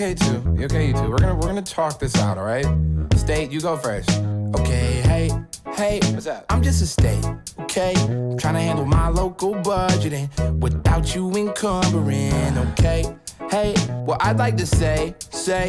[0.00, 0.56] Okay, too.
[0.60, 1.10] Okay, you two.
[1.10, 2.64] We're gonna we're gonna talk this out, all right?
[3.16, 4.08] State, you go first.
[4.54, 5.30] Okay, hey,
[5.74, 6.46] hey, what's up?
[6.50, 7.24] I'm just a state,
[7.58, 7.94] okay?
[8.38, 10.28] Trying to handle my local budgeting
[10.60, 13.12] without you encumbering, okay?
[13.49, 13.73] Hey,
[14.05, 15.67] well, I'd like to say, say,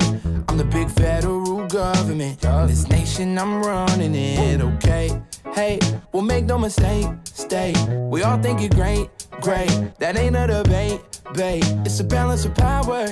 [0.48, 2.44] I'm the big federal government.
[2.44, 5.20] In this nation, I'm running it, okay?
[5.52, 5.78] Hey,
[6.12, 7.74] well, make no mistake, stay.
[8.10, 9.08] We all think you're great,
[9.40, 9.70] great.
[9.98, 11.00] That ain't a debate,
[11.34, 11.64] babe.
[11.84, 13.06] It's a balance of power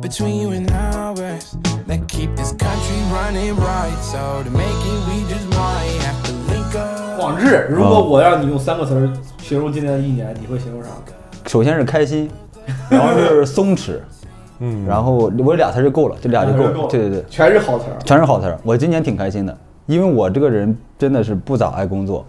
[0.00, 3.98] between you and ours that keep this country running right.
[4.02, 7.20] So to make it, we just might have to link up.
[7.20, 9.12] 广志，如果我让你用三个词儿
[9.42, 10.90] 形容今年的一年，你会形容啥？
[11.46, 12.30] 首先是开心，
[12.89, 13.93] 然后是松弛，
[14.59, 16.87] 嗯，然后我有俩词儿就够了，这俩就够俩就够了。
[16.89, 17.97] 对对对，全是好词儿。
[18.03, 18.57] 全是好词儿。
[18.63, 22.25] 我今年挺开心的，因为我这个人真的是不咋爱工作，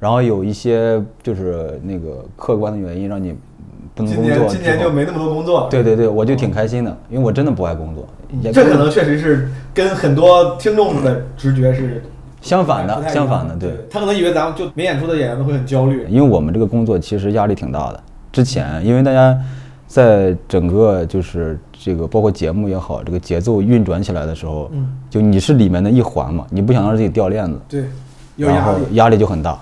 [0.00, 3.34] 然后有一些就是那个客观的原因让你
[3.94, 4.32] 不能工作。
[4.32, 5.68] 年今年就没那么多工作。
[5.70, 8.06] 对对对，我就挺开心的，因为我真的不爱工作。
[8.52, 12.02] 这可能确实是跟很多听众的直觉是
[12.40, 13.70] 相反的，相反的，对。
[13.88, 16.04] 他可能以为咱们就没演出的演员都会很焦虑。
[16.08, 18.02] 因为我们这个工作其实压力挺大的。
[18.32, 19.38] 之前因为大家
[19.86, 27.84] 在整个就是这个包括节目也好，这个节奏运转起来的时候，嗯就你是里面的一环嘛，你不想让自己掉链子，对，
[28.36, 28.84] 有然后压力。
[28.94, 29.58] 压力就很大。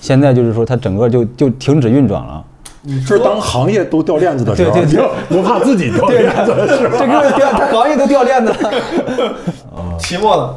[0.00, 2.44] 现在就是说它整个就就停止运转了，
[2.80, 6.96] 你说就是当行业都掉链子的时候，对对对你不怕自己掉链子，是吧？
[6.98, 8.70] 这个掉，它行业都掉链子了。
[10.00, 10.56] 期末了，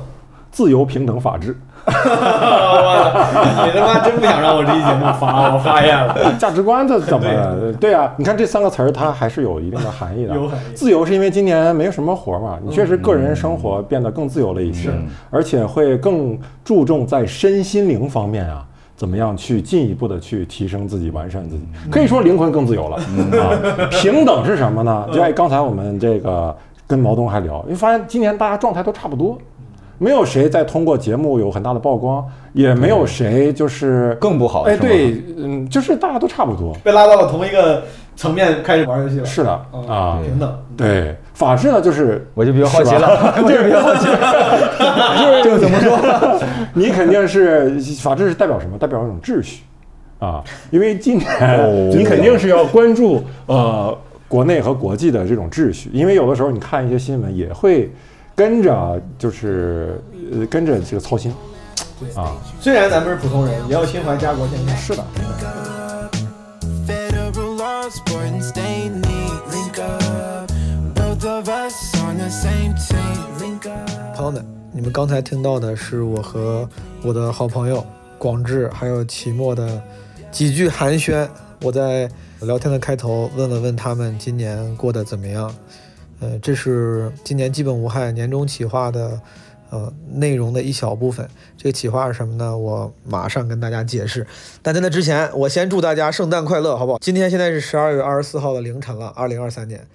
[0.51, 1.55] 自由、平等、法治，
[1.91, 6.33] 我你他妈真不想让我这期节目发，我发现了。
[6.39, 7.73] 价值观这怎么了？
[7.73, 10.33] 对啊，你看这三个词儿，它还是有一定的含义的。
[10.36, 14.89] 有含义自由是因为今年没有什么活儿嘛，你确实个人生活变得更自由了一些，
[15.30, 18.66] 而且会更注重在身心灵方面啊。
[18.97, 21.67] 怎么样去进一步的去提升自己、完善自己？
[21.91, 23.52] 可以说灵魂更自由了啊！
[23.91, 25.06] 平等是什么呢？
[25.12, 26.56] 就哎，刚才我们这个
[26.88, 29.38] 跟毛东还聊，你发现今年大家状态都差不多，
[29.97, 36.73] 没有谁在通过节目有很大的曝光，也没有谁就是更不好哎，对，嗯，就是大家都差不多。
[36.83, 37.83] 被拉到了同一个
[38.16, 39.25] 层面开始玩游戏了。
[39.25, 40.59] 是的嗯啊，平等。
[40.75, 44.06] 对，法治呢就是我就比较好奇了， 我就比较好奇，
[45.44, 46.39] 这 个怎么说？
[46.73, 48.77] 你肯定是法治是代表什么？
[48.77, 49.63] 代表一种秩序
[50.19, 57.91] 啊，因为今年哦你肯定是要关注呃国内和国际的这种秩序，因为有的时候你看一些新闻也会
[58.35, 59.97] 跟着就是
[60.31, 61.34] 呃跟着这个操心
[62.16, 64.75] 啊，虽然咱们是普通人，也要心怀家国情怀。
[64.75, 65.03] 是的。
[74.13, 76.68] 朋友们，你们刚才听到的是我和
[77.03, 77.85] 我的好朋友
[78.18, 79.81] 广志还有齐墨的
[80.31, 81.25] 几句寒暄。
[81.62, 82.09] 我在
[82.41, 85.53] 聊天的开头问了问他们今年过得怎么样。
[86.19, 89.19] 呃，这是今年基本无害年终企划的
[89.69, 91.29] 呃内容的一小部分。
[91.57, 92.57] 这个企划是什么呢？
[92.57, 94.25] 我马上跟大家解释。
[94.61, 96.99] 但在那之前，我先祝大家圣诞快乐，好不好？
[96.99, 99.85] 今天现在是十二月二十四号的凌晨了，二零二三年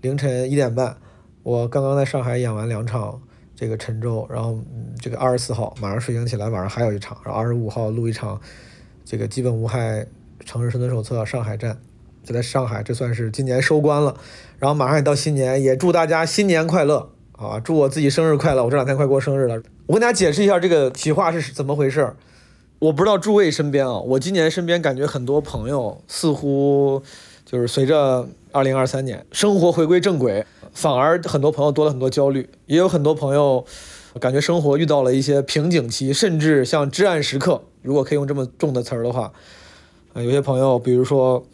[0.00, 0.96] 凌晨一点半，
[1.42, 3.20] 我刚刚在上海演完两场
[3.54, 4.58] 这个陈州，然后、
[5.00, 8.40] 这个二十四号马上睡醒起来，晚上还有一场，然后二十五号录一场
[9.04, 10.06] 这个基本无害
[10.44, 11.78] 城市生存手册上海站，
[12.22, 14.16] 就在上海，这算是今年收官了。
[14.58, 17.60] 然后马上也到新年，也祝大家新年快乐啊！
[17.60, 19.62] 祝我自己生日快乐，我这两天快过生日了。
[19.86, 22.14] 我跟大家解释一下这个企划是怎么回事。
[22.78, 27.02] 我不知道诸位身边啊，我今年身边感觉很多朋友似乎
[27.44, 33.64] 就是随着二零二三年生活回归正轨，反而很多朋友多了很多焦虑，也有很多朋友
[34.20, 39.32] 感觉生活遇到了一些瓶颈期，甚至像至暗时刻，如果可以用这么重的词儿的话，
[40.12, 41.46] 呃，有些朋友比如说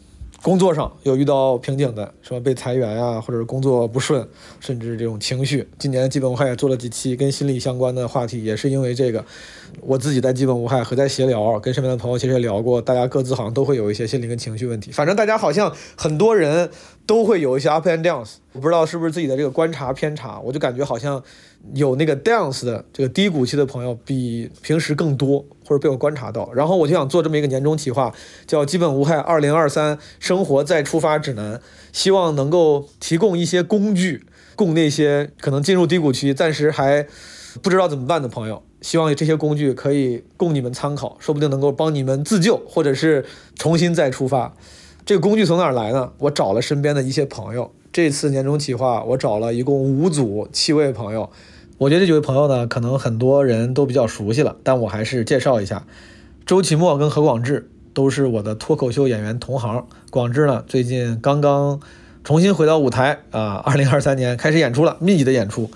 [0.43, 4.27] 工作上有遇到瓶颈的，什么被裁员啊，或者是工作不顺，
[4.59, 5.65] 甚至这种情绪。
[5.79, 9.23] 今年基本无害也做了几期跟心理相关的话题，也是因为这个，
[9.79, 14.91] 我自己在基本无害和在闲聊，跟身边的朋友其实也聊过，大家各自好像都会有一些心理跟情绪问题。
[14.91, 16.69] 反正大家好像很多人
[17.05, 21.23] 都会有一些 up and downs，我不知道是不是自己的这个观察偏差，我就感觉好像
[21.73, 26.51] 有那个 downs 的这个低谷期的朋友比平时更多，或者被我观察到。
[26.53, 28.13] 然后我就想做这么一个年终企划，
[28.45, 31.55] 叫《基本无害二零二三生活再出发指南》，
[31.91, 34.25] 希望能够提供一些工具，
[34.55, 37.07] 供那些可能进入低谷期、暂时还
[37.61, 38.63] 不知道怎么办的朋友。
[38.81, 43.25] 希望这些工具可以供你们参考，说不定能够帮你们自救，或者是
[43.55, 44.53] 重新再出发。
[45.05, 46.11] 这个工具从哪儿来呢？
[46.17, 47.71] 我找了身边的一些朋友。
[47.93, 51.29] 这次年终企划，我找了一共五组七位朋友，
[51.83, 55.85] 我觉得这几位朋友呢，可能很多人都比较熟悉了，但我还是介绍一下，
[56.45, 59.85] 周奇墨跟何广智都是我的脱口秀演员同行。
[60.09, 61.81] 广智呢，最近刚刚
[62.23, 65.69] 重新回到舞台啊，二零二三年开始演出了，密集的演出。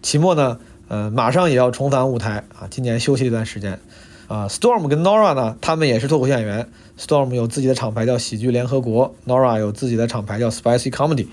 [0.00, 3.80] 奇墨呢，呃，马上也要重返舞台啊，今年休息一段时间。
[4.28, 6.68] 啊，Storm 跟 Nora 呢，他们也是脱口秀演员。
[6.96, 11.26] Storm 有自己的厂牌叫喜剧联合国，Nora 有自己的厂牌叫 Spicy Comedy。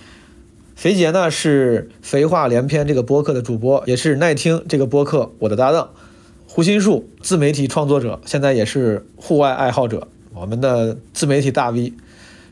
[0.75, 5.89] 肥杰呢是肥话连篇这个播客的主播，也是耐听这个播客我的搭档。
[6.47, 11.93] 胡心树自媒体创作者，现在也是户外爱好者，我们的自媒体大 V。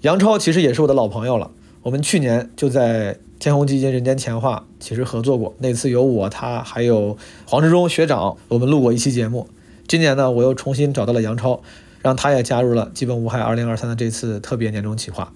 [0.01, 9.49] 杨超其实也是我的老朋友了，我们去年就在天弘基金人间钱话其实合作过，那次有我他还有黄志忠学长，我们录过一期节目。
[9.85, 11.61] 今年呢，我又重新找到了杨超，
[12.01, 15.33] 让他也加入了基本无害二零二三的这次特别年终企划。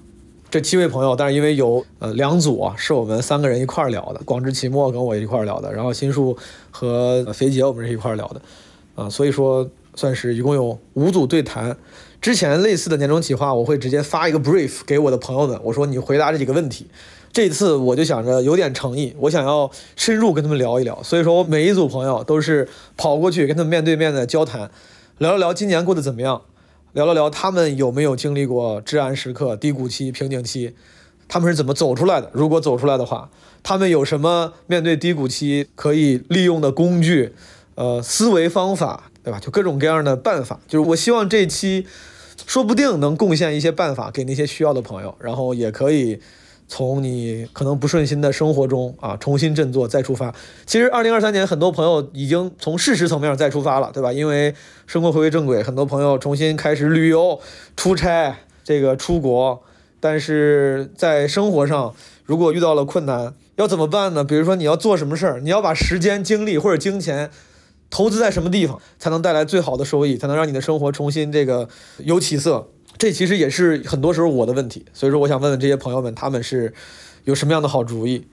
[0.50, 6.38] 这七位朋友，但是因为有呃两组啊，是我们三个人一块儿聊的，广志、期末跟我一块儿聊的，然后新树
[6.72, 8.42] 和肥杰我们是一块儿聊的，
[8.96, 11.76] 啊，所以说算是一共有五组对谈。
[12.22, 16.88] 之前类似的年终企划，我会直接发一个 brief 给我的朋友们，我说你回答这几个问题。
[17.34, 24.72] 这次我就想着有点诚意，我想要深入跟他们聊一聊，所以说我每一组朋友都是跑过去跟他们面对面的交谈，
[25.20, 26.42] 聊一聊今年过得怎么样。
[26.98, 30.74] 聊了聊他们有没有经历过治安时刻、低谷期、瓶颈期，
[31.28, 32.32] 他们是怎么走出来的？
[32.34, 33.30] 如果走出来的话，
[33.62, 37.36] 他们有什么面对低谷期可以利用的工具、
[37.76, 39.40] 呃思维方法，对吧？
[39.40, 40.60] 就各种各样的办法。
[40.68, 41.86] 就是我希望这期
[42.48, 46.20] 说不定能贡献一些办法给那些需要的朋友，然后也可以。
[46.68, 50.36] 从你可能不顺心的生活中啊，重新振作再出发。
[50.66, 54.12] 其实，二零二三年很多朋友已经从事实层面再出发了，对吧？
[54.12, 54.54] 因为
[54.86, 57.40] 生活回归正轨，很多朋友重新开始旅游、
[57.76, 59.64] 出差、这个出国。
[60.00, 64.24] 但是在生活上，如果遇到了困难，要怎么办呢？
[64.24, 67.32] 比如说你要做什么事儿，你要把时间、精力或者金钱
[67.90, 71.68] 投资在什么地方，才能带来最好的收益，才能让你的生活重新这个
[72.00, 72.68] 有起色。
[72.98, 76.74] 这其实也是很多时候我的问题，所以说我想问问这些朋友们，他们是
[77.26, 78.26] 有什么样的好主意？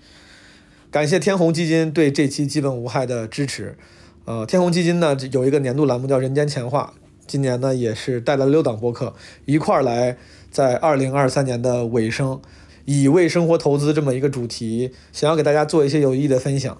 [0.91, 3.77] 感谢天弘基金对这期基本无害的支持。
[4.25, 6.95] 呃，天弘基金呢有一个年度栏目叫“人间钱话”，
[7.27, 9.15] 今年呢也是带来了六档播客
[9.45, 10.17] 一块儿来，
[10.51, 12.41] 在二零二三年的尾声，
[12.85, 16.79] 以为生活投资这么一个主题，想要给大家做一些有意义的分享。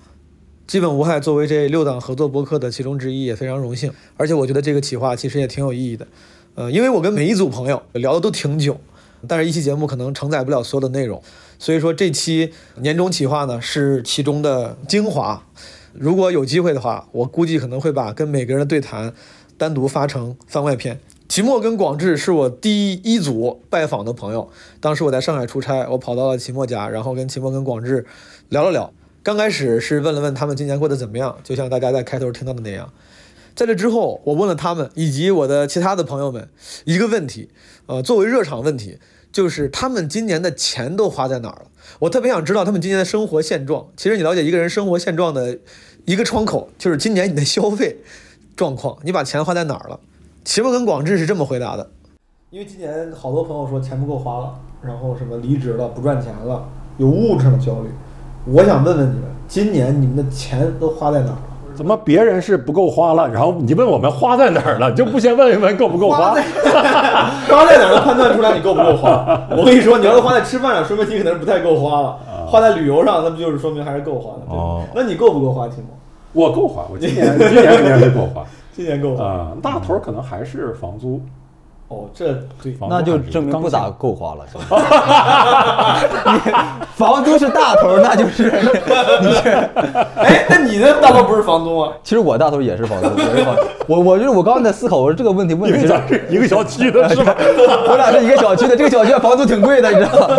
[0.67, 3.93] 基本无害作为这六档合作播客的其中之一，也非常荣幸。
[4.17, 6.07] 而且我觉得这个企划其实也挺有意义的。
[6.55, 8.79] 呃，因为我跟每一组朋友聊的都挺久，
[9.27, 11.23] 但是一期节目可能承载不了所有的内容，
[11.59, 15.45] 所以说这期年终企划呢是其中的精华。
[15.93, 19.13] 如果有机会的话，我估计可能会把跟每个人的对谈
[19.57, 21.01] 单独发成番外篇。
[21.29, 24.49] 齐墨跟广志是我第一组拜访的朋友，
[24.79, 28.07] 当时我在上海出差，我跑到了齐墨家，然后跟齐墨跟广志
[28.51, 28.93] 聊了聊。
[29.23, 32.93] 刚开始是问了问他们今年过得怎么样，就像大家在开头听到的那样。
[33.55, 36.49] 在这之后，我问了他们以及我的其他的朋友们
[36.85, 37.51] 一个问题，
[37.87, 38.99] 呃，作为热场问题，
[39.31, 41.67] 就是他们今年的钱都花在哪儿了？
[42.01, 43.87] 我特别想知道他们今年的生活现状。
[43.97, 45.57] 其实你了解一个人生活现状的
[46.05, 47.99] 一个窗口，就是今年你的消费
[48.57, 50.01] 状况，你把钱花在哪儿了？
[50.45, 51.89] 齐墨跟广志是这么回答的：
[52.51, 56.69] 因为今年好多朋友说钱不够花了，然后什么离职了、不赚钱了，
[56.99, 57.89] 有物质上的焦虑。
[58.47, 61.54] 我想问问你们，今年你们的钱都花在哪儿了？
[61.75, 66.31] 怎么别人是不够花了，然后你问我们花在哪儿了，就不先问一问够不够花？
[66.33, 69.41] 花在 哪儿能判断出来你够不够花？
[69.51, 74.55] 我跟你说，你要是花在吃饭上，说明你可能是不太够花了；花在旅游上，那不就是说明还是够花的？
[74.55, 75.89] 哦，那你够不够花，提莫？
[76.33, 78.45] 我够花，我今年 今年肯定是够花，
[78.75, 79.53] 今年够花啊。
[79.63, 81.21] 大头可能还是房租。
[81.95, 84.45] 哦，这对，那就证明不咋够花了。
[86.97, 88.51] 房租是大头，那就是
[89.23, 89.49] 你是。
[90.17, 91.93] 哎，那你的大头不是房东啊？
[92.03, 93.13] 其实我大头也是房东，
[93.87, 97.35] 我我就是我刚刚在思考，我说这个问题问题是一个小区的是吧？
[97.89, 100.37] 我俩是一个小区的，这个小区房租挺贵的，你知道吗？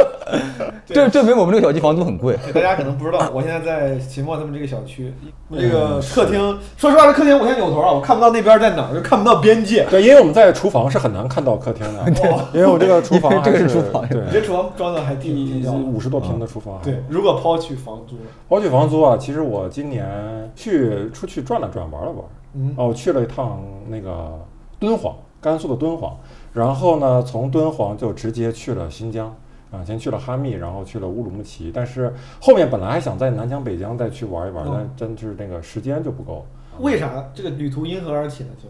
[0.86, 2.38] 这证明我们这个小区房租很贵。
[2.54, 5.14] 大家可能不知道，我现在在秦墨他们这个小区，
[5.58, 9.86] 这个客厅，说实话，这客厅我现在扭头啊，我看不到那边在哪儿，就看不到边界。
[9.90, 12.12] 对，因为我们在厨房是很难看到客厅的，
[12.54, 16.82] 因为我这个厨房这个是厨房，对，你这厨房装的还挺五十多平的厨房。
[16.84, 18.18] 对，如果抛去房租，
[18.50, 22.26] 抛去房租啊，其实我今年去出去转了转，玩了玩，
[22.56, 24.38] 嗯，哦，去了一趟那个
[24.80, 26.18] 敦煌，甘肃的敦煌，
[26.52, 29.34] 然后呢，从敦煌就直接去了新疆。
[29.72, 36.46] 啊，先去了哈密，然后去了乌鲁木齐，但是后面本来还想在南疆、北疆再去玩一玩，但真是那个时间就不够。
[36.80, 37.30] 为啥？
[37.34, 38.52] 这个旅途因何而起呢？
[38.64, 38.70] 就？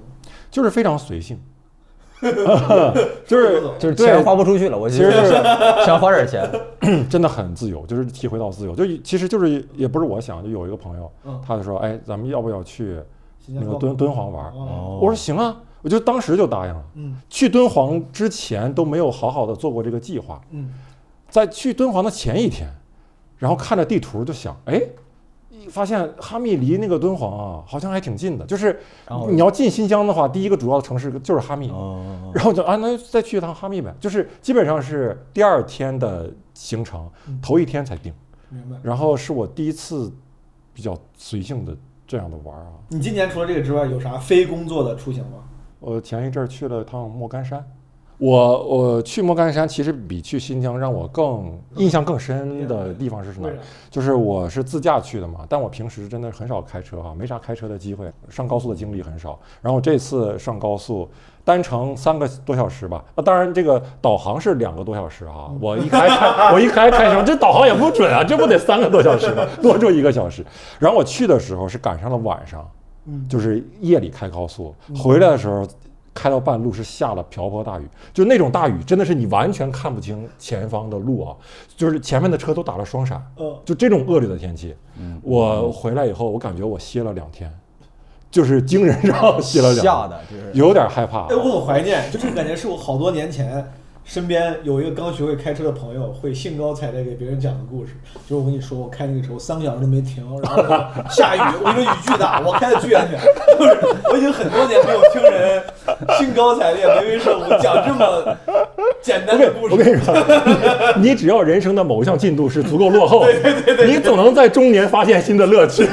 [0.50, 1.38] 就是非常随性，
[3.28, 5.32] 就是就是钱花不出去了，我其实就是
[5.86, 6.50] 想花点钱。
[7.10, 8.76] 真的很自由，就是体会到自由。
[8.76, 13.00] 就其实就是也不是我想，就有一个朋友，嗯他就说，哎，咱们要不要去
[13.48, 14.46] 那个敦敦煌玩？
[14.54, 16.82] 哦我说行啊，我就当时就答应了。
[16.96, 20.72] 嗯去敦煌之前都没有好好的做过这个计划，嗯
[21.30, 22.70] 在去敦煌的前一天，
[23.38, 24.82] 然后看着地图就想，哎，
[25.70, 28.46] 发现哈密离那个敦煌啊，好像还挺近的。
[28.46, 28.80] 就是
[29.30, 31.70] 你要进新疆的话，第一个主要的城市就是哈密。
[31.70, 33.94] 哦，然后就啊，那就再去一趟哈密呗。
[34.00, 38.14] 就是基本上是第二天的行程，嗯头一天才定。
[38.50, 38.78] 明白。
[38.84, 40.12] 然后是我第一次
[40.74, 41.76] 比较随性的
[42.08, 42.74] 这样的玩儿啊。
[42.90, 45.40] 你今年除了这个之外，有啥非工作的出行吗？
[45.80, 47.64] 我前一阵儿去了趟莫干山。
[48.18, 53.50] 我我去莫干山，其实比去新疆让我更印象更深的地方是什么？
[53.90, 59.38] 就是我是自驾去的嘛，但我平时真的很少开车哈、没啥开车的机会，上高速的经历很少。
[59.62, 61.10] 然后这次上高速，
[61.44, 69.46] 单程三个多小时吧，那当然这个导航是两个多小时啊、我一开开 我一开开什么，这导航也不准啊，这不得三个多小时吗？
[69.62, 70.46] 多住一个小时。
[70.80, 72.66] 然后我去的时候是赶上了晚上，
[73.08, 75.68] 嗯就是夜里开高速，回来的时候。
[76.16, 81.36] 开到半路是下了瓢泼大雨，就那种大雨，真的是你完全看不清前方的路啊，
[81.76, 84.74] 就是前面的车都打了双闪，呃，就这种恶劣的天气，
[85.22, 87.54] 我回来以后，我感觉我歇了两天，
[88.32, 90.52] 就是精神上歇了两天，吓的，就是。
[90.54, 91.36] 有点害怕哎，。
[91.36, 93.72] 我很怀念，就这个感觉是我好多年前
[94.06, 97.94] 身边有一个刚学会开车的朋友，会兴高采烈给别人讲的故事。
[98.30, 100.64] 就是我跟你说，我开那个车，我三个小时都没停，然后
[101.10, 103.20] 下雨，我跟你说雨巨大，我开的巨安全。
[103.58, 103.80] 就是
[104.12, 105.64] 我已经很多年没有听人
[106.20, 108.38] 兴高采烈、眉飞色舞讲这么
[109.02, 109.74] 简单的故事。
[109.74, 110.14] 我跟你说，
[110.98, 113.26] 你只要人生的某一项进度是足够落后，
[113.88, 115.84] 你总能在中年发现新的乐趣。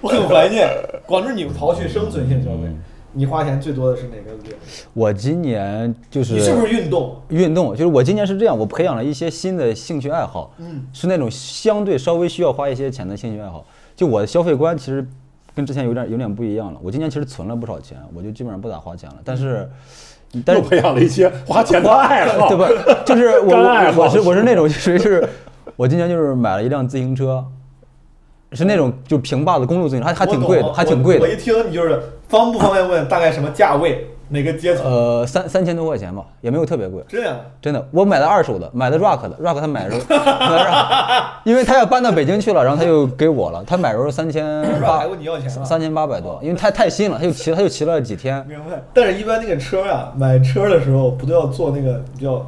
[0.00, 0.68] 我很怀念
[1.04, 2.72] 广志，你刨去生存性消费，
[3.16, 4.54] 你花钱最多的是哪个月？
[4.92, 7.16] 我今年就是你是不是运动？
[7.28, 7.70] 运动？
[7.70, 13.64] 就是我今年是这样，我培养了一些新的兴趣爱好，嗯，是那种相对稍微需要花一些钱的兴趣爱好。
[13.96, 15.04] 就我的消费观其实
[15.54, 16.78] 跟之前有点有点不一样了。
[16.82, 19.16] 我今年其实存了不少钱，我就基本上不咋花钱了。
[19.24, 19.66] 但是，
[20.44, 22.68] 但是又培养了一些花钱的爱好， 对吧？
[23.06, 25.26] 就是我 爱好我我是我是那种就是就是
[25.76, 27.42] 我今年就是买了一辆自行车，
[28.52, 34.84] 是那种就平坝的公路自行车，还还挺贵的，还挺贵的我我，一听你就是方不方便问大概什么价位，哪个阶层？
[34.84, 37.02] 呃，三三千多块钱吧，也没有特别贵。
[37.08, 40.16] 这样，真的，我买的二手的，买的 Rock 的，Rock 他买的时候，
[41.44, 48.82] 因为他要搬到北京去了，然后他就给我了，他买的时候三千八还问你要钱了三千八百多，因为太太新了，他就骑他就骑了几天，明白。
[48.92, 52.44] 但是，一般那个车呀、买车的时候不都要做那个叫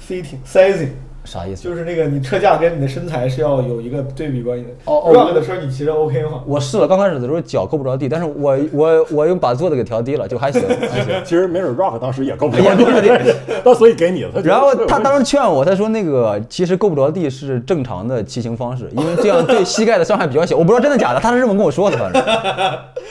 [0.00, 0.92] fitting sizing，
[1.24, 1.62] 啥意思？
[1.62, 4.70] 就是那个你车架跟你的身材是要有一个对比关系的。
[4.84, 6.42] 哦哦 Rock 的车你骑着 OK 吗？
[6.46, 11.14] 我试了，刚开始的时候脚够不着地，但是我 我我又把座子给调低了，就还行还行。
[11.24, 14.30] 其实没准 Rock 当时也够不也够不着地 那所以给你了。
[14.42, 20.56] 然后他当时劝我，他说那个其实够不着地是正常的骑行方式，因为这样对膝盖的伤害比较小。
[20.56, 22.22] 我不知道真的假的，他是这么跟我说的，反正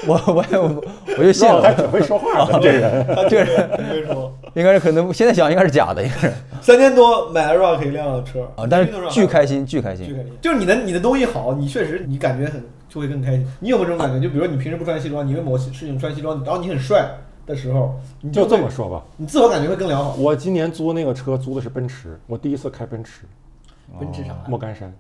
[0.07, 0.83] 我我也我
[1.19, 1.91] 我就信 Rock 还挺。
[1.91, 3.05] 会说话的，这人。
[3.29, 3.69] 这个人
[4.53, 10.05] 应该是可能现在想应该是假的，应该是三千多买了 Rock 一辆车啊，但是运动 Rock 巨开心，巨开心。
[10.05, 10.31] 巨开心。
[10.41, 13.47] 就是你的你的东西好，你确实你感觉很就会更开心。
[13.59, 14.19] 你有没有这种感觉？
[14.19, 17.09] 就比如说你平时不穿西装，你为某些事情穿西装，然后你很帅
[17.45, 20.15] 的时候，你就这么说吧，你自我感觉会更良好。
[20.15, 23.21] 我今年租那个车租的是奔驰，我第一次开奔驰，
[23.99, 24.35] 奔驰啥？
[24.47, 24.93] 莫干山，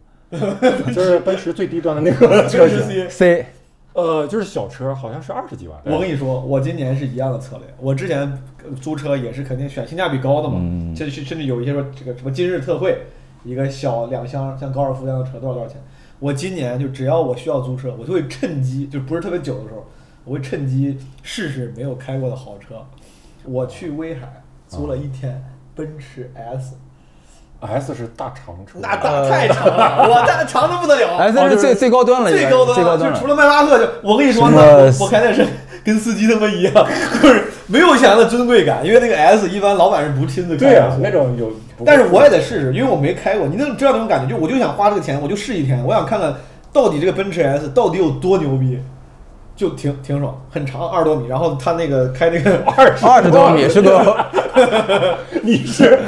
[0.93, 3.09] 就是奔驰最低端的那个 车型。
[3.09, 3.45] C。
[3.93, 5.77] 呃，就是小车，好像是二十几万。
[5.85, 7.65] 我跟你说，我今年是一样的策略。
[7.77, 8.41] 我之前
[8.79, 12.97] 租车也是肯定选性价比高的嘛，嗯甚至甚至有一些说这个什么今日特惠，
[13.43, 15.81] 一个小两厢像高尔夫一样的车多少多少钱。
[16.19, 19.85] 我今年就只要我需要租车，我就会趁机，就不是特别久的时候，
[20.23, 22.85] 我会趁机试试没有开过的好车。
[23.43, 25.43] 我去威海租了一天
[25.75, 26.75] 奔驰 S，
[27.61, 31.17] S 是大长车，那大太长了，我大长的不得了。
[31.21, 33.35] S 是最最高端了，最高端最高端就除了。
[33.35, 35.45] 迈巴赫，就我跟你说，那我我开那是
[35.85, 36.73] 跟司机他妈一样，
[37.21, 40.71] 就是没有钱的尊贵感，因为那个 S 一般老板是不亲自开的。
[40.71, 41.51] 对啊、那种有。
[41.83, 46.31] 但是我也得试试，因为我没开过，你能知道那种感觉，就我就想花这个钱，我就试一天，我想看看
[46.71, 48.79] 到底这个奔驰 S 到底有多牛逼，
[49.55, 54.25] 就挺挺爽，很长，二十多米，然后他那个开那个 二十二十多米是个
[55.43, 55.99] 你是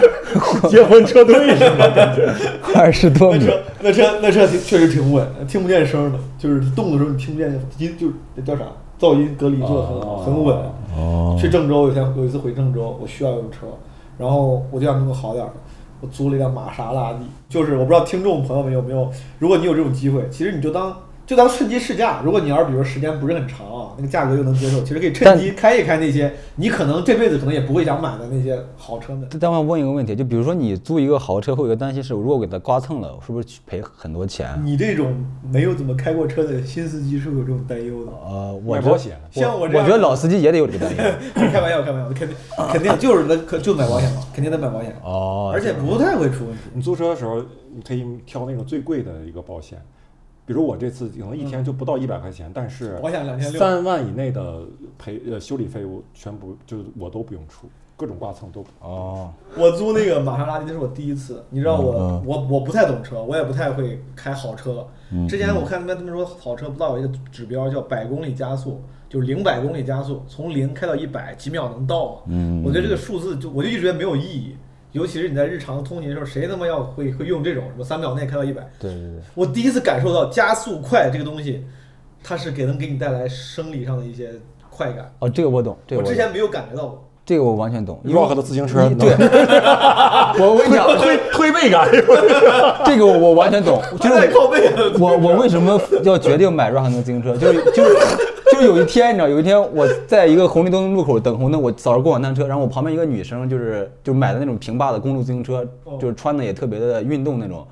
[0.70, 1.88] 结婚车队是吗？
[1.96, 2.28] 感觉
[2.76, 3.40] 二十多米，
[3.82, 8.64] 那车那车那车确实挺稳，听不见声的，就是动的时候你听不见音，就那叫啥
[9.00, 10.56] 噪音隔离做的很好，很稳。
[10.96, 13.66] 哦去郑州有一天有一次回郑州，我需要用车，
[14.18, 15.54] 然后我就想弄个好点儿的，
[16.02, 17.20] 我租了一辆玛莎拉蒂。
[17.50, 19.10] 就是我不知道听众朋友们有没有，
[19.40, 22.22] 如果你有这种机会，其实你就当就当趁机试驾。
[22.24, 29.28] 如果你要是比如时间不是很长啊，那个价格又能接受，其实可以趁机开一开那些你可能这辈子可能也不会想买的那些豪车们。
[29.40, 34.60] 但我问一个问题，就比如说你租一个豪车，会有个担心是，如果给它刮蹭了，是不是赔很多钱？
[34.64, 35.14] 你这种
[35.50, 38.12] 没有怎么开过车的新司机是会有这种担忧的。
[38.12, 41.04] 呃，我觉得买保险像我这样我觉得老司机也得有这个担忧。
[41.52, 42.36] 开玩笑，开玩笑，肯定
[42.72, 46.60] 肯定就是那可就买保险嘛， 肯定得买保险，哦，而且不太会出问题。
[46.74, 47.42] 你租车的时候，
[47.74, 49.82] 你可以挑那种最贵的一个保险，
[50.46, 54.62] 比如我这次可能一天就不到一百块钱，但是保险2600三万以内的
[54.98, 58.70] 赔呃修理费我全部就是我都不用出，各种剐蹭都不。
[58.82, 61.46] 哦，我租那个玛莎拉蒂，那是我第一次。
[61.50, 64.86] 你知道我、嗯我我不太懂车，我也不太会开好车。
[65.12, 72.22] 嗯之前我看他们他们说好车不到有一个指标叫百公里加速，就是零百公里加速，从零开到一百几秒能到嘛？
[72.28, 74.58] 嗯我觉得这个数字就我就一直觉得没有意义，
[74.94, 78.62] 尤其是你在日常通勤的时候，谁他妈要会会用这种什么三秒内开到一百？
[78.80, 81.66] 对对对，我第一次感受到加速快这个东西，
[82.24, 84.32] 它是给能给你带来生理上的一些
[84.70, 85.14] 快感。
[85.20, 87.10] 哦，这个我懂，这个懂我之前没有感觉到过。
[87.26, 88.00] 这个我完全懂。
[88.04, 89.12] 因为 Rock 的自行车对，
[90.40, 91.88] 我我跟你讲，推推背感，
[92.86, 94.92] 这个我我完全懂，就是太靠背了。
[95.00, 97.36] 我我为什么要决定买 Rock 那个自行车？
[97.38, 97.96] 就是就是
[98.52, 105.66] 就是有一天，你知道，有一天我在一个红绿灯路口等红灯，我早上过往单车，然后我旁边一个女生就是就买的那种平坝的公路自行车，
[106.00, 107.66] 就是穿的也特别的运动那种。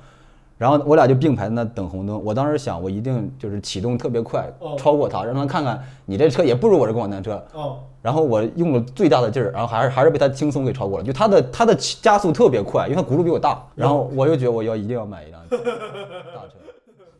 [0.61, 7.43] 然后我俩就并排在那等红灯，我当时想，我一定就是启动特别快哦，超过他，让他看看你这车也不如我这共享单车。
[7.51, 11.03] 哦，然后我用了最大的劲儿，然后还是还是被他轻松给超过了。
[11.03, 13.59] 就他的他的加速特别快，因为他轱辘比我大。
[13.73, 15.57] 然后我又觉得我要一定要买一辆 大
[16.43, 16.53] 车。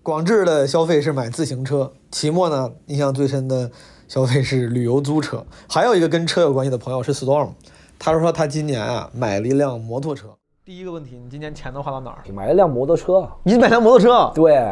[0.04, 3.72] 广志的消费是买自行车，齐墨呢印象最深的
[4.08, 5.44] 消费是旅游租车。
[5.68, 7.50] 还有一个跟车有关系的朋友是 Storm，
[7.98, 10.28] 他说他今年啊买了一辆摩托车。
[10.64, 12.18] 第一个问题，你今年钱都花到哪儿？
[12.32, 14.32] 买了辆摩托车，你买辆摩托车？
[14.36, 14.64] 对，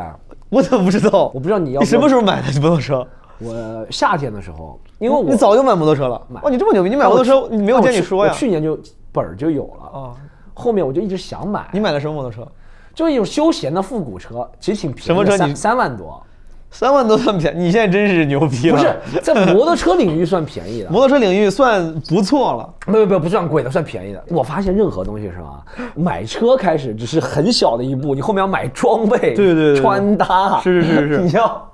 [0.49, 1.31] 我怎么不知道？
[1.33, 2.21] 我不知道你要你什么时候？
[2.21, 3.05] 买的摩托车？
[3.39, 6.21] 我夏天的时候，因为我你早就买摩托车了？
[6.29, 6.91] 买哇，你这么牛逼！
[6.91, 8.37] 你买摩托车，你没有见你说呀我？
[8.37, 8.79] 去年就
[9.11, 10.13] 本儿就有了，啊，
[10.53, 11.67] 后面我就一直想买。
[11.73, 12.47] 你买的什么摩托车？
[12.93, 16.21] 就是一种休闲的复古车，其实挺便宜的，什么车三你三万多，
[16.71, 18.77] 三万多算便宜， 你现在真是牛逼了。
[18.77, 20.89] 不是在摩托车领域算便宜的。
[20.89, 22.69] 摩托车领域算不错了。
[22.87, 24.23] 没有没有，不算贵的，算便宜的。
[24.29, 25.63] 我发现任何东西是吧，
[25.95, 31.69] 买车开始只是很小的一步，你后面要买装备，对对对对穿搭，是是是是 你要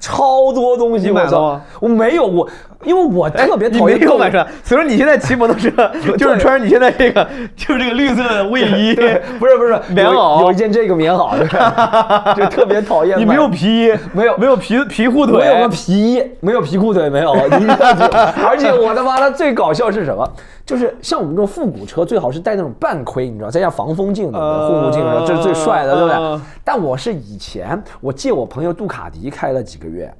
[0.00, 1.06] 超多东西。
[1.06, 1.62] 你买了吗？
[1.80, 2.48] 我没有，我
[2.84, 5.70] 因为我特别讨厌购物没有买车，所以说你现在骑摩托车
[6.16, 8.94] 就是穿着你现在这个就是这个绿色的卫衣，
[9.38, 13.24] 不是不是棉有袄有一件这个棉袄，就是就特别讨厌买。
[13.24, 17.32] 你没有皮衣，没有没有皮皮裤腿，没有个皮衣，没有皮裤腿，没有。
[18.46, 20.28] 而且我他妈的最搞笑是什么？
[20.64, 26.40] 就是像我们这种复古车，最好是带那种半盔，你知道，再加防风镜的呃护目镜的，这是最帅的，对不对呃？
[26.64, 30.12] 但我是以前我借我朋友杜卡迪开了几个月。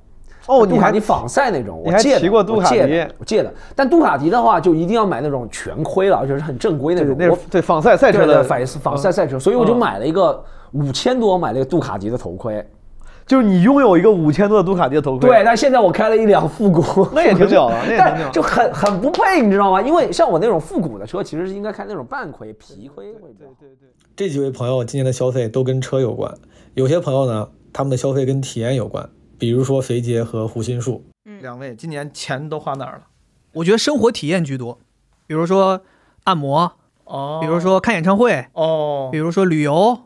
[0.61, 3.55] 哦，杜卡迪仿赛那种，我借的骑过杜卡迪我借的我借的。
[3.75, 7.17] 但杜卡迪的话，就一定要买那种全盔了，而且是很正规那种。
[7.17, 12.65] 对那是对仿赛赛车对对的仿仿赛赛车，所以我就嗯买了一个五千多，买了一个杜卡迪的头盔。
[13.25, 16.83] 就是你拥有一个五千多的杜卡迪的头盔，对，但现在我开了一辆复古，
[17.15, 19.81] 那也挺屌的 那也挺屌但就很很不配，你知道吗？
[19.81, 23.55] 因为像我那种复古的车，其实是应该开那种半盔、皮盔会比较好。
[24.17, 26.35] 这几位朋友今年的消费都跟车有关，
[26.75, 29.09] 有些朋友呢，他们的消费跟体验有关，
[29.43, 31.05] 比如说肥杰和胡心树。
[31.41, 33.07] 两位今年钱都花哪儿了？
[33.55, 34.79] 我觉得生活体验居多，
[35.27, 35.83] 比如说
[36.23, 40.01] 按摩，哦比如说看演唱会，哦比如说旅游、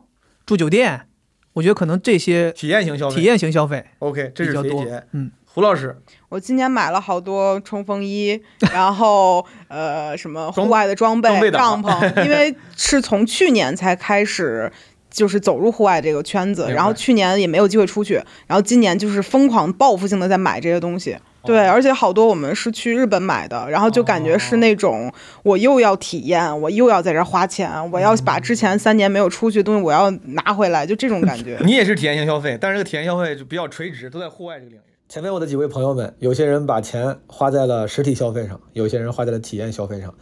[0.47, 1.09] 住酒店，
[1.53, 5.07] 我觉得可能这些体验型消费，体验型消费 OK，这比较多是肥杰。。
[5.13, 8.41] 嗯，胡老师，我今年买了好多冲锋衣，
[8.73, 14.73] 然后呃什么户外的装备、装备帐篷，因为是从去年才开始。
[15.17, 21.17] 就是走入户外这个圈子，然后去年也没有机会出去，然后今年就是疯狂报复性的在买这些东西。
[21.43, 25.11] 对，而且好多我们是去日本买的，然后就感觉是那种
[25.43, 31.57] 我又要体验，我又要在这儿花钱，我要把之前三年没有出去的东西我要拿回来，就这种感觉。
[31.65, 34.83] 你也是体验型消费，但是这个体验消费就比较垂直，都在户外这个领域。
[35.09, 40.13] 前面我的几位朋友们，有些人把钱花在了实体消费上，有些人花在了体验消费上，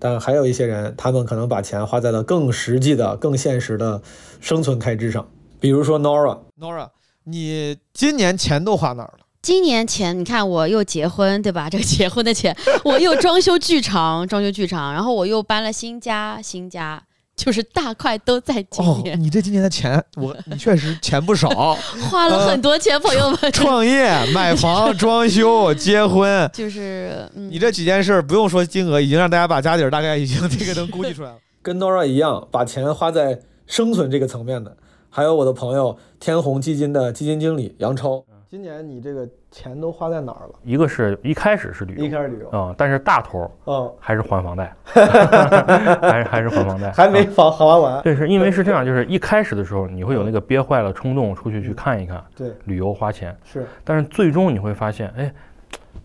[0.00, 4.00] 但还有一些人，他们可能把钱花在了更实际的、更现实的
[4.40, 5.28] 生存开支上，
[5.60, 6.38] 比如说 Nora。
[6.58, 6.88] Nora，
[7.24, 9.26] 你今年钱都花哪儿了？
[9.42, 11.68] 今年钱，你看我又结婚，对吧？
[11.68, 17.02] 这个结婚的钱，我又装修剧场，装修剧场，然后我又搬了新家，新家
[17.44, 21.48] 就是大块都在今哦，年，你这今年的钱，我你确实钱不少，
[22.10, 23.50] 花了很多钱，朋友们。
[23.50, 31.36] 创业、买房、装修、结婚， 就是，嗯，你这几件事儿不用说金额，已经让大家把家底儿大概已经这个能估计出来了。
[31.62, 34.76] 跟 Nora 一样，把钱花在生存这个层面的，
[35.08, 38.22] 还有我的朋友天弘基金的基金经理杨超。
[38.50, 40.54] 今年你这个钱都花在哪儿了？
[40.64, 48.02] 一个是一开始是旅游，一开始旅游，嗯，但是大头嗯，还是还房贷， 还是还是还房贷，还没房还还完。
[48.02, 55.32] 对，是因为是这样，就是一开始的时候你会有那个憋坏了冲动出去去看一看，对，旅游花钱，是，但是最终你会发现，哎，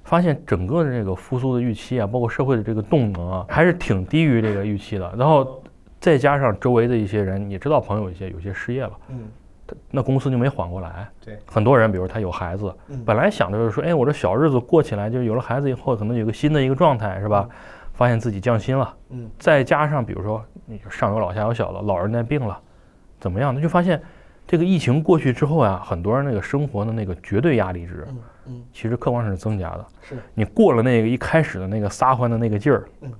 [0.03, 5.11] 发现整个的这个复苏的预期啊，包括社会的这个动能啊，还是挺低于这个预期的。
[5.17, 5.63] 然后
[5.99, 9.23] 再加上周围的一些人，你知道朋友一些有些失业了，嗯，
[9.91, 11.07] 那公司就没缓过来。
[11.23, 17.47] 对，很多人，比如他有孩子，嗯本来想着就是说，哎，我这小日子过起来，就是有了孩子以后，可能有个新的一个状态，是吧？
[17.93, 22.59] 发现自己降薪了，嗯，再加上比如说你上有老下有小了，老人家病了，
[23.21, 23.55] 怎么样？
[23.55, 24.01] 他就发现
[24.45, 29.85] 这个疫情过去之后啊，很多人那个生活的那个绝对压力值，嗯嗯，其实客观上是增加的。
[30.01, 33.11] 是你过了那个一开始的那个撒欢的那个劲儿，嗯，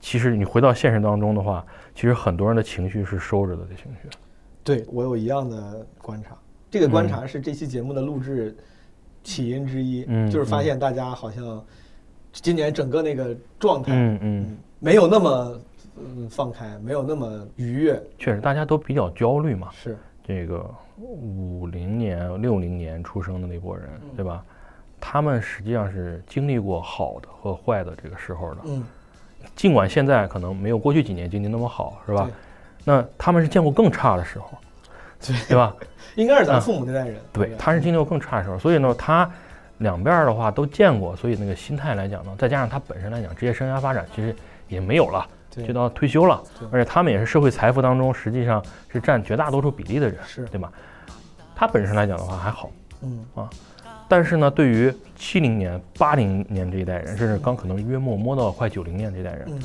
[0.00, 1.62] 其实你回到现实当中的话，
[1.94, 4.08] 其实很多人的情绪是收着的，这情绪。
[4.66, 6.36] 对我有一样的观察，
[6.68, 8.56] 这个观嗯察是这期节目的录制
[9.22, 11.64] 起因之一，嗯就是发现大家好像
[12.32, 15.60] 今年整个那个状态，嗯嗯，没有那么
[15.98, 19.68] 嗯放开，没有那么愉悦，确实大家都比较焦虑嘛。
[19.70, 24.44] 是这个五零年、六零年出生的那波人，嗯对吧？
[24.98, 28.62] 他们实际上是经历过好的和坏的这个时候的。
[28.64, 28.82] 嗯，
[29.54, 32.32] 尽管现在可能没有过去几年经济那么好，是吧对？
[32.88, 34.52] 那他们是见过更差的时候，
[35.20, 35.36] 对。
[35.48, 35.74] 对吧？
[36.14, 36.60] 应该是咱嗯。
[36.60, 39.28] 父母那代人，对，他是经历过更差的时候，所以呢，他
[39.78, 44.34] 两边儿的话都见过，所以那个心态来讲呢，再加上他本身来讲，职业生涯发展其实
[44.68, 50.44] 也没有了，就到退休了，而且他们也是社会财富当中实际上是占绝大多数比例的人，是。
[50.46, 50.72] 对吧？
[51.56, 52.70] 他本身来讲的话还好，
[53.02, 53.26] 嗯。
[53.34, 53.50] 啊，
[54.08, 59.58] 但是呢，对于七零年、八零年这一代人，甚至刚可能约莫摸到快九零年这一代人，嗯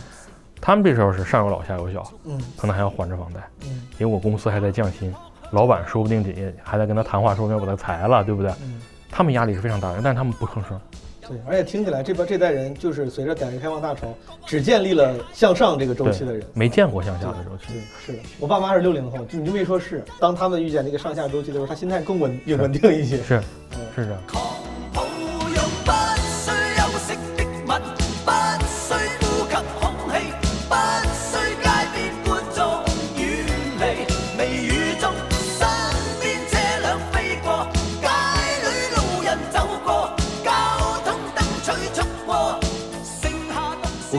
[0.62, 5.14] 他们这时候是上有老下有小，嗯可能还要还着房贷，嗯因为我公司还在降薪，
[5.52, 8.52] 老板说不定也还在跟他谈话，说不定要把他裁了，对不对？
[8.64, 10.80] 嗯，他们压力是非常大的，但是他们不吭声。
[11.28, 14.08] 对，而且听起来这边这代人就是随着改革开放大潮，
[14.46, 16.44] 只建立了向上这个周期的人，。
[16.54, 17.74] 没见过向下的周期。
[17.74, 23.18] 对，是的，我爸妈是六零后，就你这么一说，是当他们遇见那个上下周期的时候，他心态更稳也稳定一些。
[23.18, 23.40] 是
[23.76, 24.22] 嗯是这样。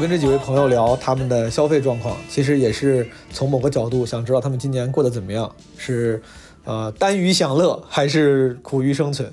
[0.03, 6.21] 跟这几位朋友聊他们的消费状况，其实也是从某个角度想知道他们今年过得怎么样，是
[6.65, 9.33] 呃耽于享乐还是苦于生存，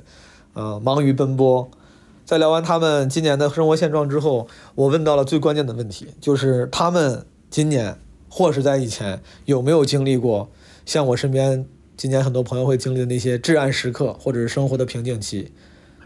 [0.54, 1.72] 呃忙于奔波。
[2.24, 7.98] 在聊完他们今年的生活现状之后，我问到了最关键的问题，就是他们今年
[8.30, 10.52] 或是在以前有没有经历过
[10.86, 11.66] 像我身边
[11.98, 15.52] 今年很多朋友会经历的那些至暗时刻，或者是生活的瓶颈期。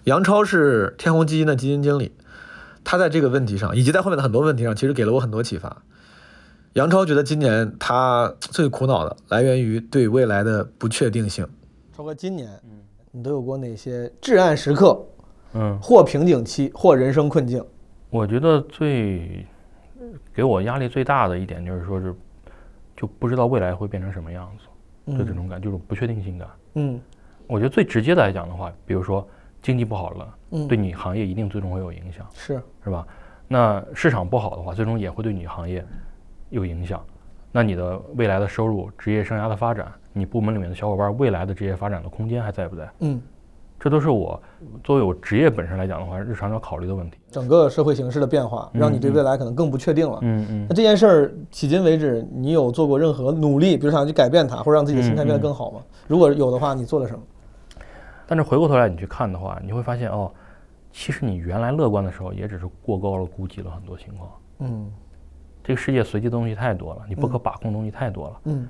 [0.06, 2.14] 杨超是天弘基金的基金经理。
[2.84, 5.84] 他在这个问题上，以及在后面的很多问题上，其实给了我很多启发。
[6.74, 11.48] 杨超觉得今年他最苦恼的来源于对未来的不确定性。
[11.96, 12.50] 超哥，今年
[13.12, 15.00] 你都有过哪些至暗时刻，
[15.54, 17.64] 嗯，或瓶颈期，或人生困境？
[18.10, 19.46] 我觉得最
[20.34, 22.16] 给我压力最大的一点就是说是，
[22.98, 26.48] 就不知道未来会变成什么样子，就这种感，就是不确定性感。
[26.74, 27.00] 嗯
[27.46, 29.28] 我觉得最直接的来讲的话，比如说
[29.62, 33.06] 经济不好了，嗯对你行业一定最终会有影响，是是吧？
[33.48, 35.84] 那市场不好的话，最终也会对你行业
[36.50, 37.02] 有影响。
[37.52, 42.90] 那你的未来的收入、职业生涯的发展，你部门里面的小伙伴未来的职业发展的空间还在不在？
[43.00, 43.22] 嗯，
[43.80, 44.42] 这都是我
[44.84, 47.18] 作为我职业本身来讲的话，日常要考虑的问题。
[47.30, 50.20] 整个社会形势的变化，让你对未来可能更不确定了。
[50.22, 55.82] 嗯嗯那这件事儿迄今为止，你有做过任何努力，比如想去改变它，或者让自己的心态变得更好吗？
[56.08, 57.20] 如果有的话，你做了什么？
[58.26, 60.32] 但是回过头来你去看的话，你会发现哦，
[60.94, 64.32] 其实你原来乐观的时候，也只是过高了估计了很多情况。
[64.60, 64.90] 嗯
[65.64, 68.70] 这个世界随机的东西太多了，你不可把控的东西太多了，嗯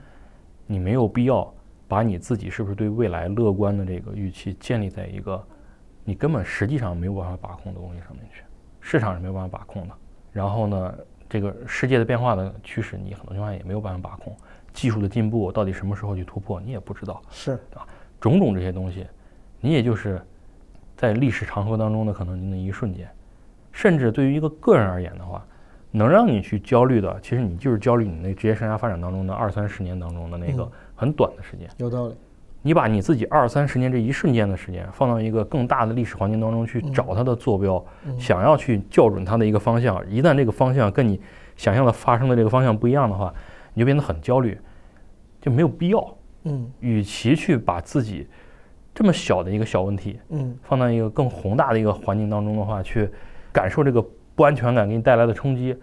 [0.65, 1.53] 你没有必要
[1.88, 5.45] 把你自己是不是对未来乐观的这个预期建立在一个
[6.05, 8.43] 你根本实际上没有办法把控的东西上面去，
[8.79, 9.93] 市场是没有办法把控的。
[10.31, 10.95] 然后呢，
[11.27, 14.36] 这个世界的变化的趋势，你很多情况下也没有办法把控。
[14.71, 17.21] 技术的进步到底什么时候去突破，你也不知道。
[17.29, 17.86] 是啊
[18.19, 19.05] 种种这些东西，
[19.59, 20.19] 你也就是
[20.95, 23.10] 在历史长河当中的可能那一瞬间，
[23.71, 25.45] 甚至对于一个个人而言的话，
[25.91, 31.67] 能让你去焦虑的，其实你就是焦虑你那职业生涯发展当中的二三十年当中的那个嗯很短的时间。
[31.77, 32.15] 有道理。
[32.65, 41.19] 你把你自己二三十年这一瞬间的时间放到一个更大的历史环境当中去找它的坐标，嗯想要去校准它的一个方向，一旦这个方向跟你
[41.58, 43.34] 想象的发生的这个方向不一样的话，
[43.73, 44.58] 你就变得很焦虑，
[45.41, 46.17] 就没有必要。
[46.45, 48.27] 嗯与其去把自己
[48.93, 50.58] 这么小的一个小问题，嗯。
[50.63, 53.10] 放到一个更宏大的一个环境当中的话，去
[53.51, 54.03] 感受这个
[54.36, 55.75] 不安全感给你带来的冲击，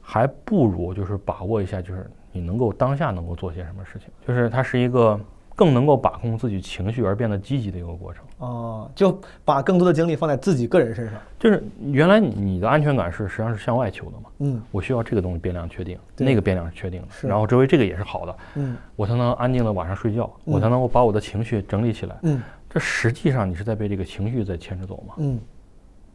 [0.00, 5.18] 还不如就是把握一下，就是你能够当下能够做些什么事情，就是它是一个
[5.54, 8.24] 更能够把控自己情绪而变得积极的一个过程。
[8.38, 11.14] 哦，就把更多的精力放在自己个人身上。
[11.40, 14.62] 就是原来你你的安全感是实际上是向外求的嘛，嗯。
[14.70, 17.26] 我需要这个东西变量确定，那个变量是确定的，是。
[17.26, 18.76] 然后周围这个也是好的，嗯。
[18.94, 22.16] 我才能安静的晚上睡觉，我嗯才能够把我的情绪整理起来。
[22.22, 25.14] 嗯这实际上你是在被这个情绪在牵着走嘛。
[25.18, 25.38] 嗯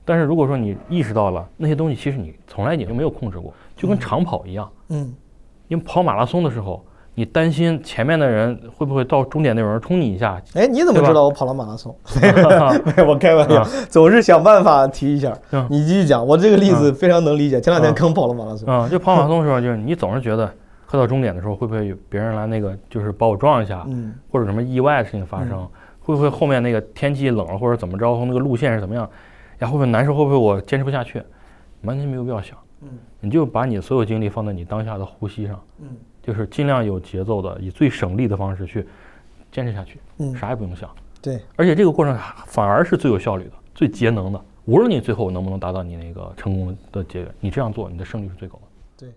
[0.06, 5.16] 但是如果说你意识到了那些东西，其实你从来你就没有控制过，就跟长跑一样，嗯
[5.70, 6.84] 因为跑马拉松的时候，
[7.16, 11.96] 你担心前面的人会不会到终点那有人冲你一下，哎，你怎么知道我跑了马拉松？
[12.22, 15.66] 没有，我开玩笑啊，总是想办法提一下嗯。
[15.70, 17.62] 你继续讲，我这个例子嗯非常能理解。
[17.62, 18.68] 前两天嗯刚跑了马拉松。
[18.68, 20.54] 啊、就跑马拉松的时候，就是你总是觉得
[20.86, 25.66] 快到终点的时候，会不会有别人来那个就是把我撞一下，嗯或者什么意外的事情发生，
[26.04, 29.10] 会不会后面那个天气冷了或者怎么着，那个路线是怎么样，
[29.60, 31.22] 呀会不会难受，会不会我坚持不下去，
[31.82, 32.90] 完全没有必要想，嗯。
[33.22, 35.88] 你就把你所有精力放在你当下的呼吸上，嗯。
[36.22, 38.86] 就是尽量有节奏的，以最省力的方式去
[39.52, 40.36] 坚持下去，嗯。
[40.36, 40.90] 啥也不用想，
[41.22, 44.42] 对，而且这个过程反而是最有效率的、最节能的。
[44.66, 48.62] 无论你最后能不能达到你那个成功的结果，你这样做，你的胜率是最高的。
[48.98, 49.14] 对。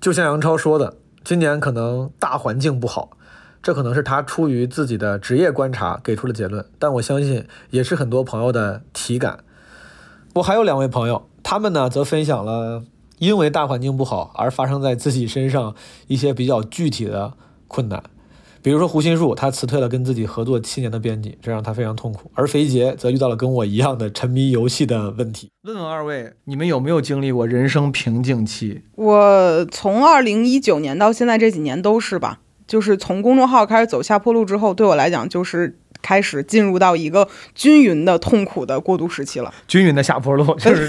[0.00, 3.10] 就像杨超说的，今年可能大环境不好，
[3.66, 9.40] 这可能是他出于自己的职业观察给出的结论，但我相信也是很多朋友的体感。
[10.34, 12.84] 我还有两位朋友，他们呢则分享了
[13.18, 15.74] 因为大环境不好而发生在自己身上
[16.06, 17.32] 一些比较具体的
[17.66, 18.04] 困难。
[18.62, 25.50] 比如说胡心树，他辞退了跟自己合作七年的编辑，这让他非常痛苦；而肥杰则遇到了跟我一样的沉迷游戏的问题。
[25.64, 28.82] 问问二位，你们有没有经历过人生瓶颈期？
[28.94, 39.52] 我从二零一九年到现在这几年都是吧，就是从公众号开始走下坡路之后，对我来讲就是开始进入到一个均匀的痛苦的过渡时期了。
[39.66, 40.88] 均匀的下坡路， 就是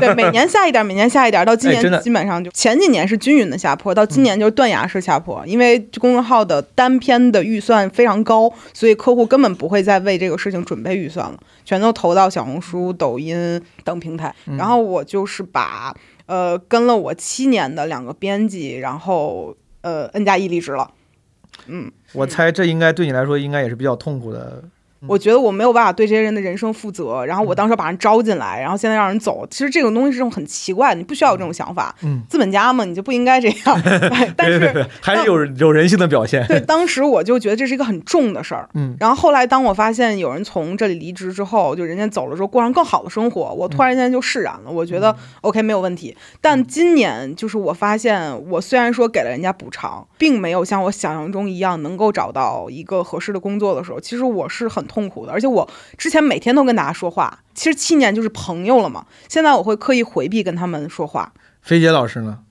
[0.00, 5.42] 对，每年下一点，每年下一点，到今年基本上就前几年是均匀的下坡，到今年就是断崖式下坡。
[5.46, 14.34] 因为公众号的单篇的预算非常高，所以客户根本不会再为这个事情准备预算了，全都投到小红书、抖音等平台。
[14.56, 15.94] 然后我就是把
[16.26, 20.90] 呃跟了我七年的两个编辑，然后呃 N 加一离职了。
[21.66, 24.62] 嗯，我猜这应该对你来说应该也是比较痛苦的。
[25.06, 31.94] 我觉得我没有办法对这些人的人生负责，然后我当时把人招进来，然后现在让人走，其实这种东西是种很奇怪的，你不需要有这种想法。
[32.02, 33.82] 嗯，资本家嘛，你就不应该这样。
[34.36, 36.46] 但是还是有有人性的表现。
[36.46, 38.68] 对，当时我就觉得这是一个很重的事儿。
[38.74, 44.70] 嗯然后后来当我发现有人从这里离职之后，就人家走了之后过上更好的生活，我突然间就释然了。
[44.70, 46.16] 我觉得 OK 没有问题。
[46.40, 55.32] 但今年就是我发现，我虽然说给了人家补偿，并没有像我想象中一样能够找到一个合适的工作的时候，其实我是很痛苦的。
[55.32, 55.68] 而且我
[55.98, 59.06] 之前每天都跟大家说话，其实七年就是朋友了嘛。
[59.28, 61.32] 现在我会刻意回避跟他们说话。
[61.62, 62.38] 飞姐老师呢？
[62.40, 62.42] 嗯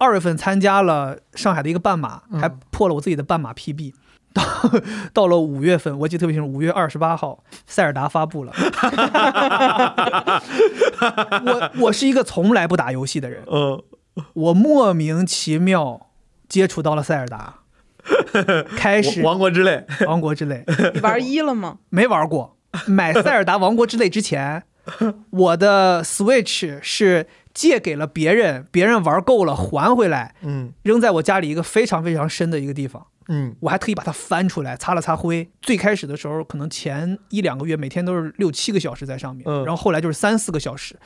[0.00, 3.92] 二月份参加了上海的一个半马，还破了我自己的半马 PB。
[4.32, 4.42] 到
[5.12, 8.52] 到了五月份，我记得特别清楚，五月二十八号，塞尔达发布了。
[11.44, 13.82] 我我是一个从来不打游戏的人，嗯，
[14.32, 16.06] 我莫名其妙
[16.48, 17.56] 接触到了塞尔达，
[18.76, 21.78] 开始王国之泪， 王国之泪，你玩一了吗？
[21.90, 22.56] 没玩过。
[22.86, 24.62] 买塞尔达王国之泪之前，
[25.30, 33.06] 我的 Switch 是借给了别人，别人玩够了还回来，嗯扔在我家里一个非常非常深的一个地方。
[33.32, 35.48] 嗯我还特意把它翻出来，擦了擦灰。
[35.60, 40.96] 最开始的时候，可能前一两个月每天都是六七个小时在上面，嗯然后后来就是三四个小时。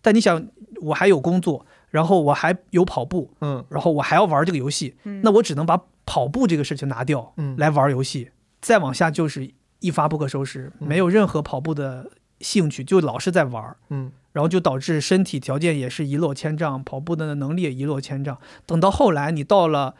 [0.00, 0.44] 但你想，
[0.80, 8.30] 我还有工作，然后我还有跑步，嗯然后我还要玩这个游戏，嗯那我只能把跑步这个事情拿掉，嗯来玩游戏。
[8.60, 12.10] 再往下就是一发不可收拾，没有任何跑步的
[12.40, 13.76] 兴趣，就老是在玩。
[13.90, 18.38] 嗯然后就导致身体条件也是一落千丈，跑步的能力也一落千丈。
[18.64, 19.94] 等到后来，你到了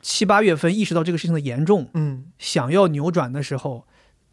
[0.00, 3.86] 七八月份，意识到这个事情的严重，嗯想要扭转的时候，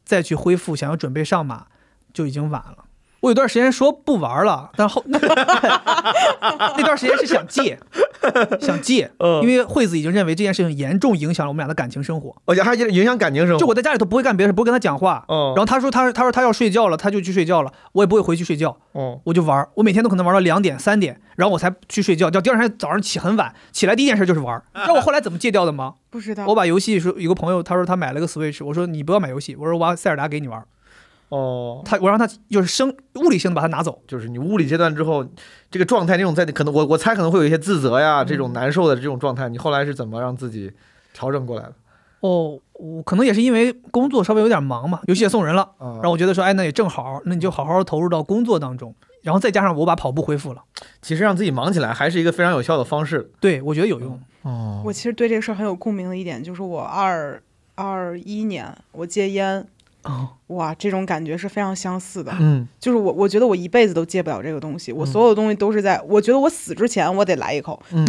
[0.06, 1.67] 再去恢复，想要准备上马，
[2.13, 2.86] 就已经晚了。
[3.22, 7.78] 我有段时间说不玩了，但后 那段时间是想戒，
[8.62, 12.36] 想戒，嗯因为惠子已经认为这件事情严重影响了我们俩的感情生活。
[12.46, 13.60] 而且还影响感情生活。
[13.60, 15.26] 就我在家里头不会干别的事，不会跟他讲话。
[15.28, 18.78] 哦然后他说他他说他要睡觉了，他就去睡觉了，我也不会回去睡觉。
[18.94, 24.64] 哦我就玩，我每天都可能玩到两点三点，然后我才去睡觉，叫第二天早上起很晚，起来第一件事就是玩儿。
[24.82, 25.96] 知道我后来怎么戒掉的吗？
[26.10, 26.46] 不知道。
[26.48, 30.66] 我把游戏说有个朋友，他说他买了个 Switch，我说你不要买游戏，我说我把塞尔达给你玩儿。
[31.30, 34.02] 哦，他我让他就是生物理性的把它拿走。
[34.08, 35.26] 就是你物理阶段之后，
[35.72, 40.72] 这个状态那种在可能我我猜可能会有一些自责呀，这种难受的这种状态，你后来是怎么让自己
[41.13, 41.74] 调整过来的？
[42.22, 50.63] 哦，我可能也是因为工作稍微有点忙嘛，游戏也送人了，啊然后我觉得说，哎，那也正好，那你就好好投入到工作当中，然后再加上我把跑步恢复了，
[51.02, 53.32] 其实让自己忙起来还是一个非常有效的方式。
[53.39, 54.20] 对我觉得有用。
[54.42, 57.42] 哦我其实对这个事儿很有共鸣的一点，就是我二
[57.76, 59.65] 二一年我戒烟，
[60.04, 62.34] 哦，哇，这种感觉是非常相似的。
[62.40, 64.92] 嗯就是我，我觉得我一辈子都戒不了这个东西。
[64.94, 68.06] 我所有东西都是在，我觉得我死之前我得来一口，嗯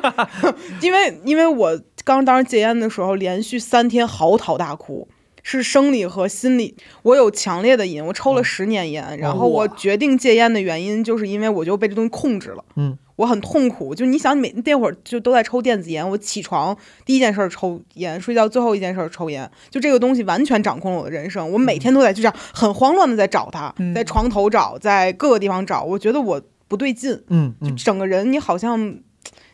[0.82, 5.08] 因为因为我刚当时戒烟的时候，连续三天嚎啕大哭，
[5.42, 12.64] 是生理和心理，我有强烈的瘾，我抽了哦十年烟，然后我决定戒烟的原因就是因为我就被这东西控制了。
[12.76, 12.98] 嗯。
[13.16, 21.48] 我很痛苦，就你想，每那会儿就都在抽电子烟，我起床第一件事儿抽烟，睡觉最后一件事儿抽烟，就这个东西完全掌控了我的人生。
[21.52, 27.22] 我每天都在就这样很慌乱的在找它，嗯在床头找，在各个地方找，我觉得我不对劲，
[27.62, 28.98] 就整个人你好像，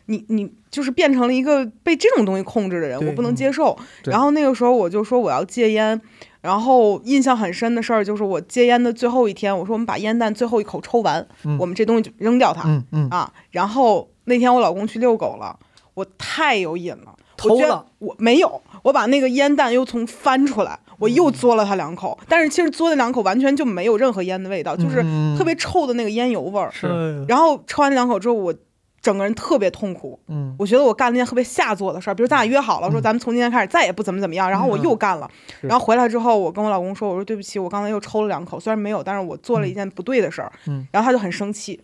[0.07, 3.77] 你你就是变成了一个被这种东西控制的人，我不能接受。
[4.03, 6.01] 对然后那个时候我就说我要戒烟，
[6.41, 13.31] 然后印象很深的事儿就是我戒烟的最后一天，我说我们把烟弹最后一口抽完，嗯我们这东西就扔掉它、嗯嗯啊。
[13.51, 15.57] 然后那天我老公去遛狗了，
[15.93, 17.15] 我太有瘾了。
[17.43, 26.69] 我觉得偷了我没有，我把那个烟弹又从翻出来，我又嗯嘬了他两口，但是其实嘬那两口完全就没有任何烟的味道，就是嗯特别臭的那个烟油味儿。
[26.71, 28.53] 是然后抽完那两口之后，我
[29.01, 30.19] 整个人特别痛苦。
[30.27, 30.55] 嗯。
[30.59, 35.67] 我觉得我干了一件特别下作的事儿，比如咱俩约好了说咱们从今天开始再也不怎么怎么样，然后我又干了，是。
[35.67, 40.87] 然后回来之后我跟我老公说，我说对不起，我刚才又抽了两口，虽然没有，但是我做了一件不对的事儿，嗯。
[40.91, 41.79] 然后他就很生气，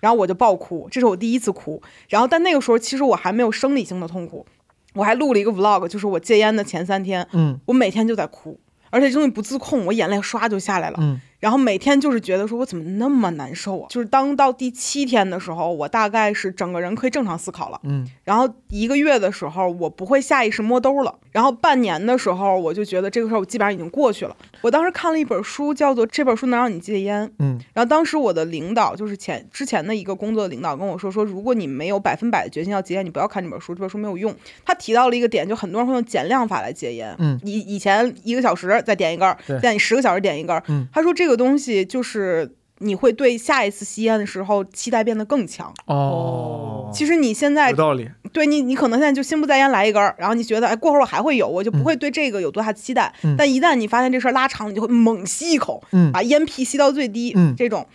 [0.00, 4.46] 然后我就爆哭，这是我第一次哭，然后但那个时候其实我还没有生理性的痛苦，
[4.94, 7.58] 我还录了一个 vlog，就是我戒烟的前三天，嗯。
[7.66, 8.58] 我每天就在哭，
[8.90, 10.98] 而且这东西不自控，我眼泪唰就下来了。
[11.00, 13.86] 嗯然后每天就是觉得说，我怎么那么难受啊？
[13.90, 17.80] 就是当到第七天的时候，我大概是整个人可以正常思考了。
[17.84, 21.16] 嗯然后一个月的时候，我不会下意识摸兜了。
[21.32, 24.36] 然后半年的时候，我就觉得这个事儿我基本上已经过去了。
[24.60, 27.26] 我当时看了一本书，叫做《这本书能让你戒烟》。
[27.38, 34.34] 嗯然后当时我的领导就是前之前的一个工作的领导跟我说说，如果你没有百分百的决心要戒烟，你不要看这本书，这本书没有用。
[34.64, 37.14] 他提到了一个点，就很多人会用减量法来戒烟。
[37.18, 40.62] 嗯以以前一个小时再点一根在你十个小时点一根儿。
[40.68, 45.72] 嗯他说这个东西就是你会对下一次吸烟的时候期待变得更强。
[45.86, 48.08] 哦，其实你现在有道理。
[48.32, 53.12] 对你，你可能现在就心不在焉来一根儿，然后你觉得哎，过会儿我还会有，我就不会对这个有多大期待。
[53.24, 57.86] 嗯但一旦你发现这事儿拉长，你就会猛吸一口，嗯把烟屁吸到最低，嗯这种。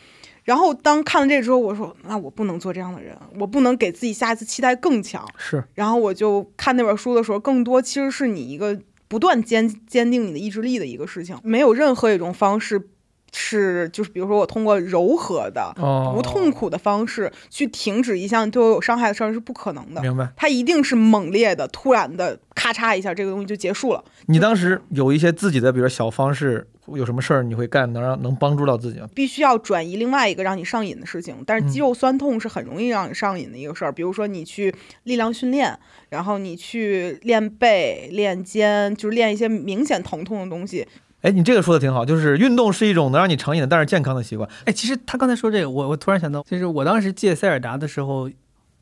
[0.43, 5.25] 然后当看了这之后，我说那我不能做这样的人，我不能给自己下一次期待更强。
[5.37, 12.89] 是然后我就看那本书的时候，更多其实是你一个不断坚坚定你的意志力的一个事情，没有任何一种方式。
[13.31, 20.01] 是，就是比如说我通过柔和的、哦不痛苦的方式去停止一项对我有伤害的事儿是不可能的。
[20.01, 20.29] 明白。
[20.37, 24.03] 它一定是猛烈的、突然的，咔嚓一下，这个东西就结束了。
[24.27, 29.09] 你当时有一些自己的，比如说小方式，有什么事儿你会干，能让能帮助到自己吗？
[29.13, 33.91] 必须要转移另外一个让你上瘾的事情，但是嗯肌肉酸痛是很容易让你上瘾的一个事儿。
[33.91, 35.77] 比如说你去力量训练，
[36.09, 40.87] 然后你去练背、练肩，就是练一些明显疼痛的东西。
[41.25, 44.47] 哎，你这个说的挺好，就是运动是一种能让你成瘾的，但是健康的习惯。
[44.65, 48.29] 哎，其实他刚才说这个，我我突然想到，就是我当时借塞尔达的时候，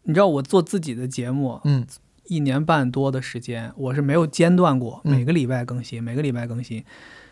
[0.03, 1.87] 你知道我做自己的节目，嗯，
[2.25, 6.83] 一年半多的时间，我是没有间断过，嗯每个礼拜更新，每个礼拜更新。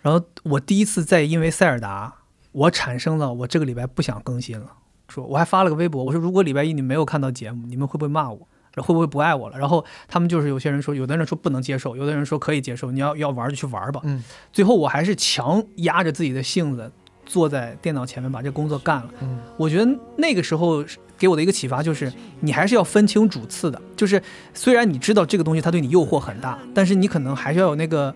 [0.01, 2.15] 然后我第一次在因为塞尔达，
[2.53, 4.71] 我产生了我这个礼拜不想更新了，
[5.09, 8.47] 说我还发了个微博，我说如果礼拜一你没有看到节目，你们会不会骂我？
[8.75, 9.57] 会不会不爱我了？
[9.57, 13.99] 然后他们就是有些人说，有的人说不能接受，有的人说可以接受，你要要玩就去玩吧。
[14.03, 16.91] 嗯，最后我还是强压着自己的性子，
[17.25, 19.09] 坐在电脑前面把这工作干了。
[19.21, 20.83] 嗯，我觉得那个时候
[21.17, 23.81] 给我的一个启发就是，你还是要分清主次的。
[23.95, 24.21] 就是
[24.53, 28.13] 虽然你知道这个东西它对你诱惑很大，但是你可能还是要有那个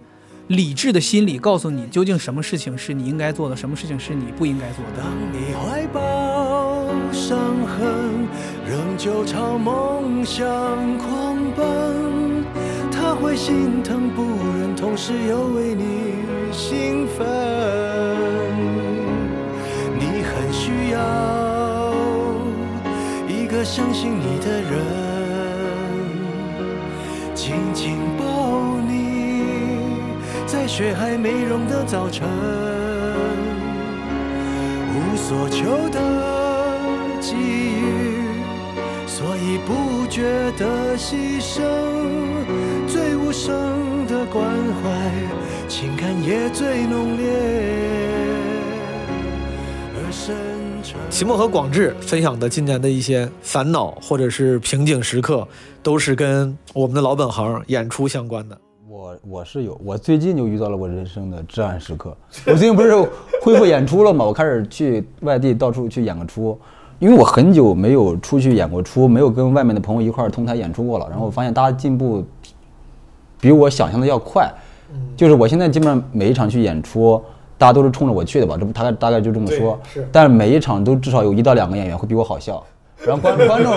[0.47, 5.03] 理智的心理，告诉你究竟什么事情是你应该做的，什么事情是你不应该做的。
[5.03, 8.27] 当你怀抱伤痕，
[8.97, 10.47] 就朝梦想
[10.97, 12.45] 狂奔，
[12.91, 14.23] 他会心疼不
[14.58, 16.15] 忍，同时又为你
[16.51, 17.27] 兴奋。
[19.99, 21.93] 你很需要
[23.27, 24.71] 一个相信你的人，
[27.36, 29.43] 紧紧抱你，
[30.47, 32.27] 在雪还没融的早晨。
[34.93, 36.00] 无所求的
[37.21, 37.94] 给予，
[39.17, 40.23] 所以不觉
[40.59, 41.63] 得牺牲。
[42.85, 44.43] 最无声的关
[44.83, 45.13] 怀，
[45.69, 47.31] 情感也最浓烈
[49.95, 50.35] 而深
[50.83, 50.99] 沉。
[51.09, 55.47] 齐墨和广志分享的今年的一些烦恼或者是瓶颈时刻，
[55.81, 58.59] 都是跟我们的老本行演出相关的。
[58.85, 62.13] 我我我是有，我最近就遇到了我人生的至暗时刻。
[62.45, 62.93] 我最近不是
[63.41, 64.25] 恢复演出了吗？
[64.25, 66.59] 我开始去外地到处去演个出，
[67.00, 71.08] 因为我很久没有出去演过出，没有跟外面的朋友一块儿同台演出过了。
[71.10, 72.23] 然后我发现大家进步
[73.39, 74.50] 比我想象的要快，
[75.15, 77.21] 就是我现在基本上每一场去演出，
[77.58, 78.56] 大家都是冲着我去的吧？
[78.58, 80.08] 这不大概大概就这么说是。
[80.12, 82.63] 但是每一场都至少有一到两个演员会比我好笑。
[83.06, 83.73] 然后观观众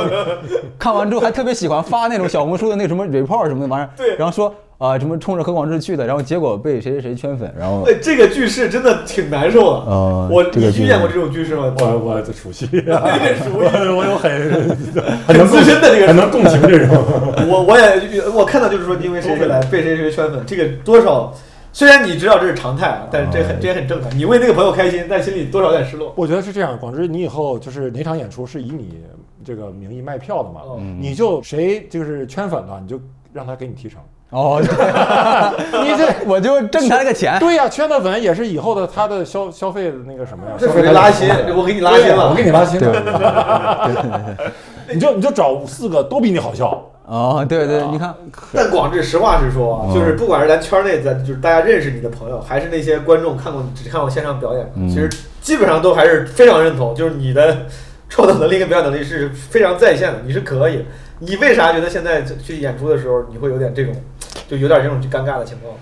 [0.78, 9.78] 看完之后还特别喜欢发那种小红书的那什么 report 什么的玩意儿，对然后说啊、什么冲着何广智去的，然后结果被谁谁谁圈粉，然后哎，这个句式真的挺难受的。
[9.90, 11.74] 呃我你遇见过这种句式吗？
[11.80, 14.30] 我我熟悉，也熟悉我 我有很
[15.26, 16.96] 很资深的这个很能共情这种。
[17.50, 21.34] 我我也我看到就是说，因为谁谁来被谁谁圈粉，这个多少，
[21.72, 24.16] 虽然你知道这是常态啊，但是这很这也很正常。
[24.16, 26.14] 你为那个朋友开心，但心里多少有点失落。
[26.16, 29.02] 我觉得是这样，广之，你以后就是哪场演出是以你
[29.44, 33.00] 这个名义卖票的嘛，嗯你就谁就是圈粉了，你就
[33.32, 34.00] 让他给你提成。
[34.30, 34.60] 哦，
[35.82, 37.38] 你这我就挣他那个钱。
[37.40, 40.52] 对呀、圈的粉也是以后的他的消消费的那个什么呀？
[40.58, 44.36] 这消费属于拉新我给你拉新了我给你拉新对了。
[44.92, 46.90] 你就你就找四个都比你好笑。
[47.06, 48.14] 哦，对对，你看，
[48.52, 55.08] 但广志，实话实说就是不管是咱圈内咱就是大家认识你的朋友，还是那些观众看过你只看过线上表演其实
[55.40, 57.64] 基本上都还是非常认同，就是你的
[58.10, 60.84] 创作能力跟表演能力是非常在线的，你是可以。
[61.20, 63.94] 你为啥觉得现在去演出的时候，你会有点这种，
[64.48, 65.74] 就有点这种尴尬的情况？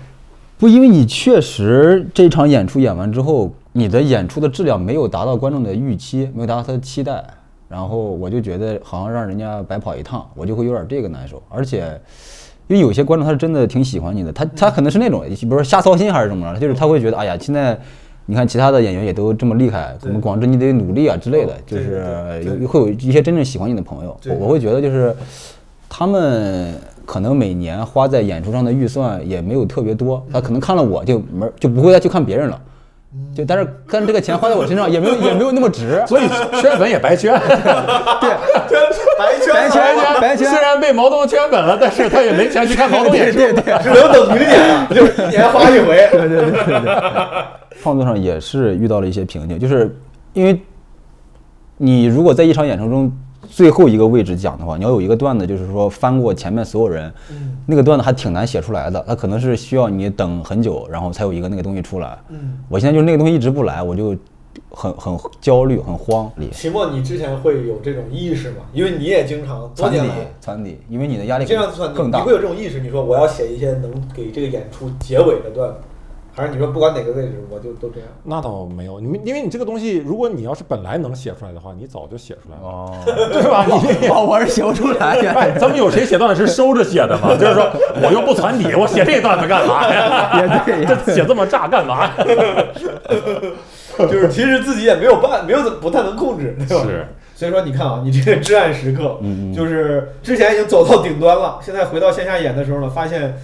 [0.57, 7.23] 不，因为你确实这场演出演完之后，你的演出的质量没有达到观众的预期，没有达到他的期待，
[7.69, 11.41] 然后我就觉得好像让人家白跑一趟，我就会有点这个难受。
[11.49, 12.01] 而且，
[12.65, 17.79] 因为有些观众他是真的挺喜欢你的，他他可能是那种，比如说瞎操心还是什么着，就是他会觉得，哎呀，现在
[18.29, 25.15] 你看其他的演员也都这么厉害，我们广志你得努力啊之类的，就是有会有一些真正喜欢你的朋友，我我会觉得就是
[25.87, 26.73] 他们
[27.05, 32.61] 可能每年花在演出上的预算也没有特别多，他可能看了我就没就不会再去看别人了。
[33.35, 36.27] 就但是但是这个钱花在我身上也没有 也没有那么值，所以
[36.61, 37.33] 圈粉也白圈。
[39.17, 43.37] 白圈白圈白圈虽然被毛东圈粉了，但是他也没钱去看毛东演出。
[43.37, 43.79] 对对对。
[43.81, 46.07] 只能等明年了，就是一年花一回。
[46.11, 46.95] 对对对对对，
[47.81, 49.95] 创作上也是遇到了一些瓶颈，就是
[50.33, 50.61] 因为
[51.77, 53.11] 你如果在一场演出中
[53.57, 57.11] 最后一个位置讲的话，你要有一个段子，就是说翻过前面所有人，
[57.65, 62.15] 那个段子还挺难写出来的，它可能是需要你等很久，然后才有一个那个东西出来。
[62.29, 64.15] 嗯，我现在就是那个东西一直不来，我就
[64.69, 66.31] 很很焦虑，很慌。
[66.51, 68.57] 秦墨，你之前会有这种意识吗？
[68.73, 72.33] 因为你也经常多传递年来传递，因为你的压力经常算更大你会。
[72.33, 72.79] 有这种意识？
[72.79, 75.77] 你说我要写一些能给这个演出结尾的段子，
[76.37, 78.07] 还是你说不管哪个位置我就都这样？
[78.23, 83.65] 那倒没有，你们因为你这个东西，如果你要是本来能写出来的话，你早就写出来了，哦， 对吧？
[83.65, 85.17] 你哦，我是写不出来。
[85.33, 87.35] 哎，咱们有谁写段子是收着写的吗？
[87.35, 87.67] 就是说，
[88.03, 90.39] 我又不攒底，我写这段子干嘛呀？
[90.39, 92.11] 也对也这写这么炸干嘛？
[93.97, 96.83] 就是其实自己也没有办，没有怎不太能控制，对吧？
[96.85, 97.07] 是。
[97.33, 99.19] 所以说，你看啊，你这个至暗时刻，
[99.55, 103.35] 就是之前已经走到顶端了，现在回到线下演的时候呢，发现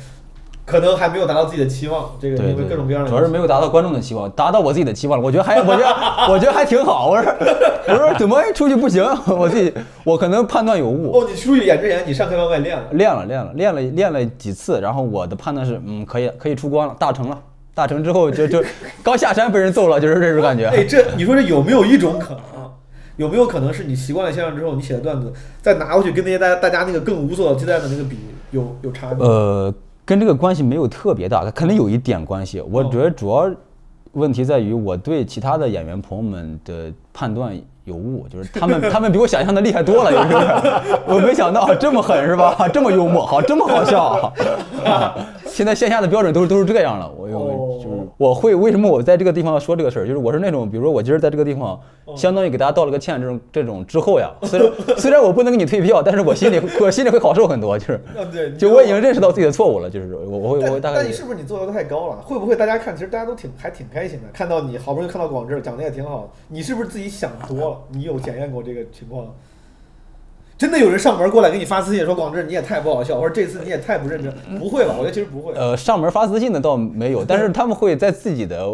[0.65, 5.25] 可能还没有达到自己的期望，这个因为各种各样的，主要是没有达到观众的期望，达到我自己的期望了。
[5.25, 7.09] 我觉得还，我觉得，我觉得还挺好。
[7.09, 7.33] 我说，
[7.87, 9.03] 我说怎么出去不行？
[9.27, 11.11] 我自己，我可能判断有误。
[11.11, 17.37] 哦，你出去演之前，你上开放麦练了，练了，练了，练了，练了几次，然后我的判断是，嗯，可以，可以出关了，大成了。
[17.75, 18.63] 大成之后就就
[19.03, 20.67] 刚下山被人揍了，就是这种感觉。
[20.67, 22.69] 哎，这你说这有没有一种可能啊？
[23.17, 28.17] 有没有可能是你习惯了线上之后，你写的段子再拿过去跟那些大家大家那个更无所期待的那个比，
[28.51, 29.25] 有有差别？
[29.25, 29.73] 呃，
[30.05, 32.61] 跟这个关系没有特别大，肯定有一点关系。
[32.69, 33.49] 我觉得主要
[34.13, 40.45] 问题在于我对其他的演员朋友们的判断有误，就是他们 他们比我想象的厉害多了，就是
[41.07, 42.67] 我没想到这么狠是吧？
[42.71, 44.33] 这么幽默，好，这么好笑。
[45.53, 51.79] 啊现在线下的标准都是都是这样了，我有就是我会为什么我在这个地方要说这个事儿，就是我是那种，比如说我今儿在这个地方，
[52.15, 58.01] 相当于给大家道了个歉，这种这种之后呀，虽然 虽然我不能给你退票，但是我心里 我心里会好受很多，就是
[58.57, 62.15] 就我已经认识到自己的错误了，就是我我会我会大概但你是不是你做的太高了？
[62.23, 67.77] 会不会大家看，其实大家都挺还挺开心的，看到你好不容易看到广志讲的也挺好，你是不是自己想多了？
[67.91, 69.27] 你有检验过这个情况？
[70.57, 74.33] 真的有人上门过来给你发私信说广志你也太不好笑，或者这次你也太不认真？
[74.59, 74.93] 不会吧？
[74.97, 75.53] 我觉得其实不会。
[75.53, 78.65] 呃，上门发私信的倒没有，但是他们会在自己的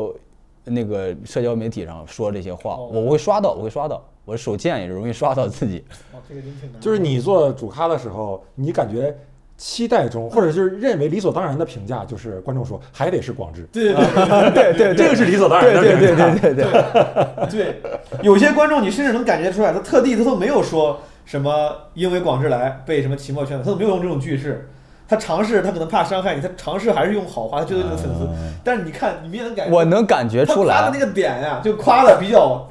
[0.66, 5.84] 那个社交媒体上说这些话，我会刷到，我会刷到，我手贱也容易刷到自己。
[6.14, 6.80] 哦，这个真挺难。
[6.80, 9.16] 就是你做主咖的时候，你感觉
[9.58, 16.30] 期待中，或者就是认为理所当然的评价，就是观众说还得是广志，对对对对对，这个是理所当然的对对评价。
[16.36, 16.72] 对对对
[17.50, 17.50] 对。
[17.50, 17.82] 对，
[18.22, 21.00] 有些观众你甚至能感觉出来，他特地他都没有说
[21.30, 24.68] 什么因为广志来被什么期末圈粉，他都没有用这种句式，
[25.08, 28.28] 他尝试，他可能怕伤害你，他尝试还是用好话，他觉得你的粉丝。
[28.64, 32.68] 但是你看，你明显能感觉，我能感觉出来他夸的那个点呀，就夸的比较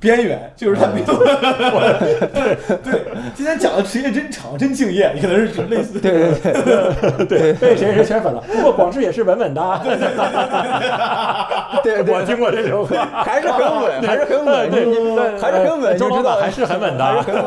[0.00, 1.06] 边缘，就是他没有。
[1.18, 3.02] 对对，
[3.34, 5.98] 今天讲的时间真长，真敬业，可能是类似。
[5.98, 8.40] 对对对对，被谁谁圈粉了。
[8.42, 9.60] 不过广志也是稳稳的。
[11.82, 17.42] 对对，我听过这种话，还是很稳，还是很稳，对你对还是很稳，周知道板还是很稳的，还是很稳。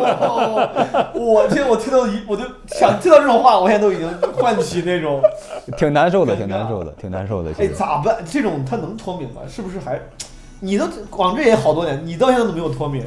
[1.14, 5.22] 我听我听到一，我就想听到这种话，我现在都已经唤起那种，
[5.78, 7.54] 挺难受的，挺难受的，挺难受的。
[7.54, 8.18] 其哎，实咋办？
[8.30, 9.42] 这种他能脱敏吗？
[9.48, 9.98] 是不是还？
[10.64, 13.04] 你都广智也好多年，你到现在都没有脱敏。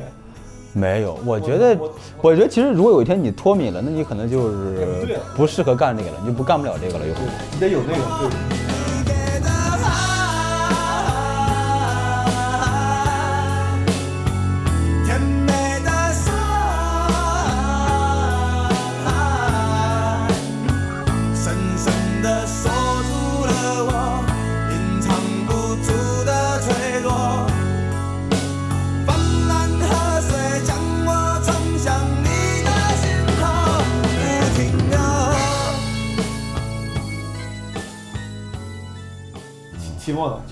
[0.72, 1.78] 没有，我觉得，
[2.20, 7.20] 我觉得其实如果有一天你脱敏了，那你可能就是不适合干这个了，你就不干不了这个了，以后。
[7.52, 8.63] 你得有那个对。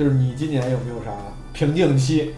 [0.02, 1.12] 就是你今年有没有啥
[1.52, 2.34] 瓶颈期？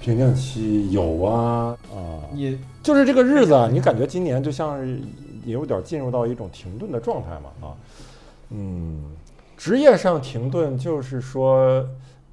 [0.00, 4.98] 瓶颈期有啊啊，你就是这个日子啊，你感觉今年就像是
[5.44, 7.76] 也有点进入到一种停顿的状态嘛啊，
[8.48, 9.14] 嗯，
[9.58, 11.86] 职业上停顿就是说，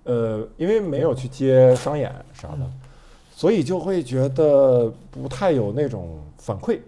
[0.06, 2.60] 呃，因为没有去接商演啥的，
[3.36, 6.80] 所以就会觉得不太有那种反馈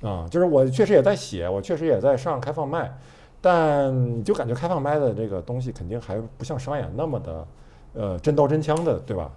[0.00, 2.90] 啊，就是我确实也在写，我确实也在上开放麦，
[3.40, 7.46] 但就感觉开放麦的这个东西肯定还不像商演那么的。
[7.92, 9.28] 呃，真刀真枪的，对吧？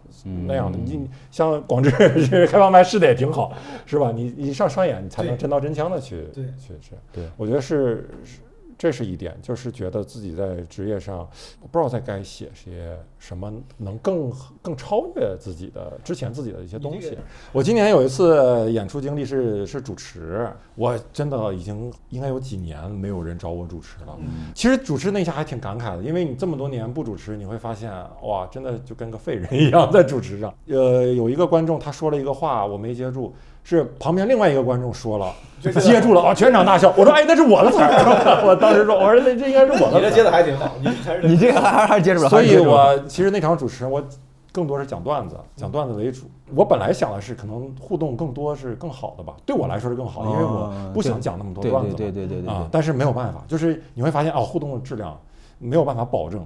[0.46, 1.90] 那样的，你像广志
[2.28, 3.52] 这 开放麦试的也挺好，
[3.84, 4.12] 是吧？
[4.14, 6.94] 你你上商演，你才能真刀真枪的去对去去。
[7.12, 8.40] 对，我觉得是是
[8.84, 11.20] 这是一点，就是觉得自己在职业上
[11.62, 14.30] 我不知道在该写些什么，能更
[14.62, 17.18] 更超越自己的之前自己的一些东西。
[17.54, 24.20] 我今年有一次演出经历是是主持，我真的已经应该有几年没有人找我主持了。
[24.54, 27.90] 其实主持那一下还挺感慨的，因为你这么多年不主持，你会发现
[28.24, 30.54] 哇，真的就跟个废人一样在主持上。
[30.68, 33.34] 呃，有一个观众他说了一个话，我没接住。
[33.66, 35.34] 是旁边另外一个观众说了，
[35.72, 36.94] 接住了啊，全场大笑。
[36.98, 38.44] 我说，哎，那是我的词儿。
[38.46, 40.00] 我当时说，我说那这应该是我的词儿。
[40.00, 40.90] 你这接的还挺好，你
[41.30, 44.04] 你这个还还还接住了，所以我其实那场主持人我
[44.52, 46.30] 更多是讲段子，讲段子为主。
[46.56, 51.96] 我本来想的是可能互动更多是更好的吧，对我来说是更好，因为我不想讲那么多段子。
[51.96, 52.54] 对对对对对对。
[52.54, 55.18] 啊但是没有办法，就是你会发现哦，互动的质量
[55.58, 56.46] 没有办法保证，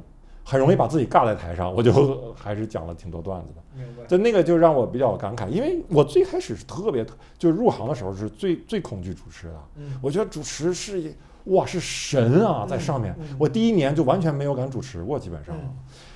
[0.50, 1.74] 很容易把自己尬在台上。
[1.74, 4.08] 我就 还是讲了挺多段子的。
[4.08, 7.06] 就那个就让我比较感慨，因为我最开始是特别，
[7.38, 9.54] 就是入行的时候是最最恐惧主持的。
[9.76, 11.14] 嗯我觉得主持是一
[11.46, 13.14] 哇是神啊，在上面。
[13.38, 15.54] 我第一年就完全没有敢主持过，基本上。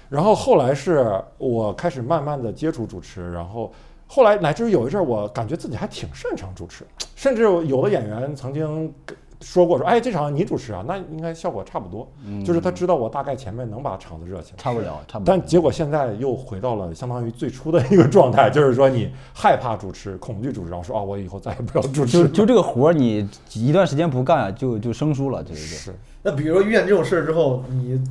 [0.09, 3.71] 然后后来是我开始慢慢的接触主持，然后
[4.07, 12.07] 后来乃至于有一阵儿我感觉自己还挺擅长主持，甚至有的演员曾经跟说过说，哎，这场你主持啊，那应该效果差不多。
[12.45, 15.25] 就是他知道我大概前面能把场子热起来，差不了，差不了。
[15.25, 22.23] 但结果现在又回到了相当于最初的一个状态，就是说你害怕主持，恐惧主持，然后说啊，我以后再也不要主持。
[22.23, 25.95] 就就这个活儿，你一段时间不干啊，就就生疏了，就是是。
[26.23, 28.01] 那比如说遇见这种事儿之后，你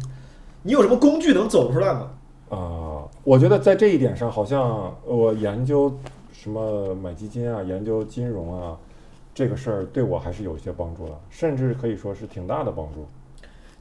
[0.63, 2.11] 你有什么工具能走出来吗？
[2.49, 5.95] 啊、我觉得在这一点上，好像我研究
[6.33, 8.77] 什么买基金啊，研究金融啊，
[9.35, 13.07] 这个事儿对我还是有一些帮助的，甚至可以说是挺大的帮助。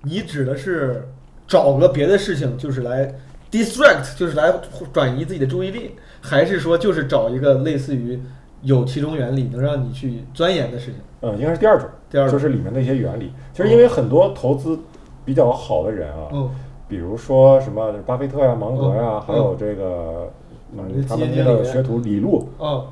[0.02, 1.08] 你指的是
[1.48, 3.14] 找个别的事情，就是来
[3.52, 4.54] distract，就是来
[4.94, 5.92] 转移自己的注意力，
[6.22, 8.20] 还是说就是找一个类似于
[8.62, 11.02] 有其中原理能让你去钻研的事情？
[11.22, 13.32] 呃，应该是第二种，第二种就是里面的一些原理。
[13.54, 14.80] 其实因为很多投资
[15.26, 16.50] 比较好的人啊，嗯
[16.88, 20.32] 比如说什么巴菲特呀、芒格呀，嗯还有这个
[20.76, 22.84] 他们基金经理的学徒李路，嗯，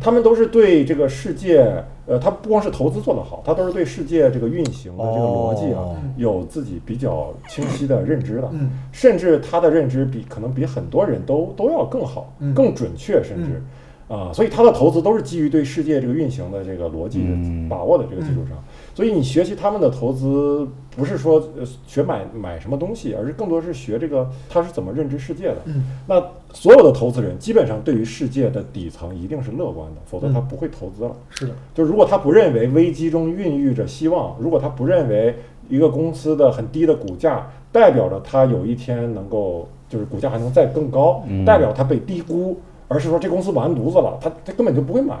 [0.00, 5.96] 他们都是对这个世界，呃，他不光是投资做得好，他都是对世界这个运行的这个逻辑啊，哦。
[6.16, 8.70] 有自己比较清晰的认知的，嗯。
[8.92, 12.54] 甚至他的认知比可能比很多人都都要更好、嗯。
[12.54, 13.62] 更准确，甚至。
[14.06, 17.26] 啊，所以他的投资都是基于对世界这个运行的这个逻辑
[17.70, 18.62] 把握的这个基础上，
[18.94, 25.56] 所以你学习他们的投资，不是说呃学买买什么东西，而是更多是学这个他是怎么认知世界的。
[25.64, 25.84] 嗯。
[26.06, 26.22] 那
[26.54, 31.14] 所有的投资人基本上对于世界的底层一定是乐观的，否则他嗯不会投资了。
[31.28, 35.36] 是的，就如果他不认为危机中孕育着希望，如果他不认为
[35.68, 45.16] 一个公司的很低的股价代表着它有一天能够就是股价还能再更高，嗯代表它被低估，而是说这公司完犊子了，他他根本就不会买，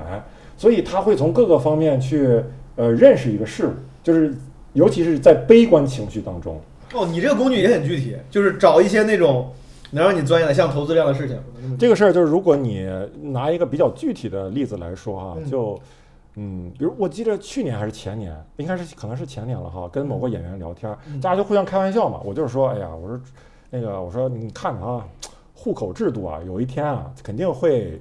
[0.56, 2.40] 所以他会从各个方面去
[2.76, 3.70] 呃认识一个事物，
[4.04, 4.32] 就是
[4.74, 6.60] 尤其是在悲观情绪当中。
[6.94, 9.50] 哦，你这个工具也很具体，就是找一些那种
[9.94, 11.38] 能让你钻研的，像投资这样的事情。
[11.78, 12.86] 这个事儿就是，如果你
[13.22, 15.80] 拿一个比较具体的例子来说哈，嗯就
[16.36, 22.20] 嗯，比如我记得去年还是前年，应该是可能是前年了哈，跟某个演员聊天，嗯大家就互相开玩笑嘛。
[22.24, 23.20] 我就是说，哎呀，我说
[23.70, 25.06] 那个，我说你看着啊，
[25.54, 28.00] 户口制度啊，有一天啊，肯定会。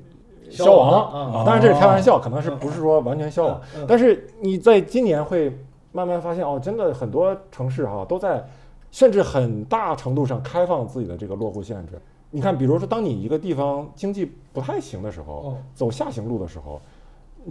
[0.49, 1.45] 消消亡！
[1.45, 5.57] 当然这是开玩笑，可能是不是说完全消亡但是你在今年会
[5.93, 8.45] 慢慢发现哦，真的很多城市哈都在，
[8.93, 11.99] 甚至很大程度上开放自己的这个落户限制。
[12.29, 16.79] 你看，比如说，当你一个地方经济不太行的时候哦，走下行路的时候，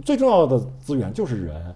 [0.05, 1.75] 最重要的资源就是人。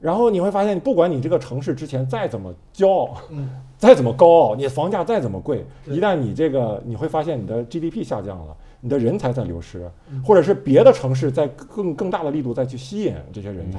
[0.00, 3.48] 然后你会发现，不管你这个城市之前再怎么骄傲，嗯，
[3.78, 13.78] 再怎么高傲，你房价再怎么贵，一旦你这个，你会发现你的 GDP 下降了，你的人才在流失嗯，或者是别的城市在更更大的力度再去吸引这些人才，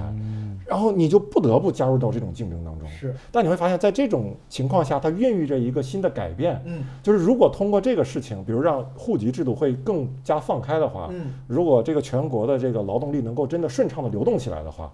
[0.65, 2.89] 然后你就不得不加入到这种竞争当中。
[2.89, 6.81] 是，但你会发现在这种情况下，它孕育着一个新的改变，嗯。
[7.03, 11.35] 就是如果通过这个事情，比如让户籍制度会更加放开的话，嗯。
[11.45, 14.91] 如果这个全国的这个劳动力能够真的顺畅的流动起来的话，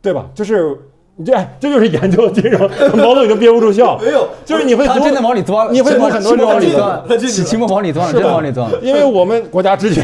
[0.00, 0.30] 对吧？
[0.34, 0.78] 就是
[1.16, 2.60] 你这哎这就是研究金融
[2.96, 7.06] 毛总已经憋不住笑，没有就是你会真的往里钻，你会读很多这种理论。
[7.06, 8.70] 钻，期末往里钻，真往里钻。
[8.82, 10.02] 因为我们国家之前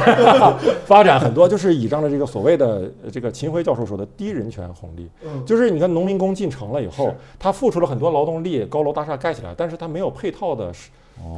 [0.85, 10.91] 发展很多，就是倚仗着这个所谓的呃这个秦晖教授说的低人权红利，嗯就是你看农民工进城了以后，他付出了很多劳动力，高楼大厦盖起来，但是他没有配套的市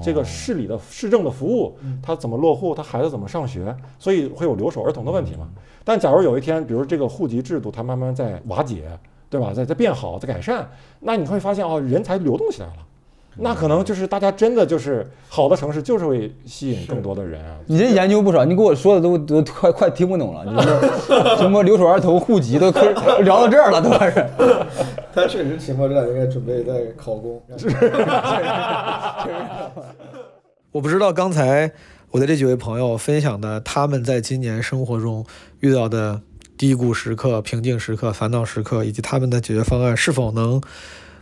[0.02, 5.48] 这个市里的市政的服务，他怎么落户，他孩子怎么上学，所以会有留守儿童的问题嘛。
[5.84, 8.82] 但假如有一天，比如这个户籍制度它慢慢在瓦解，
[9.30, 10.68] 对吧，在在变好，在改善，
[10.98, 12.74] 那你会发现哦，人才流动起来了。
[13.36, 17.56] 那可能就是大家真的就是好的城市，就是会吸引更多的人啊。
[17.66, 20.80] 你这研究不少，你给我说的都都快快听不懂了，你说
[21.38, 22.88] 什么留守儿童、户籍都可以
[23.22, 24.26] 聊到这儿了，都开始。
[25.14, 27.40] 他确实情况这两应该准备在考公。
[30.72, 31.70] 我不知道刚才
[32.10, 35.24] 我的这几位朋友分享的他们在今年生活中
[35.60, 36.20] 遇到的
[36.60, 40.60] 低谷时刻、平静时刻、烦恼时刻，以及他们的解决方案是否能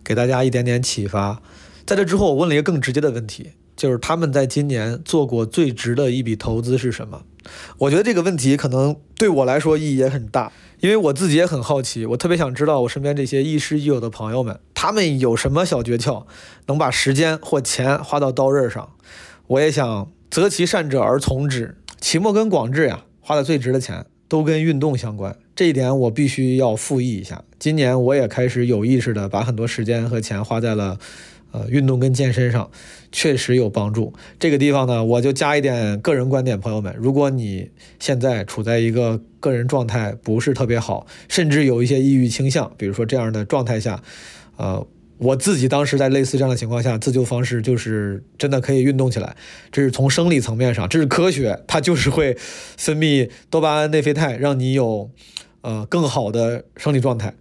[0.02, 1.40] 给大家一点点启发。
[1.86, 7.22] 在这之后，我问了一个更直接的问题，就是他们在今年做过最值的一笔投资是什么？
[7.76, 16.24] 我觉得这个问题可能对我来说意义也很大，因为我自己也很好奇，我特别想知道我身边这些亦师亦友的朋友们，他们有什么小诀窍，
[16.66, 18.90] 能把时间或钱花到刀刃上。
[19.46, 21.76] 我也想择其善者而从之。
[22.00, 27.42] 期末跟广志呀，花的最值的钱都跟运动相关，这一点我必须要复议一下。
[27.58, 30.98] 今年我也开始有意识的把很多时间和钱花在了。
[31.50, 32.70] 呃，运动跟健身上
[33.10, 34.12] 确实有帮助。
[34.38, 44.02] 这个地方呢，我就加一点个人观点，朋友们，如果你现在处在一个个人状态不是特别好，甚至有一些抑郁倾向，比如说这样的状态下，
[44.58, 44.86] 呃，
[45.18, 49.36] 我自己当时在类似这样的情况下，自救方式就是真的可以运动起来。
[49.72, 52.36] 这是从生理层面上，这是科学，它就是会
[52.76, 55.10] 分泌多巴胺、内啡肽，让你有
[55.62, 57.34] 呃更好的生理状态。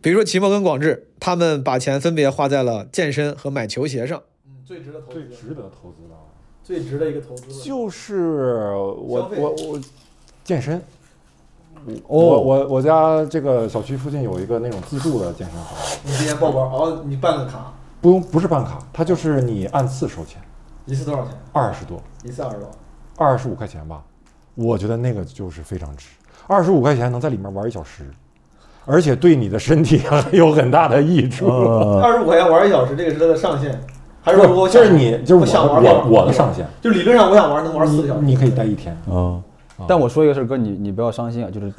[0.00, 4.22] 比如说齐墨跟广志，他们把钱分别花在了健身和买球鞋上。
[4.46, 6.14] 嗯，最值得投资最值得投资的，
[6.62, 9.80] 最值得一个投资就是我我我
[10.44, 10.80] 健身。
[12.06, 15.66] 哦我我我家这个小区附近有一个那种自助的健身房，
[16.04, 20.40] 你今年报班，哦，你办个卡，不用不是办卡，它就是你按次收钱，
[20.86, 21.32] 一次多少钱？
[21.52, 22.68] 二十多，一次二十多。
[23.16, 24.02] 二十五块钱吧，
[24.54, 26.08] 我觉得那个就是非常值，
[26.46, 28.10] 二十五块钱能在里面玩一小时，
[28.84, 31.46] 而且对你的身体 有很大的益处。
[31.46, 33.80] 二十五块钱玩一小时，这个是它的上限，
[34.20, 38.20] 还是说就是你就是我想玩我我的上限，就理论上我想玩能玩四个小时。
[38.22, 38.96] 你可以待一天。
[39.08, 39.40] 嗯，
[39.88, 41.72] 但我说一个事儿，哥，你你不要伤心啊， 就是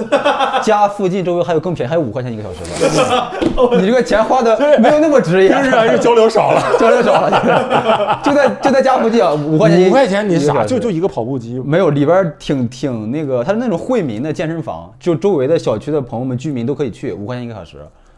[0.61, 10.67] 家附近周围还有更便宜，还有五块钱一个小时的， 你这个钱花的 没有那么值也，就是还是交流少了，交流少了，就在就在家附近啊，五块钱一五块钱你傻一个小时。
[10.67, 17.77] 就就一个跑步机，没有，里边儿挺挺那个，它是那种惠民的健身房，就周围的小区的朋友们、居民都可以去，五块钱一个小时。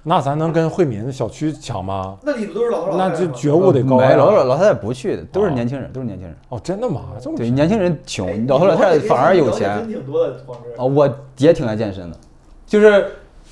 [0.09, 2.15] 那咱能跟惠民小区抢吗？
[2.23, 4.15] 那里头都是老头老太那太吗就觉悟得高没呀。
[4.15, 6.33] 老老老太太不去的，都是年轻人，都是年轻人。
[6.47, 7.01] 哦，真的吗？
[7.21, 9.77] 这么对，年轻人穷，老头老太太反而有钱。
[9.79, 12.17] 真挺多的，广智啊，我也挺爱健身的，
[12.65, 13.05] 就是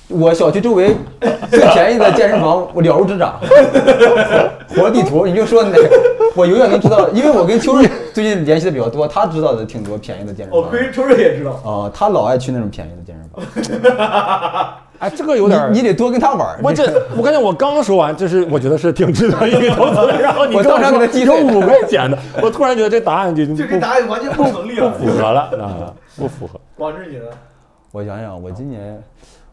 [0.08, 0.96] 我小区周围
[1.50, 3.38] 最便宜的健身房，我了如指掌。
[4.68, 5.88] 活地图，你就说哪个，
[6.34, 10.70] 我永远能知道，因为我跟秋瑞最近联系的比较多，他知道的挺多便宜的健身哦，房。
[10.70, 11.60] 亏秋瑞也知道。
[11.64, 14.74] 哦，他老爱去那种便宜的健身房。
[14.98, 16.58] 哎，这个有点儿你，你得多跟他玩儿。
[16.64, 16.84] 我这
[17.18, 24.88] 我感觉我刚说完，就是我觉得是挺值得一个投资的，然后你我当场给他击碎有五块钱的，我突然觉得这答案就这答案完全不成立了。
[24.88, 26.58] 不符合了啊，不符合。
[26.76, 27.24] 广志你呢？
[27.92, 29.02] 我想想，我今年，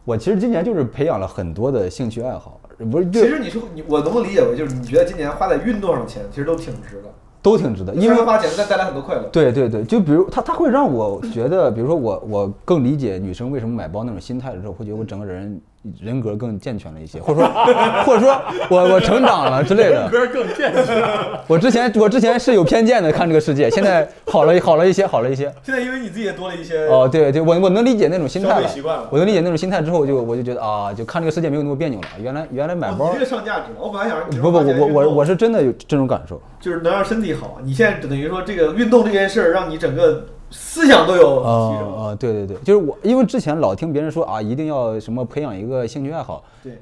[0.06, 7.08] 我其实今年就是培养了很多的兴趣爱好，不是其实你是你，我能不能理解为就是你觉得今年花在运动上钱其实都挺值的，
[7.42, 9.28] 都挺值的，因为花钱再带来很多快乐。
[9.32, 15.60] 对对对，就比如他他会让我觉得，比如说我我更理解女生为什么买包那种心态的时候，会觉得我整个人
[16.00, 17.48] 人格更健全了一些，或者说
[18.04, 20.08] 或者说我我成长了之类的。
[20.08, 21.02] 人格更健全。
[21.46, 25.52] 我之前我之前是有偏见的看这个世界，现在好了好了一些，好了一些。
[25.62, 32.06] 现在因为你自己也多了一些哦，对对，我我能理解那种心态消了费习惯了我能理解那种心态之后，就我就觉得啊，就看这个世界没有那么别扭了。
[32.20, 33.76] 原来原来买包哦你这个上价值了。
[33.78, 36.40] 我本来想不不，我我我我是是真的有这种感受。
[36.60, 37.58] 就是能让身体好。
[37.62, 40.24] 你现在等于说这个运动这件事儿，让你整个
[40.54, 41.94] 思想都有提升。
[41.94, 46.78] 啊啊，对对对，就是我，因为之前老听别人说啊，一定要什么培养一个兴趣爱好，对，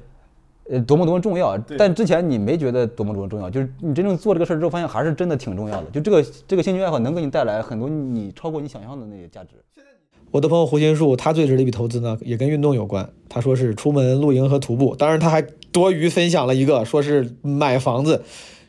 [0.69, 1.57] 呃，多么多么重要。
[1.77, 5.89] 但之前你没觉得多么多么重要，就是你真正做这个事儿之后，发现还是真的挺重要的。
[5.91, 9.49] 就这个这个兴趣爱好能给你带来很多你超过你想象的那些价值。
[10.31, 13.07] 我的朋友胡心树，他最值的一笔投资呢，也跟运动有关。
[13.29, 15.39] 他说是出门露营和徒步，当然他还
[15.71, 18.23] 多余分享了一个，说是买房子。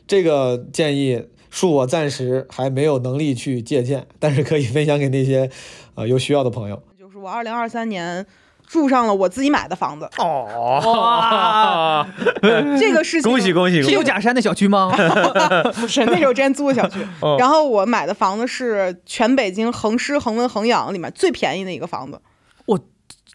[0.05, 1.19] 这个建议
[1.51, 5.49] 恕我暂时还没有能力去借鉴，但是可以分享给那些
[5.95, 6.81] 呃有需要的朋友。
[6.99, 8.25] 就是我二零二三年
[8.67, 10.09] 住上了我自己买的房子。
[10.17, 12.07] 哦，哇，
[12.79, 13.81] 这个事情恭喜恭喜！
[13.83, 14.91] 是有假山的小区吗？
[15.79, 17.37] 不是，那时候之前租的小区 哦。
[17.39, 22.19] 然后我买的房子是全北京恒湿、恒温、恒养里面最便宜的一个房子。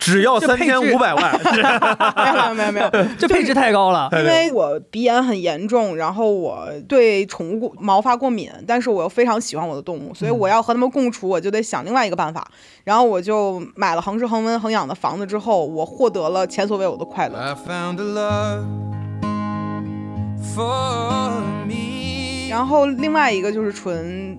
[0.01, 4.09] 只要三千五百万，没有没有没有没有， 这配置太高了。
[4.12, 12.51] 因为我鼻炎很严重，然后我对宠物过毛发过敏，但是我又非常喜欢我的动物，所以我要和它们共处，我就得想另外一个办法。
[12.82, 17.38] 然后我就买了恒湿、恒温、恒养的房子之后，我获得了前所未有的快乐。
[17.38, 18.64] I found a love
[20.55, 22.48] for me.
[22.48, 24.36] 然后另外一个就是纯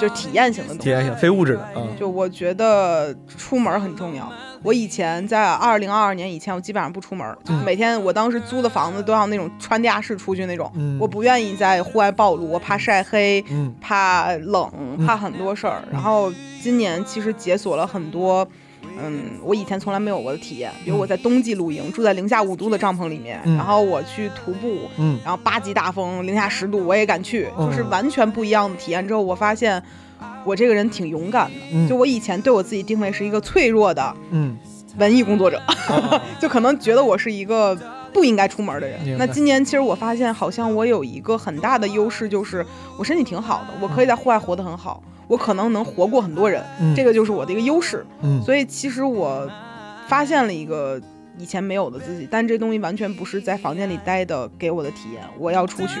[0.00, 4.30] 就体验型的东西，体验型非物质的嗯就我觉得出门很重要。
[4.62, 14.70] 我以前在二零二二年以前，我基本上不出门，就是每天我当时租的房子都要那种穿地下室出去那种，嗯我不愿意在户外暴露，我怕晒黑，嗯怕冷，
[15.06, 15.82] 怕很多事儿。
[15.90, 16.32] 然后
[16.62, 18.46] 今年其实解锁了很多。
[19.00, 29.06] 嗯，我以前从来没有过的体验，比如我在冬季露营，住在零下五度的帐篷里面，嗯然后我去徒步，嗯然后八级大风，零下十度，我也敢去，嗯就是完全不一样的体验。
[29.06, 29.80] 之后我发现，
[30.48, 31.56] 我这个人挺勇敢的。
[31.72, 34.56] 嗯就我以前对我自己定位是一个脆弱的嗯，
[34.96, 35.60] 文艺工作者，
[36.40, 37.76] 就可能觉得我是一个
[38.12, 42.64] 不应该出门的人那今年其实我发现，好像我有一个很大的优势，就是
[42.98, 48.04] 我身体挺好的，我可以在户外活得很好，我可能能活过很多人，嗯这个就是我的一个优势。
[48.22, 49.46] 嗯所以其实我
[50.08, 51.00] 发现了一个。
[51.40, 56.00] 以前没有的自己，但这东西完全不是在房间里待的给我的体验，我要出去。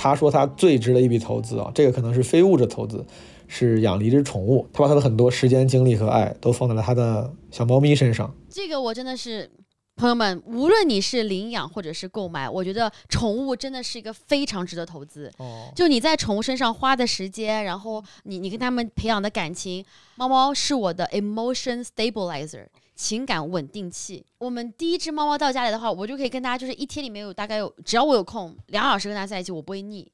[0.00, 3.04] 他说他最值的一笔投资啊，这个可能是非物质投资，
[3.48, 4.64] 是养了一只宠物。
[4.72, 8.32] 他把他的很多时间、精力和爱都放在了他的小猫咪身上。
[8.48, 9.50] 这个我真的是，
[9.96, 15.28] 朋友们，无论你是领养或者是购买，我觉得宠物真的是一个非常值得投资。
[15.38, 19.84] 哦，就你在宠物身上花的时间，然后你你跟他们培养的感情，
[20.14, 22.66] 猫猫是我的 emotion stabilizer。
[22.98, 24.26] 情感稳定器。
[24.38, 30.10] 我们第一只猫猫到家里的话，我就可以跟它，就是一天里面有大概有，只要我有空，两小时跟它在一起，我不会腻，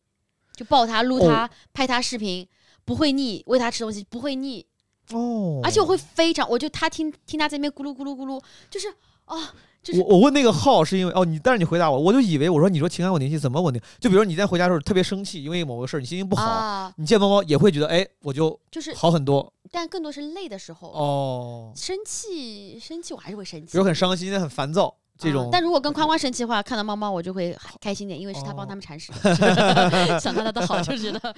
[0.55, 2.47] 就抱它、撸它、哦拍它视频，
[2.85, 4.65] 不会腻，喂它吃东西不会腻。
[5.13, 8.89] 哦而且我会非常，我就它听听它在那边咕噜咕噜咕噜，就是
[9.25, 9.55] 啊，
[9.85, 13.81] 就是我我问那个号是因为哦，你但是你回答我，我就以为我说你说情感稳定器怎么稳定？
[14.01, 20.89] 就比如你在回家的时候特别生气，因为某个事儿你心情不好，啊你见猫猫也会觉得哎，我就就是好很多但更多是累的时候。
[20.89, 21.73] 哦。
[21.77, 23.73] 生气，生气我还是会生气。
[23.73, 29.35] 比如很伤心、很烦躁这种，啊但如果跟宽宽生气的话，看到猫猫我就会开心点，因为是他哦帮他们铲屎的，
[30.19, 31.35] 想到他的好就觉得。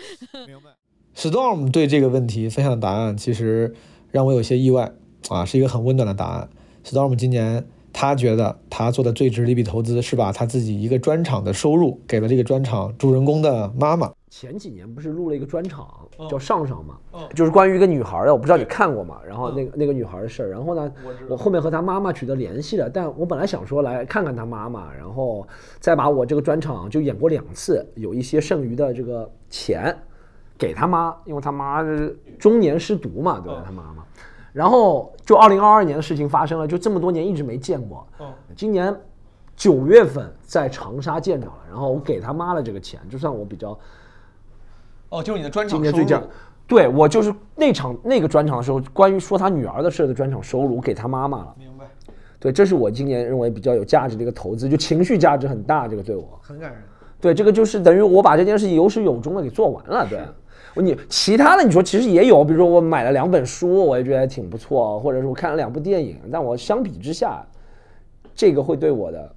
[0.47, 0.71] 明白
[1.17, 3.75] Storm 对这个问题分享的答案，其实
[4.11, 4.93] 让我有些意外
[5.31, 6.49] 啊，是一个很温暖的答案。
[6.85, 7.67] Storm 今年
[7.99, 14.13] 他觉得他做的最值的一笔投资是把他自己一个专场的收入给了这个专场主人公的妈妈。
[14.29, 15.89] 前几年不是录了一个专场
[16.19, 16.99] 哦叫《上上》嘛，
[17.35, 19.19] 就是关于一个女孩的，我不知道你看过吗？
[19.27, 20.93] 然后那个那个女孩的事儿，然后呢，
[21.27, 25.49] 我后面和她妈妈取得联系了，但我本来想说来看看她妈妈，然后
[25.81, 29.97] 再把我这个专场就演过两次，有一些剩余的这个钱
[30.59, 33.63] 给她妈，因为她妈是中年失独嘛，对吧？
[33.65, 34.05] 她妈妈。
[34.57, 38.07] 然后就二零二二年的事情发生了，就这么多年一直没见过。
[38.17, 38.95] 哦今年
[39.55, 43.79] 九月份在长沙见着了，然后我给他妈了这个钱，就算我比较
[45.11, 46.21] 哦，就是你的专场今年最。
[46.67, 51.55] 对我就是那场那个专场的时候，关于说他女儿的事的专场收入，我给他妈妈了。
[51.59, 51.85] 明白，
[52.41, 56.39] 对，这是我今年认为比较有价值的一个投资，就情绪价值很大，这个对我。
[56.41, 56.83] 很感人。
[57.21, 60.07] 对，这个就是等于我把这件事情有始有终的给做完了。
[60.09, 60.21] 对，
[60.83, 67.47] 你其他的你说其实也有，比如说我买了两本书，我也觉得挺不错，或者是我看了两部电影，但我相比之下，
[68.35, 69.35] 这个会对我的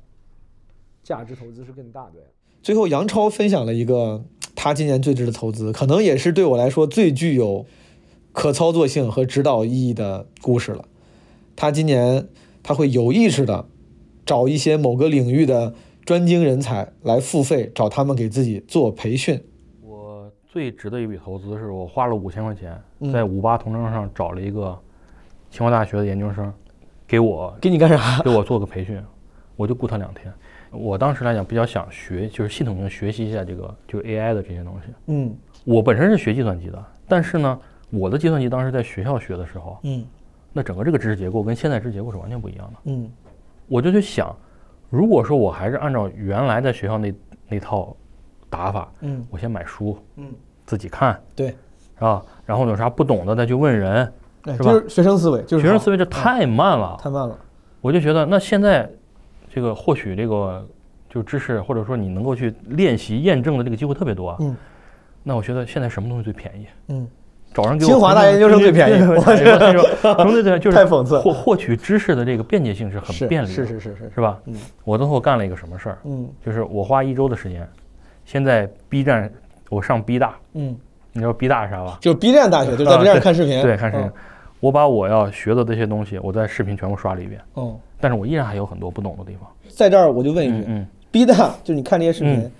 [1.03, 2.19] 价值投资是更大的。
[2.61, 4.23] 最后，杨超分享了一个
[4.53, 7.65] 他今年最值的投资，可能也是对我来说最具有
[8.33, 10.85] 可操作性和指导意义的故事了。
[11.55, 12.27] 他今年
[12.61, 13.65] 他会有意识的
[14.25, 15.73] 找一些某个领域的
[16.03, 19.41] 专精人才来付费，找他们给自己做培训。
[20.59, 24.77] 我最值的一笔投资是我花了五千块钱嗯在五八同城上找了一个
[25.49, 26.53] 清华大学的研究生，
[27.07, 28.19] 给我给你干啥？
[28.21, 29.01] 给我做个培训，
[29.55, 30.31] 我就雇他两天。
[30.71, 34.93] 我当时来讲比较想学，就是系统性学习一下这个就是 AI 的这些东西。
[35.07, 35.33] 嗯
[35.63, 37.57] 我本身是学计算机的，但是呢，
[37.89, 40.05] 我的计算机当时在学校学的时候，嗯
[40.51, 42.79] 那整个这个知识结构跟现在知识结构是完全不一样的。
[42.83, 43.09] 嗯
[43.69, 44.35] 我就去想，
[44.89, 47.13] 如果说我还是按照原来在学校那
[47.47, 47.95] 那套
[48.49, 50.33] 打法，嗯我先买书，嗯，
[50.69, 52.21] 自己看，对，是吧？
[52.45, 54.05] 然后有啥不懂的再去问人，
[54.45, 54.53] 是吧？
[54.53, 57.35] 哎就是学生思维，就是学生思维这太慢了，太慢了。
[57.81, 58.87] 我就觉得，那现在
[59.51, 60.63] 这个获取这个
[61.09, 64.37] 就知识，或者说你能够去练习验证的这个机会特别多啊。
[64.41, 64.55] 嗯，
[65.23, 66.67] 那我觉得现在什么东西最便宜？
[66.89, 67.07] 嗯，
[67.51, 70.59] 找人给我清华大研究生最便宜对对对对对对什么最？
[70.59, 74.39] 就是太讽刺了获获取知识的这个便捷性是很便利的，是是是是是吧？
[74.45, 74.53] 嗯，
[74.83, 75.97] 我最后干了一个什么事儿？
[76.03, 77.67] 嗯就是我花一周的时间，
[78.23, 79.31] 先在 B 站，
[79.69, 80.75] 我上 B 大，嗯，
[81.13, 81.97] 你知道 B 大是啥吧？
[82.01, 84.13] 就是 B 站大学，就在啊 B 站看视频，对，看视频嗯。
[84.59, 89.49] 我把我要学的这些东西，我在视频全部刷了一遍，哦，但是我依然还有很多不懂的地方。
[89.69, 92.51] 在这儿我就问一句嗯，B 大就是你看这些视频嗯，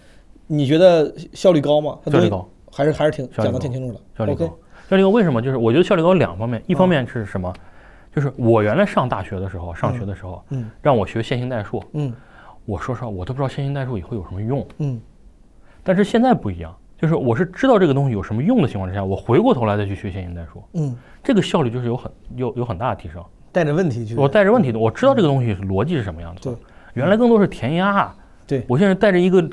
[0.47, 1.97] 你觉得效率高吗？
[2.05, 3.99] 效率高，还是还是挺讲的挺清楚的。
[4.17, 4.45] 效率高。
[4.89, 5.41] 效率高为什么？
[5.41, 7.53] 就是我觉得效率高两方面，一方面是什么？
[8.15, 12.13] 就是我原来上大学的时候，上学的时候，嗯让我学线性代数，嗯
[12.65, 14.65] 我说实话，我都不知道线性代数以后有什么用。
[14.77, 15.01] 嗯
[15.83, 23.23] 但是现在不一样，就是我是知道这个东西有什么用的情况之下，我回过头来再去学线性代数，嗯，这个效率就是有很有有很大的提升。
[23.51, 24.15] 带着问题去。
[24.15, 26.53] 我带着问题的，我知道这个东西逻辑是什么样子对。
[26.95, 28.13] 原来更多是填鸭。
[28.45, 29.49] 对我现在带着一个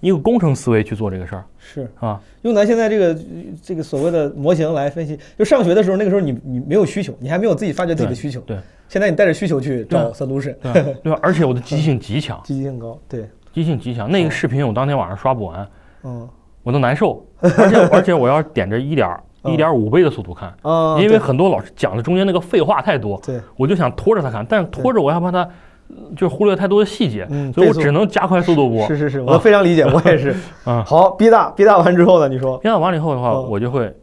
[0.00, 2.20] 一个工程思维去做这个事儿是啊。
[2.42, 3.20] 用咱现在这个
[3.62, 8.40] 这个所谓的模型来分析，就上学的时候，那个时候你你没有需求，你还没有自己发掘自己的需求。
[8.40, 8.56] 对，
[8.88, 10.94] 现在你带着需求去找 solution，对？
[11.02, 11.18] 对吧？
[11.20, 12.98] 而且我的积极性极强，积极性高。
[13.08, 13.22] 对，
[13.52, 14.10] 积极性极强。
[14.10, 15.68] 那个视频我当天晚上刷不完，
[16.04, 16.28] 嗯
[16.66, 19.08] 我都难受，而且而且我要点着一点
[19.44, 25.48] 嗯一点五倍的速度看，啊，因为很多老师讲的中间那个废话太多，对，我就想拖着他看，但是拖着我要怕他
[25.88, 28.84] 呃就忽略太多的细节，嗯所以我只能加快速度播。
[28.88, 30.34] 是是是，啊我非常理解，我也是。
[30.68, 32.28] 啊，好，B 大 B 大完之后呢？
[32.28, 33.94] 你说，编导完了以后的话，嗯我就会，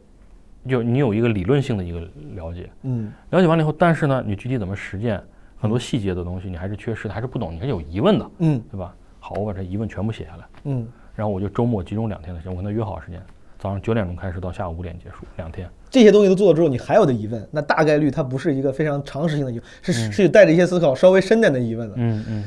[0.66, 2.00] 就你有一个理论性的一个
[2.34, 5.22] 了解，嗯了解完了以后，但是呢，你具体怎么实践，
[5.58, 8.94] 很多细节的东西你还是缺失的，还是不懂，你还是有疑问的，嗯对吧？
[9.20, 13.20] 好，我把这疑问全部写下来，嗯，然后我就周末集中两天的时间，我跟他约好时间，
[13.58, 15.68] 早上九点钟开始到下午五点结束，两天。
[15.90, 21.94] 这些东西都做了之后，你还有的疑问，那大概率它不是一个非常常识性的疑问，是嗯是带着一些思考稍微深点的疑问的。
[21.96, 22.44] 嗯嗯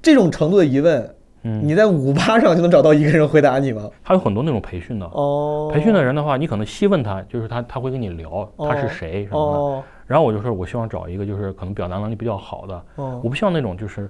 [0.00, 3.90] 这种程度的疑问，嗯，你在五八上就能找到一个人回答你吗？
[4.02, 9.58] 还有很多那种培训的，哦，培训的人的话，你可能细问他，就是他他会跟你聊他是谁什么的。
[9.58, 14.08] 哦然后我就说，我希望找一个就是可能表达能力比较好的，哦我不希望那种就是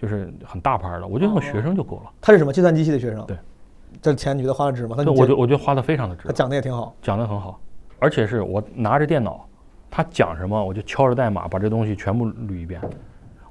[0.00, 2.12] 就是很大牌的，我就用个学生就够了。
[2.20, 3.26] 他是什么计算机系的学生？
[3.26, 3.36] 对，
[4.00, 4.94] 这钱你觉得花的值吗？
[4.96, 6.94] 他对，我觉得我觉得花的非常的值他，讲的也挺好。
[7.02, 7.60] 讲的很好，
[7.98, 9.44] 而且是我拿着电脑，
[9.90, 12.80] 他讲什么我就敲着代码把这东西全部捋一遍。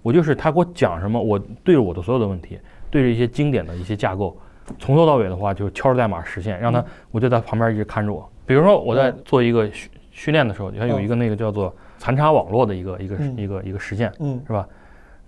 [0.02, 2.58] 我就是他给我讲什么，我对着我的所有的问题，
[2.90, 4.38] 对着一些经典的一些架构，
[4.80, 6.82] 从头到尾的话就敲着代码实现，让他
[7.12, 8.28] 我就在旁边一直看着我。
[8.46, 14.66] 比如说我在做一个训训练的时候，你看有一个那个叫做残差网络的一个一个嗯一个一个实现，嗯是吧？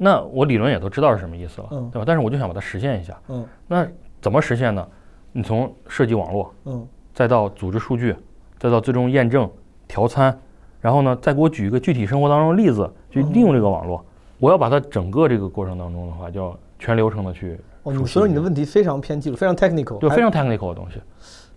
[0.02, 2.06] 那我理论也都知道是什么意思了，嗯对吧？
[2.08, 3.16] 但是我就想把它实现一下。
[3.28, 3.86] 嗯那
[4.22, 4.88] 怎么实现呢？
[5.34, 8.16] 你从设计网络，嗯再到组织数据，
[8.58, 9.50] 再到最终验证、
[9.88, 10.36] 调参，
[10.80, 14.04] 然后呢，再给我举一个具体生活当中的例子，去利用这个网络。
[14.40, 21.02] 我要把它整个这个过程当中的话，就要全流程的去哦，你所以你的问题非常偏技术，非常 technical，对非常 technical 的东西，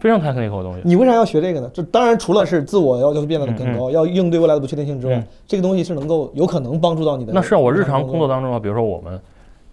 [0.03, 0.81] 非常 technical 的东西。
[0.85, 1.71] 你为啥要学这个呢？
[1.73, 7.33] 这当然除了是自我要求变得更高，要应对未来的不确定性之外，嗯这个东西是能够有可能帮助到你的。
[7.33, 9.21] 那是啊我日常工作当中啊，比如说我们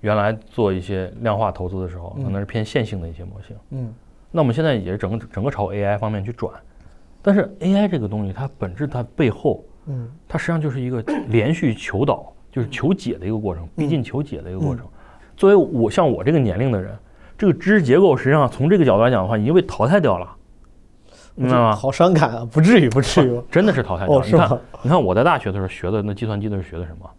[0.02, 3.56] 原来做一些量化投资的时候，嗯可能是偏线性的一些模型。
[3.72, 3.92] 嗯
[4.32, 6.54] 那我们现在也是整个整个朝 AI 方面去转，
[7.24, 14.86] 但是 AI 这个东西它本质它背后嗯，它实际上就是一个 连续求导，就是求解的一个过程，逼近求解的一个过程。
[15.36, 16.96] 作为我像我这个年龄的人，
[17.40, 20.30] 这个知识结构实际上从这个角度来讲的话，已经被淘汰掉了，
[21.36, 21.74] 明白吗？
[21.74, 22.48] 好伤感啊！
[22.52, 23.42] 不至于，不至于。
[23.50, 24.26] 真的是淘汰掉了。
[24.26, 27.10] 你看，你看我在大学的时候学的那计算机的是学的什么？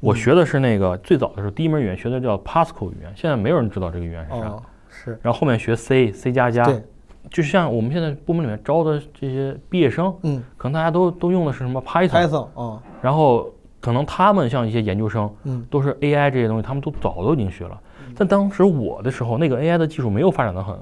[0.00, 4.48] 我学的是那个最早的时候第一门语言学的叫 Pascal 语言，现在没有人知道这个语言是啥。
[4.48, 6.82] 哦，是然后后面学 C、C 加加，对，
[7.30, 13.48] 就像我们现在部门里面招的这些毕业生，嗯可能大家都都用的是什么 Python，，Python 啊，然后
[13.80, 17.80] 可能他们像一些研究生，嗯都是 AI 这些东西，他们都早都已经学了。
[18.16, 20.76] 但当时我的时候，那个 AI 的技术没有发展的很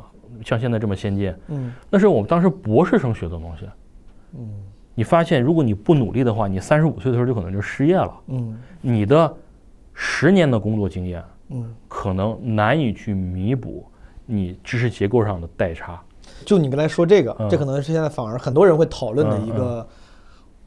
[0.44, 3.66] 像现在这么先进，嗯那是我们当时博士生学的东西。
[4.38, 4.48] 嗯
[4.94, 8.12] 你发现，如果你不努力的话，你三十五岁的时候就可能就失业了。
[8.28, 9.34] 嗯你的
[9.94, 13.84] 十年的工作经验嗯，可能难以去弥补
[14.26, 16.00] 你知识结构上的代差。
[16.44, 19.86] 就你刚才说这个，嗯这可能是现在反而很多人会讨论的一个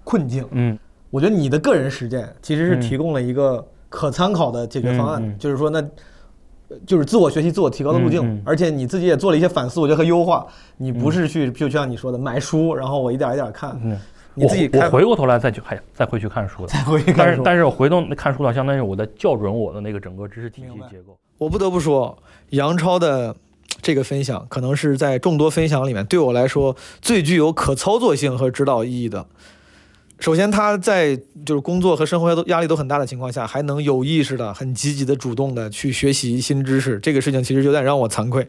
[0.04, 0.46] 困境。
[0.52, 0.78] 嗯
[1.10, 5.84] 我觉得你的个人实践其实是嗯提供了一个可参考的解决方案，就是说那。
[6.86, 8.42] 就是自我学习、自我提高的路径，嗯嗯。
[8.46, 10.46] 而且你自己也做了一些反思，我觉得和优化。
[10.78, 14.00] 你不是去就像你说的买书，然后我一点一点看，嗯，
[14.34, 17.18] 你自己开我我回过头来再去还再回去看书的，再回去看书。
[17.18, 21.18] 但是但是我回头看书的，相当于我在校准我的那个整个知识体系结构。
[21.38, 22.18] 我不得不说，
[22.50, 23.36] 杨超的
[23.82, 29.26] 这个分享，可能是在众多分享里面，对我来说最具有可操作性和指导意义的。
[30.24, 38.48] 首先，他在就是工作和生活都压力都很大的情况下，还能有意识的、很积极的、主动的去学习新知识，这个事情其实有点让我惭愧。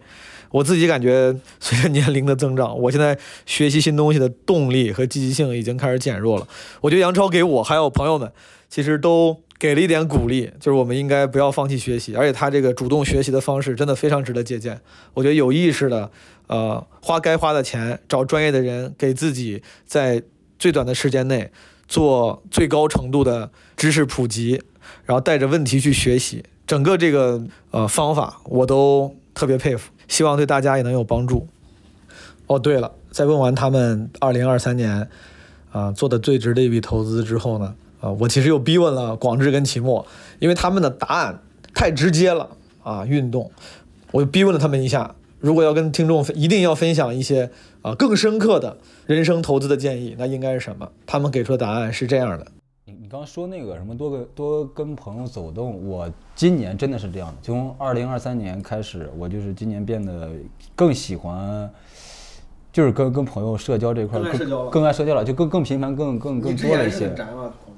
[0.53, 6.47] 我自己感觉，随着年龄的增长，我现在学习新东西的动力和积极性已经开始减弱了。
[6.81, 8.31] 我觉得杨超给我还有朋友们，
[8.69, 14.81] 其实都给了一点鼓励，就是我们应该不要放弃学习，而且他这个主动学习的方式真的非常值得借鉴。
[15.13, 16.09] 我觉得有意识的，
[16.47, 20.23] 呃，花该花的钱，找专业的人，给自己在
[20.65, 21.51] 最短的时间内
[21.87, 24.63] 做最高程度的知识普及，
[25.05, 31.47] 然后带着问题去学习，整个这个呃方法我都特别佩服，希望对大家也能有帮助。
[32.47, 35.07] 哦，对了，在问完他们二零二三年
[35.71, 40.07] 啊、做的最值的一笔投资之后呢，啊、我其实又逼问了广志跟齐墨，
[40.39, 41.43] 因为他们的答案
[41.75, 42.49] 太直接了
[42.83, 43.51] 啊，运动，
[44.13, 45.15] 我就逼问了他们一下，
[45.45, 47.51] 如果要跟听众一定要分享一些
[47.83, 48.75] 啊更深刻的
[49.05, 50.91] 人生投资的建议，那应该是什么？
[51.05, 52.47] 他们给出的答案是这样的。
[52.87, 57.35] 你你刚刚说那个什么多个多跟朋友走动，我今年真的是这样的。
[57.43, 60.31] 从二零二三年开始，我就是今年变得
[60.75, 61.71] 更喜欢，
[62.73, 67.15] 就是跟跟朋友社交这块更爱社交了更更爱社交了，就更更频繁、更更更多了一些。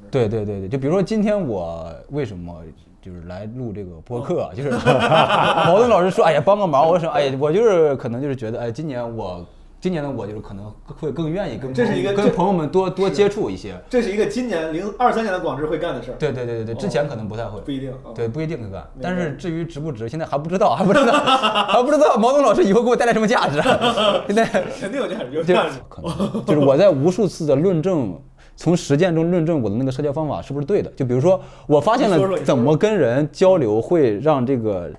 [0.08, 2.62] 对对对对，就比如说今天我为什么
[3.06, 4.70] 就是来录这个播客，哦就是
[5.64, 9.46] 毛东老师说，哎呀帮个忙，我说哎呀，我就是可能就是觉得，哎，今年我
[9.78, 13.80] 今年的我就是可能会更愿意跟这是一个跟朋友们多多接触一些。
[13.88, 16.14] 这是一个今年零二三年的广智会干的事儿。
[16.18, 18.84] 对对对对对，之前可能不太会，不一定啊对，不一定会干。
[19.00, 23.62] 但是至于值不值，现在还不知道，还不知道，还不知道毛东老师以后给我带来什么价值。
[24.26, 25.78] 现在肯定有价值，有价值。
[25.88, 28.18] 可能就是我在无数次的论证，
[28.56, 30.90] 从实践中论证我的那个社交方法是不是对的。
[30.96, 34.90] 就比如说，我发现了怎么跟人交流会让这个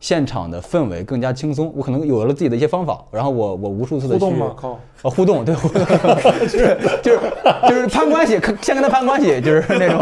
[0.00, 4.70] 现场的氛围更加轻松，我可能有了自己的一些方法，然后我我无数次的互动去吗靠
[5.02, 5.82] 啊互动，对互动，
[6.48, 7.20] 就是就是
[7.68, 10.00] 就是攀关系，先跟他攀关系，就是那种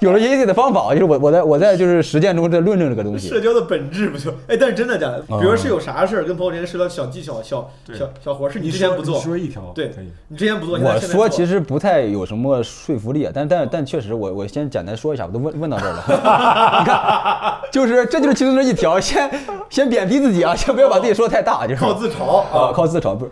[0.00, 3.28] 有了一定的方法，就是我我在我在就是实践中在论证这个东西。
[3.28, 4.56] 社交的本质不就哎？
[4.58, 5.20] 但是真的假的？
[5.20, 16.04] 比嗯如是有啥事儿跟朋友之间社交小技巧、小小小活儿，是你之前不做，你说一条对可以，你之前不做，你我说其实不太有什么说服力，但但但确实我我先简单说一下，我都问问到这儿了，
[16.80, 19.30] 你看，就是这就是其中的一条，先
[19.68, 23.30] 先贬低自己啊，先不要把自己说的太大，就是靠自嘲啊，靠自嘲不是。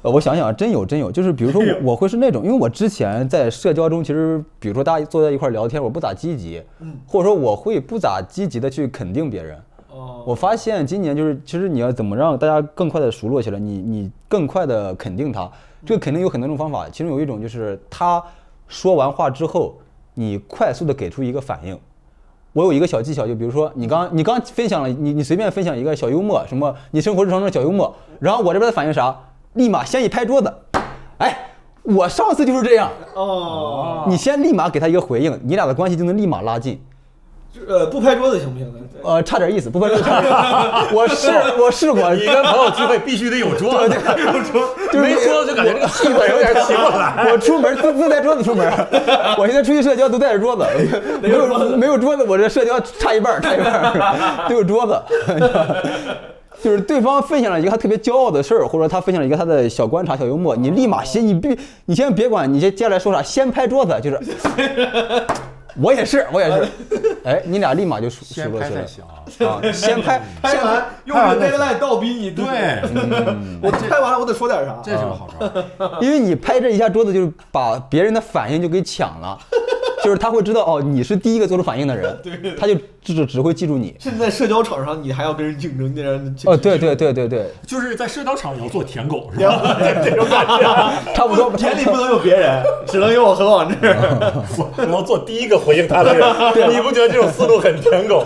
[0.00, 9.56] 呃，我想想啊，真有真有，就是比如说我 我会是那种，因为我之前在社交中，其实比如说大家坐在一块儿聊天，我不咋积极，嗯或者说我会不咋积极的去肯定别人。
[9.92, 15.48] 哦，我发现今年就是，其实你要怎么让大家更快的熟络起来，你你更快的肯定他，
[15.86, 18.20] 这个肯定有很多种方法，其中有一种就是他
[18.66, 19.76] 说完话之后，
[20.14, 21.78] 你快速的给出一个反应。
[22.52, 29.16] 我有一个小技巧，就比如说你刚你刚分享了，你你随便分享一个小幽默，什么你生活日常中的小幽默，然后我这边的反应啥，
[29.54, 30.52] 立马先一拍桌子，
[31.18, 31.34] 哎，
[31.82, 36.78] 我上次就是这样，哦，你先立马给他一个回应，你俩的关系就能立马拉近。
[37.68, 38.78] 呃，不拍桌子行不行呢？
[39.04, 40.94] 呃，差点意思，不拍桌子差点意思。
[40.96, 47.30] 我试我试过，你跟朋友聚会必须得有桌子，有桌 就是没桌子就感觉这个气氛有点奇怪。
[47.30, 48.66] 我出门自自带桌子出门，
[49.38, 50.64] 我现在出去社交都带着桌子，
[51.20, 55.00] 没有没有桌子，我这社交差一半差一半都，有桌子。
[56.62, 64.20] 就是对方分享了一个他特别骄傲的事儿，或者他分享了一个他的小观察、小幽默，你立马先你必你先别管你接接下来说啥，先拍桌子，就是
[65.80, 66.68] 我也是，我也是，
[67.24, 68.80] 哎，你俩立马就输输过去了。
[69.48, 72.44] 啊，先拍， 拍完用这个 deadline 倒逼你对，
[73.62, 74.78] 我拍完了我得说点啥？
[74.84, 76.00] 这是个好招。
[76.02, 79.38] 因为你拍这一下桌子，就是把别人的反应就给抢了，
[80.02, 82.16] 就是他会知道哦，你是第一个做出反应的人，
[82.58, 83.94] 他就只只会记住你。
[84.00, 89.76] 甚至在社交场上，你还要跟人竞争，那样哦，对对对对对，就是在社交场也要做舔狗，是吧？
[90.04, 90.62] 这种感觉，
[91.14, 91.52] 差不多。
[91.58, 93.76] 眼里不能有别人，只能有我和王志。
[94.76, 96.28] 我要做第一个回应他的人，
[96.70, 98.24] 你不觉得这种思路很舔狗？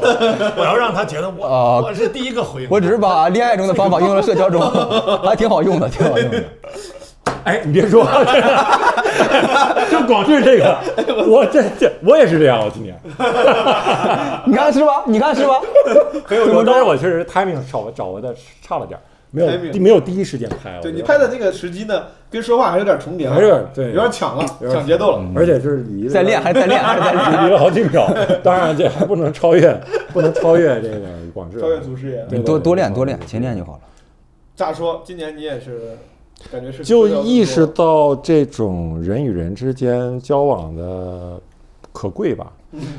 [0.56, 2.68] 我要让他觉得我啊我是第一个回应。
[2.70, 4.60] 我只是把恋爱中的方法用到了社交中，
[5.22, 6.42] 还挺好用的，挺好用的。
[7.44, 8.04] 哎，你别说，
[9.90, 10.78] 就广志这个，
[11.28, 12.98] 我这这我也是这样，我今年。
[14.46, 15.02] 你看是吧？
[15.06, 15.60] 你看是吧？
[16.24, 20.80] 很有用，但是我确实 timing 找掌握的差了点儿，没有没有第一时间拍。
[20.82, 25.24] 对你拍的那个时机呢，跟说话还有点重叠了，还是有点对有点抢了，抢节奏了。
[25.36, 28.08] 而且就是离了在练还是在练还是在练离了好几秒。
[28.42, 29.80] 当然这还不能超越，
[30.12, 33.78] 不能超越这个广智，超越祖师爷对你多多练多练，勤练就好了。
[34.56, 35.02] 咋说？
[35.04, 35.96] 今年你也是，
[36.50, 41.40] 感觉是就意识到这种人与人之间交往的
[41.92, 42.52] 可贵吧。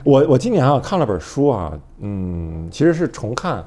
[0.04, 3.64] 我我今年啊看了本书啊，嗯，其实是重看，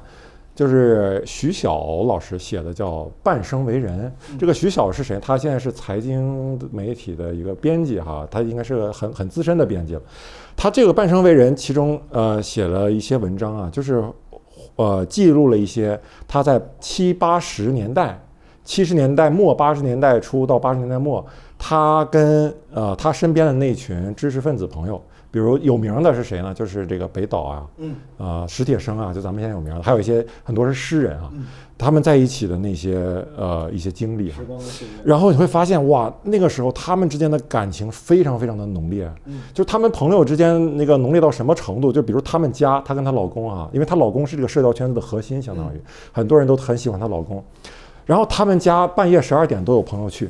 [0.53, 4.11] 就是徐晓老师写的，叫《半生为人》。
[4.37, 5.17] 这个徐晓是谁？
[5.21, 10.01] 他现在是财经媒体的一个编辑哈，他应该是个很很资深的编辑了。
[10.57, 14.03] 他这个《半生为人》其中呃写了一些文章啊，就是
[14.75, 18.19] 呃记录了一些他在七八十年代。
[18.71, 21.25] 七十年代末、八十年代初到八十年代末，
[21.59, 24.95] 他跟呃他身边的那群知识分子朋友，
[25.29, 26.53] 比如有名的是谁呢？
[26.53, 31.47] 就是这个北岛啊，嗯，啊、史铁生啊，就咱们现在有名的，还有一些很多是诗人啊，嗯
[31.77, 32.95] 他们在一起的那些
[33.35, 34.93] 呃一些经历啊时，光的岁月。
[35.03, 41.91] 然后你会发现，哇，那个时候他们之间的感情非常非常的浓烈，嗯就他们朋友之间那个浓烈到什么程度？
[41.91, 45.81] 就比如他们家，她跟她老公啊，因为她老公是这个社交圈子的核心，相当于、
[46.13, 47.43] 很多人都很喜欢她老公。
[48.05, 50.29] 然后他们家半夜十二点都有朋友去，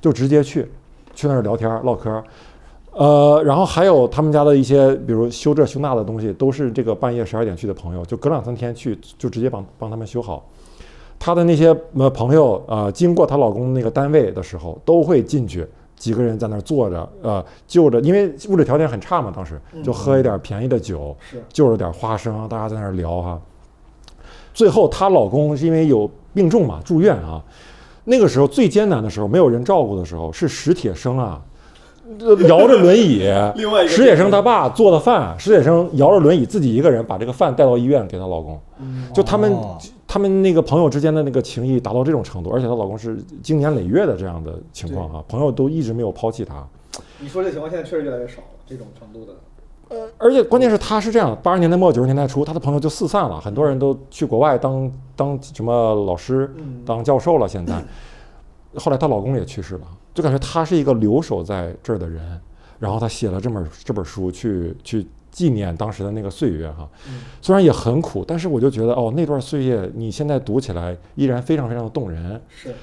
[0.00, 0.70] 就直接去，
[1.14, 2.22] 去那儿聊天唠嗑。
[2.92, 10.46] 呃，然后还有他们家的一些，比如修这修那的东西，都是这个半夜十二点去的朋友，就隔两三天去，就直接帮帮他们修好。
[11.18, 23.40] 她的那些呃朋友啊、呃经过她老公那个单位的时候，都会进去，几个人在那儿坐着，呃，就着，因为物质条件很差嘛，当时就喝一点便宜的酒，是就着点花生，大家在那儿聊哈。
[24.52, 27.42] 最后她老公是因为有病重嘛，住院啊。
[28.04, 31.40] 那个时候最艰难的时候，没有人照顾的时候，是史铁生啊，
[32.18, 33.22] 呃摇着轮椅
[33.54, 38.60] 另外一，个史铁生他爸做的饭，史铁生摇着轮椅自己一个人把这个饭带到医院给她老公。
[39.14, 39.78] 就他们哦
[40.08, 46.66] 他们那个朋友之间的那个情谊达到这种程度，而且她老公是经年累月的这样的情况啊，朋友都一直没有抛弃她。
[47.20, 49.32] 你说这情况现在确实越来越少了，这种程度的。
[50.18, 57.48] 而且关键是他是这样，八十年代末九十年代初，他的朋友就四散了，很多人都去国外当当什么老师嗯、当教授了。
[57.48, 57.82] 现在，
[58.76, 62.40] 后来她老公也去世了，就感觉她是一个留守在这儿的人。
[62.78, 66.88] 然后她写了这本这本书去去纪念当时的那个岁月哈，
[67.40, 72.40] 虽然也很苦，但是我就觉得哦，那段岁月你现在读起来依然非常非常的动人。
[72.48, 72.74] 是，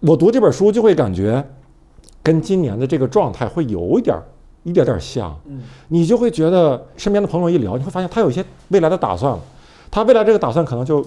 [0.00, 1.44] 我读这本书就会感觉
[2.22, 4.22] 跟今年的这个状态会有一点儿
[4.62, 5.38] 一点点儿像。
[5.46, 9.40] 嗯，你就会觉得身边的朋友一聊，你会发现他有一些未来的打算了。
[9.90, 11.04] 他未来这个打算可能就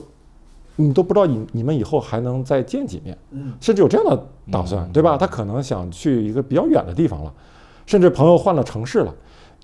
[0.75, 5.17] 你都不知道你你们以后还能再见几面，嗯甚至有这样的打算，对吧？
[5.17, 7.33] 他可能想去一个比较远的地方了，
[7.85, 9.13] 甚至朋友换了城市了。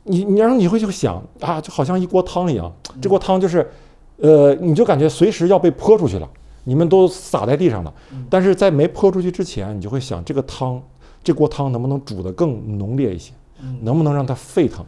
[0.04, 3.70] 你你然后你会就想啊，就好像一锅汤一样，这锅汤就是，
[4.18, 6.28] 呃，你就感觉随时要被泼出去了，
[6.64, 7.94] 你们都洒在地上了。
[8.28, 10.82] 但是在没泼出去之前，你就会想这个汤，
[11.24, 13.32] 这锅汤能不能煮得更浓烈一些？
[13.82, 14.86] 能不能让它沸腾？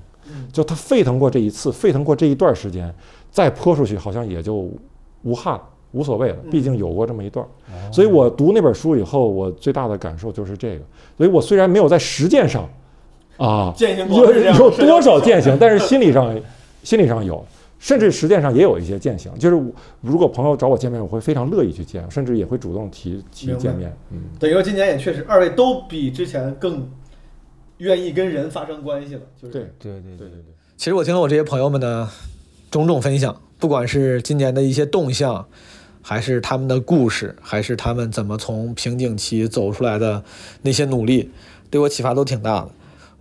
[0.52, 2.94] 就它沸腾过这一次，沸腾过这一段时间，
[3.30, 4.70] 再泼出去好像也就
[5.24, 6.38] 无憾了，无所谓了。
[6.50, 10.84] 毕竟有过这么一段儿，所以我读那本书以后，我最大的感受就是这个。
[11.18, 12.68] 所以我虽然没有在实践上
[13.38, 16.36] 啊践行过有有多少践行，但是心理上
[16.84, 17.44] 心理上有。
[17.80, 19.70] 甚至实践上也有一些践行，就是我
[20.00, 23.94] 如果朋友找我见面，我会非常乐意去见，甚至也会主动提提见面。
[24.10, 26.88] 嗯，等于说今年也确实，二位都比之前更
[27.78, 30.54] 愿意跟人发生关系了，就是对对对对对对。
[30.78, 32.08] 其实我听了我这些朋友们的
[32.72, 35.48] 种种分享，不管是今年的一些动向，
[36.02, 40.24] 还是他们的故事，还是他们怎么从瓶颈期走出来的
[40.64, 41.32] 那些努力，
[41.70, 42.72] 对我启发都挺大的。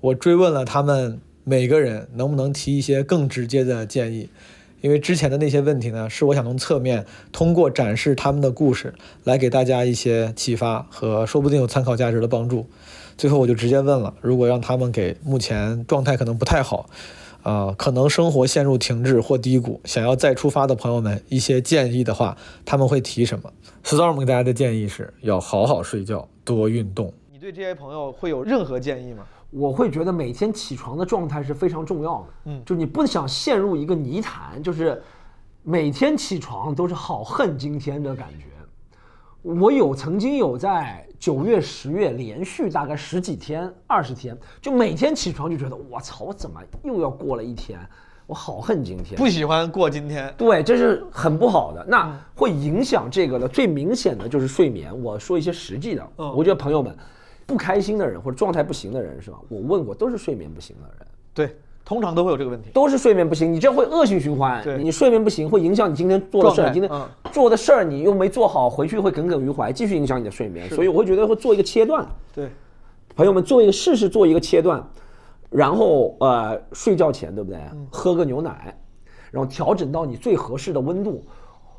[0.00, 4.28] 我追问了他们每个人能不能提一些更直接的建议，
[4.82, 8.92] 因为之前的那些问题呢，是我想从侧面通过展示他们的故事，
[9.24, 12.66] 来给大家一些启发和说不定有参考价值的帮助。
[13.16, 16.90] 最后我就直接问了，如果让他们给目前状态可能不太好，
[17.44, 23.52] 呃，可能生活陷入停滞或低谷，想要再出发的朋友们一些建议的话，他们会提什么
[23.84, 27.12] ？Storm 给大家的建议是要好好睡觉，多运动。
[27.30, 29.24] 你对这些朋友会有任何建议吗？
[29.52, 32.26] 我会觉得每天起床的状态是非常重要的。
[32.46, 35.00] 嗯就你不想陷入一个泥潭，就是
[35.62, 38.46] 每天起床都是好恨今天的感觉。
[39.42, 47.78] 我有曾经有在九月、十月连续大概十几天、二十天，就每天起床就觉得我操，我怎么又要过了一天？
[48.24, 49.18] 我好恨今天。
[49.18, 50.32] 不喜欢过今天。
[50.38, 51.84] 对，这是很不好的。
[51.88, 54.96] 那会影响这个的最明显的就是睡眠。
[55.02, 56.96] 我说一些实际的，嗯我觉得朋友们
[57.46, 59.38] 不开心的人或者状态不行的人是吧？
[59.48, 61.06] 我问过，都是睡眠不行的人。
[61.34, 62.70] 对，通常都会有这个问题。
[62.72, 64.62] 都是睡眠不行，你这会恶性循环。
[64.78, 70.68] 你睡眠不行会影响你今天做的事儿，今天嗯做的事儿你又没做好，回去会耿耿于怀，继续影响你的睡眠。
[70.70, 72.06] 所以我会觉得会做一个切断。
[72.34, 72.50] 对，
[73.16, 74.82] 朋友们做一个试试做一个切断，
[75.50, 77.58] 然后呃睡觉前对不对？
[77.90, 78.76] 喝个牛奶，
[79.30, 81.24] 然后调整到你最合适的温度。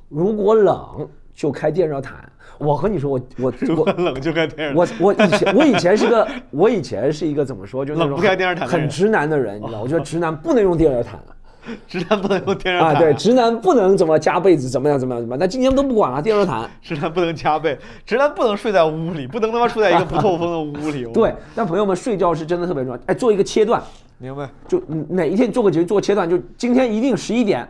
[0.09, 2.15] 如果冷就开电热毯。
[2.59, 9.81] 我和你说，我我我 冷就开电热毯我我以前我以前是个 我以前是一个怎么说，就那种冷不开电热毯很直男的人，你知道？
[9.81, 11.19] 我觉得直男不能用电热毯。
[11.87, 13.01] 直男不能用电热毯啊，毯。
[13.01, 15.39] 对，直男不能怎么加被子，怎么样怎么样怎么样。
[15.39, 16.69] 那今天都不管了，电热毯。
[16.81, 21.05] 直男不能加被，直男不能睡在屋里，不能他妈睡在一个不透风的屋里。
[21.13, 22.99] 对，但朋友们睡觉是真的特别重要。
[23.05, 23.81] 哎，做一个切断，
[24.17, 24.49] 明白？
[24.67, 27.65] 就嗯哪一天做个节做个切断，就今天一定十一点，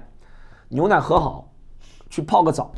[0.69, 1.47] 牛奶喝好，
[2.09, 2.71] 去泡个澡，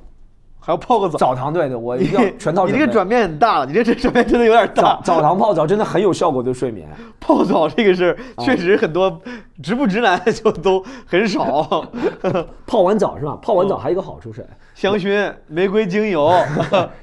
[0.65, 1.17] 还要泡个澡。
[1.17, 2.65] 澡堂对的，我一定要全套。
[2.65, 5.01] 你这个转变很大了，你这这转变真的有点大澡。
[5.03, 6.89] 澡堂泡澡真的很有效果对睡眠。
[7.21, 9.21] 泡澡这个事儿，啊确实很多
[9.61, 11.85] 直不直男 就都很少。
[12.65, 13.37] 泡完澡是吧？
[13.41, 16.31] 泡完澡还有一个好处是，香薰、玫瑰精油，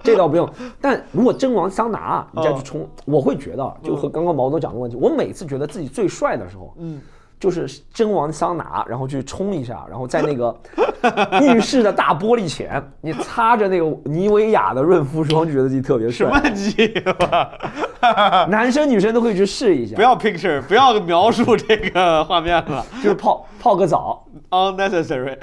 [0.03, 0.49] 这倒不用。
[0.81, 7.01] 但如果蒸完桑拿，你再去嗯冲，我会觉得，就和刚刚毛总讲的问题，我每次觉得自己最帅的时候，嗯，
[7.43, 10.57] 就是蒸完桑拿，然后去冲一下，然后在那个
[11.43, 16.31] 浴室的大玻璃前，你擦着那个妮维雅的润肤霜，就觉得自己特别帅。
[16.31, 16.87] 什么鸡
[17.19, 18.47] 巴？
[18.49, 19.97] 男生女生都可以去试一下。
[19.97, 25.37] 不要 picture，不要描述这个画面了，就是泡泡个澡，unnecessary。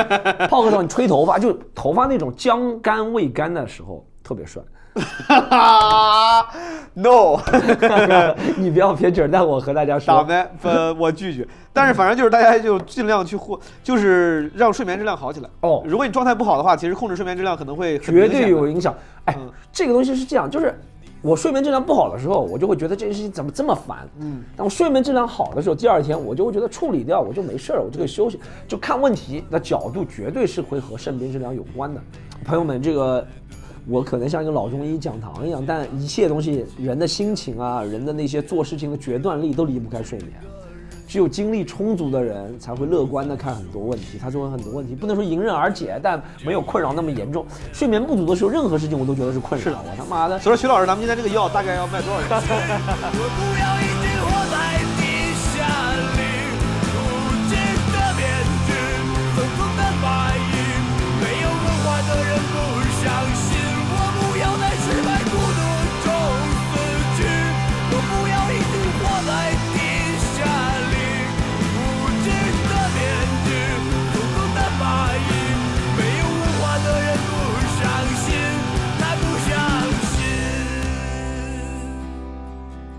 [0.48, 4.62] 泡个澡，你吹头发，就头发那种将干未干的时候特别帅。
[6.94, 7.38] No，
[8.58, 10.46] 你不要偏执，但我和大家说，打没？
[10.62, 11.48] 呃，我拒绝。
[11.72, 15.48] 但是反正就是大家就尽量去获，就是让睡眠质量好起来。
[15.60, 18.94] 哦，如果你状态不好的话，其实控制睡眠质量可能会绝对有影响。
[19.24, 19.34] 哎，
[19.72, 20.78] 这个东西是这样，就是
[21.22, 24.06] 我睡眠质量不好的时候，我就会觉得这件事情怎么这么烦。
[24.20, 28.38] 嗯，但我睡眠质量好的时候，第二天我就会觉得处理掉，我就没事儿了，我就可以休息。
[28.68, 31.98] 就看问题的角度，绝对是会和睡眠质量有关的。
[32.44, 33.24] 朋友们，这个
[33.88, 40.32] 我可能像一个老中医讲堂一样，但一切东西，人的心情啊，人的那些做事情的决断力都离不开睡眠。
[41.08, 47.44] 只有精力充足的人才会乐观的看很多问题，他就会很多问题不能说迎刃而解，但没有困扰那么严重。
[47.70, 49.72] 睡眠不足的时候，任何事情我都觉得是困扰。
[49.84, 50.38] 我他妈的！
[50.38, 52.28] 所以说，徐老师，咱们今天这个药大概要卖多少钱？
[52.30, 55.02] 我不要一直活在地
[55.52, 55.52] 下
[56.16, 56.20] 里，
[56.96, 56.96] 无
[57.50, 57.52] 知
[57.92, 58.24] 的面
[58.64, 58.70] 具，
[59.36, 60.40] 疯狂的反应，
[61.20, 62.56] 没有文化的人不
[63.04, 63.04] 相
[63.36, 63.51] 信。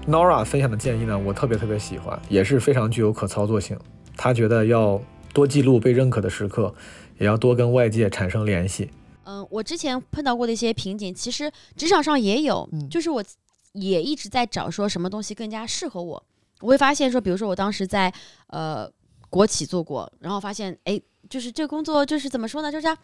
[0.08, 3.78] Nora 分享的建议呢，我特别特别喜欢，也是非常具有可操作性。
[4.18, 5.02] 他觉得要
[5.34, 6.74] 多记录被认可的时刻，
[7.18, 8.90] 也要多跟外界产生联系。
[9.24, 13.24] 嗯，我之前碰到过的一些瓶颈，其实职场上也有，就是我
[13.72, 16.24] 也一直在找说什么东西更加适合我。
[16.60, 18.14] 我会发现说，比如说我当时在
[18.48, 18.90] 呃
[19.30, 22.98] 国企做过，然后发现哎，就是这个工作就是怎么说呢，就是它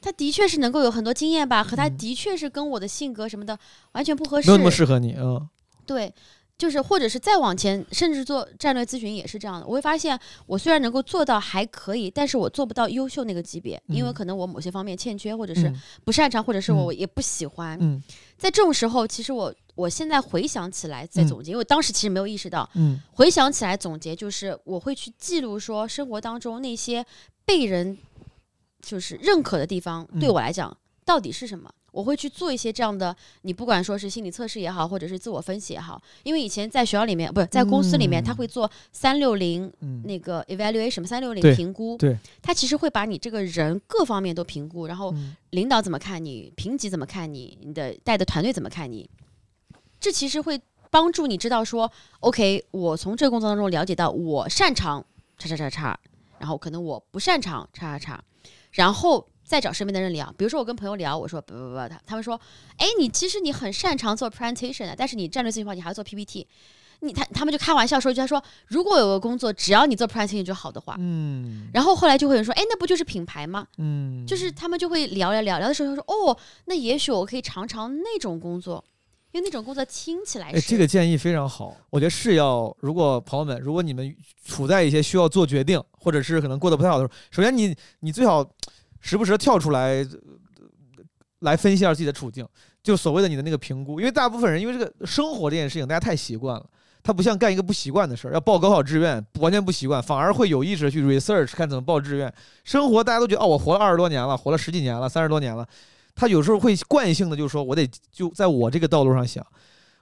[0.00, 3.58] 它的确是能够有很多经验吧，和他的确是跟我的性格什么的
[3.92, 5.48] 完全不合适，没有那么适合你，嗯，
[5.84, 6.12] 对，
[6.58, 9.66] 就是或者是再往前，甚至做战略咨询也是这样的。
[9.66, 14.14] 我会发现，我虽然能够做到还可以，但是我做不到优秀那个级别，因为嗯。
[14.14, 15.80] 可能我某些方面欠缺，或者是嗯。
[16.04, 16.76] 不擅长，或者是嗯。
[16.76, 17.76] 我也不喜欢。
[17.80, 18.02] 嗯。
[18.38, 21.28] 在这种时候，其实我我现在回想起来再嗯。
[21.28, 22.98] 总结，因为当时其实没有意识到，嗯。
[23.12, 27.04] 回想起来总结就是我会去记录说生活当中那些
[27.44, 27.98] 被人
[28.80, 30.32] 就是认可的地方，对嗯。
[30.32, 30.74] 我来讲
[31.04, 31.70] 到底是什么。
[31.96, 40.02] 我会去做一些这样的，你不管说是心理测试也好，或者是自我分析也好，因为以前在学校里面，不是在公司里面，他会做三六零嗯。
[40.04, 45.34] 那个 evaluation 三六零评估，对，他其实会把你这个人各方面都评估，然后嗯。
[45.50, 49.08] 领导怎么看你，评级怎么看你，你的带的团队怎么看你，
[49.98, 50.60] 这其实会
[50.90, 51.90] 帮助你知道说
[52.20, 55.02] ，OK，我从这个工作当中了解到我擅长
[55.38, 55.98] 叉叉叉叉，
[56.38, 58.24] 然后可能我不擅长叉叉叉，
[58.72, 60.34] 然后再找身边的人聊。
[60.36, 62.38] 比如说我跟朋友聊，我说不不不，他他们说，
[62.76, 66.46] 哎，你其实你很擅长做 presentation 的，但是你战略性化你还要做 PPT。
[67.00, 73.66] 你他他们就开玩笑说一句，他说如果有个工作只要你做 presentation 就好的话，嗯然后后来就会有人说，哎，那不就是品牌吗？
[73.76, 78.82] 嗯，就是他们就会聊聊聊聊的时候说，哦，那也许我可以尝尝那种工作，
[79.32, 81.76] 因为那种工作听起来哎，是这个建议非常好。
[81.90, 84.16] 我觉得是要，如果朋友们，如果你们
[84.46, 88.42] 处在一些需要做决定，或者是可能过得不太好的时候，首先你你最好
[89.06, 90.04] 时不时的跳出来，
[91.38, 92.46] 来分析一下自己的处境，
[92.82, 94.00] 就所谓的你的那个评估。
[94.00, 96.66] 因为大部分人因为这个生活这件事情，大家太习惯了。
[97.04, 102.32] 他不像干一个不习惯的事儿，要报高考志愿，完全不习惯，反而会有意识的去 research 看怎么报志愿。
[102.64, 105.64] 生活大家都觉得哦，我活了二十多年了，活了十几年了，三十多年了，
[106.16, 109.46] 他有时候会惯性的就说，我得就在我这个道路上想。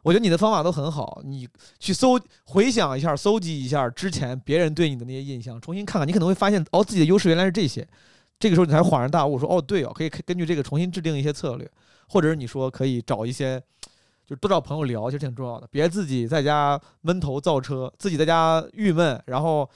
[0.03, 1.47] 我觉得你的方法都很好，你
[1.79, 7.87] 去搜回想一下，搜集一下之前别人对你的那些印象，重新看看，你可能会发现哦，自己的优势原来是这些。
[8.45, 11.67] 这个时候你才恍然大悟，说哦，对哦，可以根据这个重新制定一些策略，
[12.11, 13.59] 或者是你说可以找一些，
[14.27, 19.67] 就多找朋友聊，其实挺重要的，别自己在家闷头造车，自己在家郁闷，然后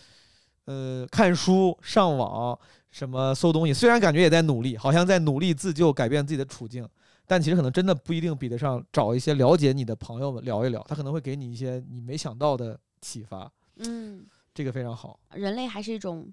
[0.66, 2.58] 呃看书、上网
[2.90, 6.86] 什么搜东西，虽然感觉也在努力，好像在努力自救、改变自己的处境。
[7.26, 15.18] 但其实可能真的不一定比得上找一些了解你的朋友们聊一聊，他可能会给你一些你没想到的启发，嗯，这个非常好。
[15.32, 16.30] 人类还是一种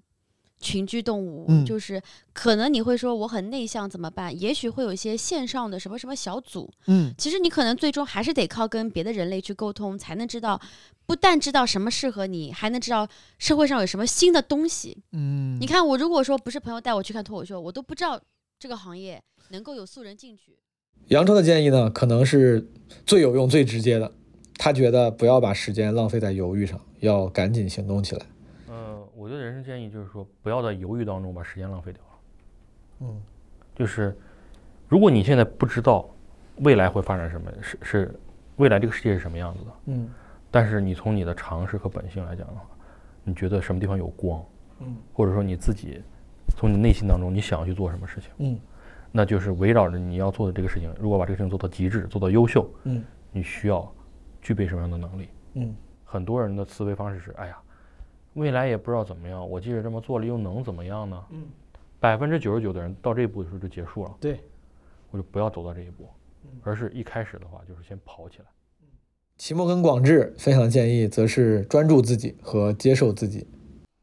[0.58, 2.00] 群居动物，嗯就是
[2.32, 4.38] 可能你会说我很内向怎么办？
[4.40, 10.60] 也许会有一些线上的什么什么小组，嗯其实你可能最终还是得靠跟别的人类去沟通，才能知道，
[11.04, 13.06] 不但知道什么适合你，还能知道
[13.38, 14.96] 社会上有什么新的东西。
[15.12, 18.20] 嗯你看我如果说不是朋友带我去看脱口秀，我都不知道
[18.58, 20.56] 这个行业能够有素人进去。
[21.08, 22.68] 杨超的建议呢，可能是
[23.04, 24.10] 最有用、最直接的。
[24.58, 28.26] 他觉得不要把时间浪费在犹豫上，要赶紧行动起来。
[29.26, 32.10] 呃，我的人生建议就是说，不要在犹豫当中把时间浪费掉了。
[33.00, 33.20] 嗯，
[33.74, 34.16] 就是
[34.88, 36.08] 如果你现在不知道
[36.58, 38.20] 未来会发展什么，是是
[38.56, 40.08] 未来这个世界是什么样子的，嗯，
[40.48, 42.62] 但是你从你的常识和本性来讲的话，
[43.24, 44.42] 你觉得什么地方有光，
[44.78, 46.00] 嗯，或者说你自己
[46.56, 48.58] 从你内心当中你想要去做什么事情，嗯，
[49.10, 53.92] 那就是围绕着你要做的这个事情，如果把这个事情做到极致，做到优秀，嗯，你需要
[54.40, 55.28] 具备什么样的能力？
[55.54, 55.74] 嗯，
[56.04, 57.58] 很多人的思维方式是，哎呀，
[58.36, 61.24] 未来也不知道怎么样，我即使这么做了，又能怎么样呢？
[61.30, 61.42] 嗯，
[61.98, 64.14] 百分之九十九的人到这一步的时候就结束了。
[64.20, 64.38] 对，
[65.10, 66.06] 我就不要走到这一步，
[66.62, 68.44] 而是一开始的话就是先跑起来。
[69.38, 73.46] 齐墨跟广志分享的建议则是专注自己和接受自己。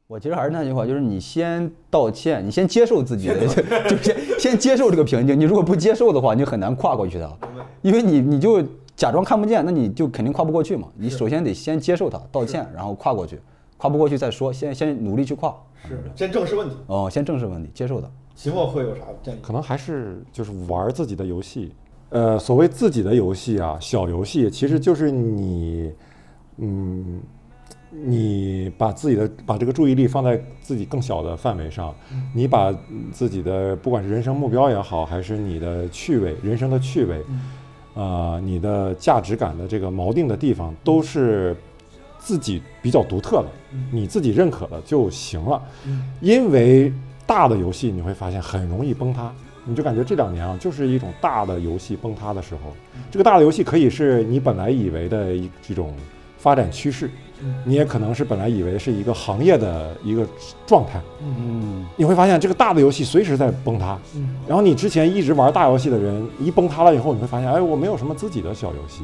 [0.07, 5.39] 我其实还是那句话，就是你先道歉，你先接受自己的，就就先先接受这个瓶颈。
[5.39, 7.37] 你如果不接受的话，你就很难跨过去的，
[7.81, 8.63] 因为你你就
[8.95, 10.87] 假装看不见，那你就肯定跨不过去嘛。
[10.97, 13.39] 你首先得先接受它，道歉，然后跨过去，
[13.83, 15.53] 跨不过去再说，先先努力去跨。
[15.85, 16.75] 是先正视问题。
[16.87, 18.09] 哦，先正视问题，接受的。
[18.33, 19.39] 期末会有啥建议？
[19.41, 21.73] 可能还是就是玩自己的游戏。
[22.07, 25.91] 呃，所谓自己的游戏啊，小游戏其实就是你，
[26.59, 27.19] 嗯，
[27.91, 31.93] 你把自己的把这个注意力放在自己更小的范围上，
[32.33, 37.21] 你把嗯自己的不管是人生目标也好，还是你的趣味、人生的趣味，
[37.95, 41.53] 啊、你的价值感的这个锚定的地方，都是
[42.23, 43.47] 自己比较独特的，
[43.91, 45.61] 你自己认可的就行了。
[46.21, 46.91] 因为
[47.25, 49.29] 大的游戏你会发现很容易崩塌，
[49.65, 52.73] 你就感觉这两年啊，就是一种大的游戏崩塌的时候。
[53.11, 55.93] 这个大的游戏可以是你本来以为的一这种
[56.37, 57.09] 发展趋势，
[57.65, 60.25] 你也可能是本来以为是一个行业的一个
[60.65, 61.01] 状态。
[61.21, 63.97] 嗯，你会发现这个大的游戏随时在崩塌。
[64.47, 69.03] 然后你之前一直玩大游戏的人，一崩塌了以后，你会发现，哎，我没有什么自己的小游戏，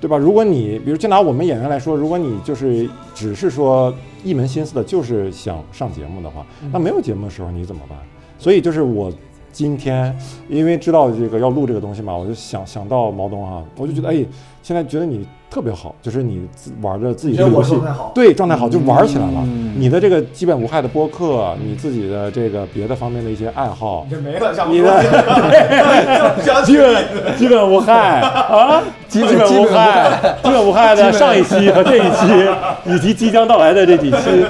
[0.00, 0.16] 对吧？
[0.16, 3.94] 如果你比如就拿我们演员来说，如果你就是只是说
[4.24, 7.98] 一门心思的就是想上节目的话，那没有节目的时候你怎么办？
[8.38, 9.12] 所以就是我
[9.52, 10.16] 今天
[10.48, 14.24] 因为知道这个要录这个东西嘛，我就想想到毛东哈，我就觉得哎，
[14.62, 19.40] 现在觉得你特别好，就是你自玩着自己的游戏状态好，对状态好就玩起来了。
[19.42, 19.74] 嗯。
[19.76, 25.02] 你的这个基本无害的播客，你自己的这个别的方面的一些爱好，这没了，你的
[26.64, 27.04] 基本
[27.36, 32.46] 基本无害啊，基本无本基本无害，基本无害的上一期和这一期，
[32.86, 34.44] 以及即将到来的这几期，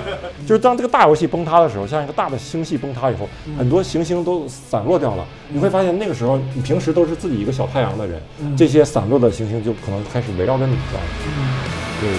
[0.51, 5.25] 就是当这个大游戏崩塌的时候，像一个大的星系崩塌以后，嗯很多行星都散落掉了。
[5.49, 11.01] 你会发现那个时候，你平时都是自己一个小太阳的人，嗯这些散落的行星就可能开始围绕着你转。
[12.01, 12.11] 对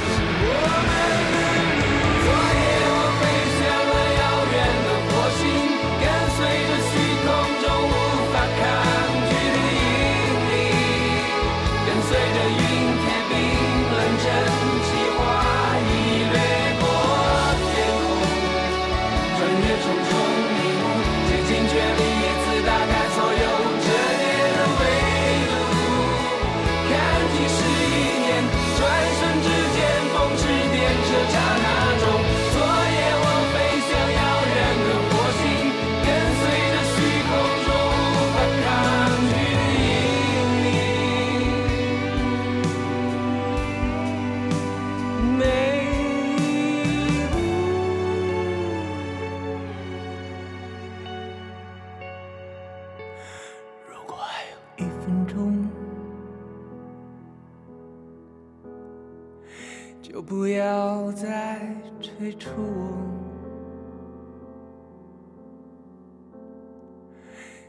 [62.21, 62.93] 再催促我，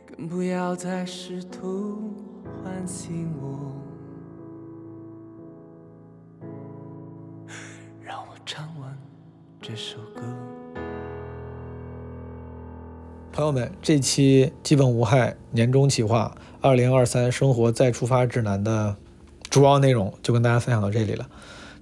[0.06, 2.12] 更不要再试图
[2.62, 3.72] 唤醒我，
[8.02, 8.94] 让我唱完
[9.58, 10.20] 这首歌。
[13.32, 18.94] 朋友们，这期基本无害年终企划二零二三生活再出发指南的
[19.48, 21.26] 主要内容就跟大家分享到这里了。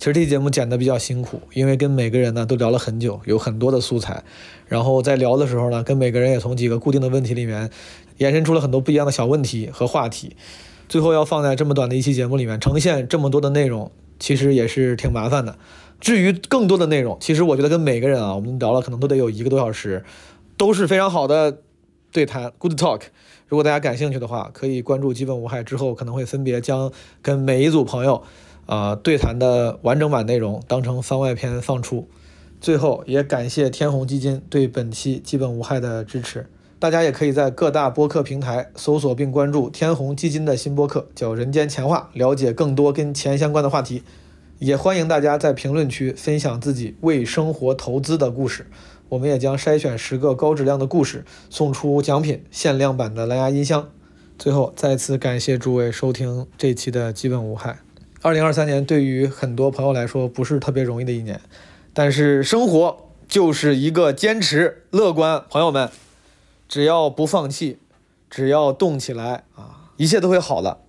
[0.01, 4.25] 其实这期节目剪得比较辛苦，因为跟每个人呢都聊了很久，有很多的素材。
[4.67, 7.69] 然后在聊的时候呢，跟每个人也从几个固定的问题里面
[8.17, 10.35] 延伸出了很多不一样的小问题和话题。
[10.89, 15.59] 最后要放在这么短的一期节目里面呈现这么多的内容，其实也是挺麻烦的。
[16.01, 20.03] 至于更多的内容，其实我觉得跟每个人啊，我们聊了可能都得有一个多小时，
[20.57, 21.59] 都是非常好的
[22.11, 23.03] 对谈，good talk。
[23.49, 26.91] 如果大家感兴趣的话，可以关注基本无害，之后可能会分别将
[27.21, 28.23] 跟每一组朋友，
[28.67, 32.09] 呃，对谈的完整版内容当成番外篇放出。
[32.61, 36.47] 最后也感谢天弘基金对本期基本无害的支持。
[36.79, 44.03] 大家也可以在各大播客平台搜索并关注天弘基金的新播客，叫《人间钱话》，了解更多跟钱相关的话题。
[44.59, 48.67] 也欢迎大家在评论区分享自己为生活投资的故事，
[49.11, 53.89] 我们也将筛选十个高质量的故事，送出奖品限量版的蓝牙音箱。
[54.39, 57.81] 最后，再次感谢诸位收听这期的基本无害。
[58.23, 61.41] 二零二三年对于很多朋友来说不是特别容易的一年，
[61.95, 65.43] 但是生活就是一个坚持、乐观。
[65.49, 65.89] 朋友们，
[66.69, 67.79] 只要不放弃，
[68.29, 70.81] 只要动起来啊，一切都会好的。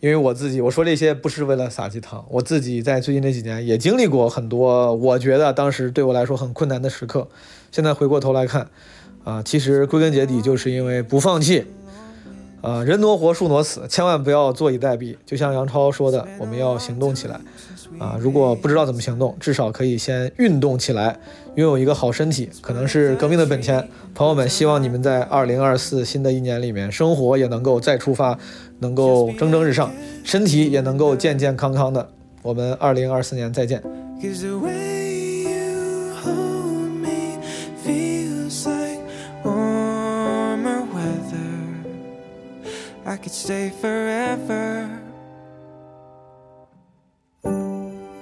[0.00, 7.28] 因为我自己，我说这些不是为了撒鸡汤，我自己在最近这几年也经历过很多，我觉得当时对我来说很困难的时刻。
[7.72, 8.68] 现在回过头来看，
[9.24, 11.64] 啊，其实归根结底就是因为不放弃。
[12.60, 15.16] 啊，人挪活，树挪死，千万不要坐以待毙。
[15.24, 17.40] 就像杨超说的，我们要行动起来。
[17.98, 21.18] 啊，如果不知道怎么行动，至少可以先运动起来。
[21.54, 23.88] 拥有一个好身体，可能是革命的本钱。
[24.14, 28.38] 朋友们，希望你们在二零二四新的一年里面，生活也能够再出发，
[28.80, 29.92] 能够蒸蒸日上，
[30.24, 32.08] 身体也能够健健康康的。
[32.42, 33.82] 我们二零二四年再见。
[43.08, 45.00] I could stay forever.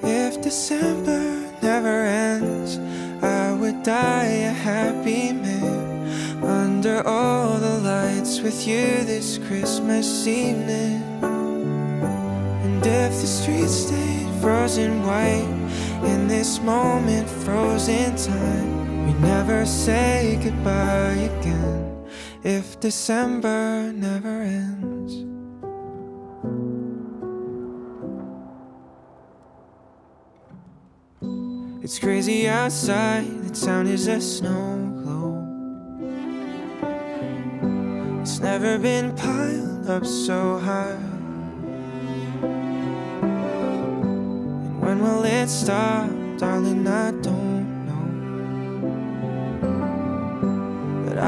[0.04, 2.78] If December never ends,
[3.20, 11.02] I would die a happy man under all the lights with you this Christmas evening.
[12.62, 15.50] And if the streets stayed frozen white
[16.04, 21.85] in this moment, frozen time, we never say goodbye again.
[22.44, 25.24] If December never ends.
[31.82, 35.46] It's crazy outside, the town is a snow globe.
[38.22, 40.98] It's never been piled up so high.
[44.42, 46.86] And when will it stop, darling?
[46.86, 47.45] I don't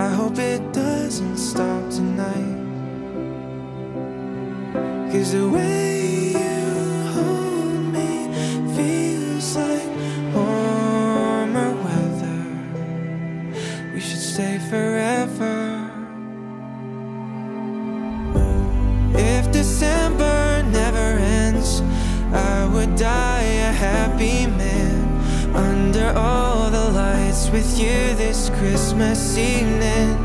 [0.08, 2.56] I hope it doesn't stop tonight.
[5.12, 6.60] Cause the way you
[7.16, 8.10] hold me
[8.74, 9.90] feels like
[10.34, 12.42] warmer weather.
[13.92, 15.90] We should stay forever.
[19.12, 21.08] If December never
[21.42, 21.82] ends,
[22.32, 26.47] I would die a happy man under all
[27.28, 30.16] lights with you this Christmas evening.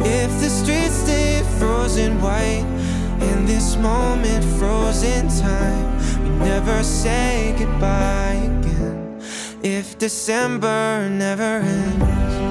[0.00, 2.64] If the streets stay frozen white
[3.20, 9.20] in this moment, frozen time, we never say goodbye again.
[9.62, 12.43] If December never ends.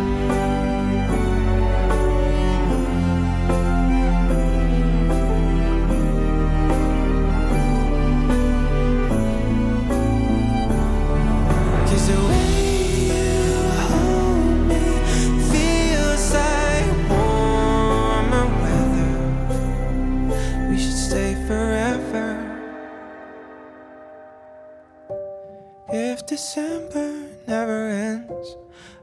[26.34, 28.58] December never ends,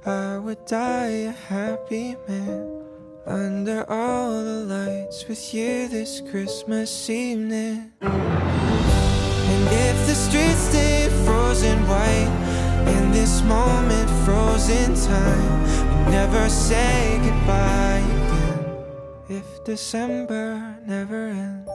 [0.05, 2.83] I would die a happy man.
[3.25, 7.93] Under all the lights with you this Christmas evening.
[8.01, 12.35] And if the streets stay frozen white
[12.97, 15.63] in this moment, frozen time,
[16.07, 19.39] we never say goodbye again.
[19.39, 21.71] If December never ends.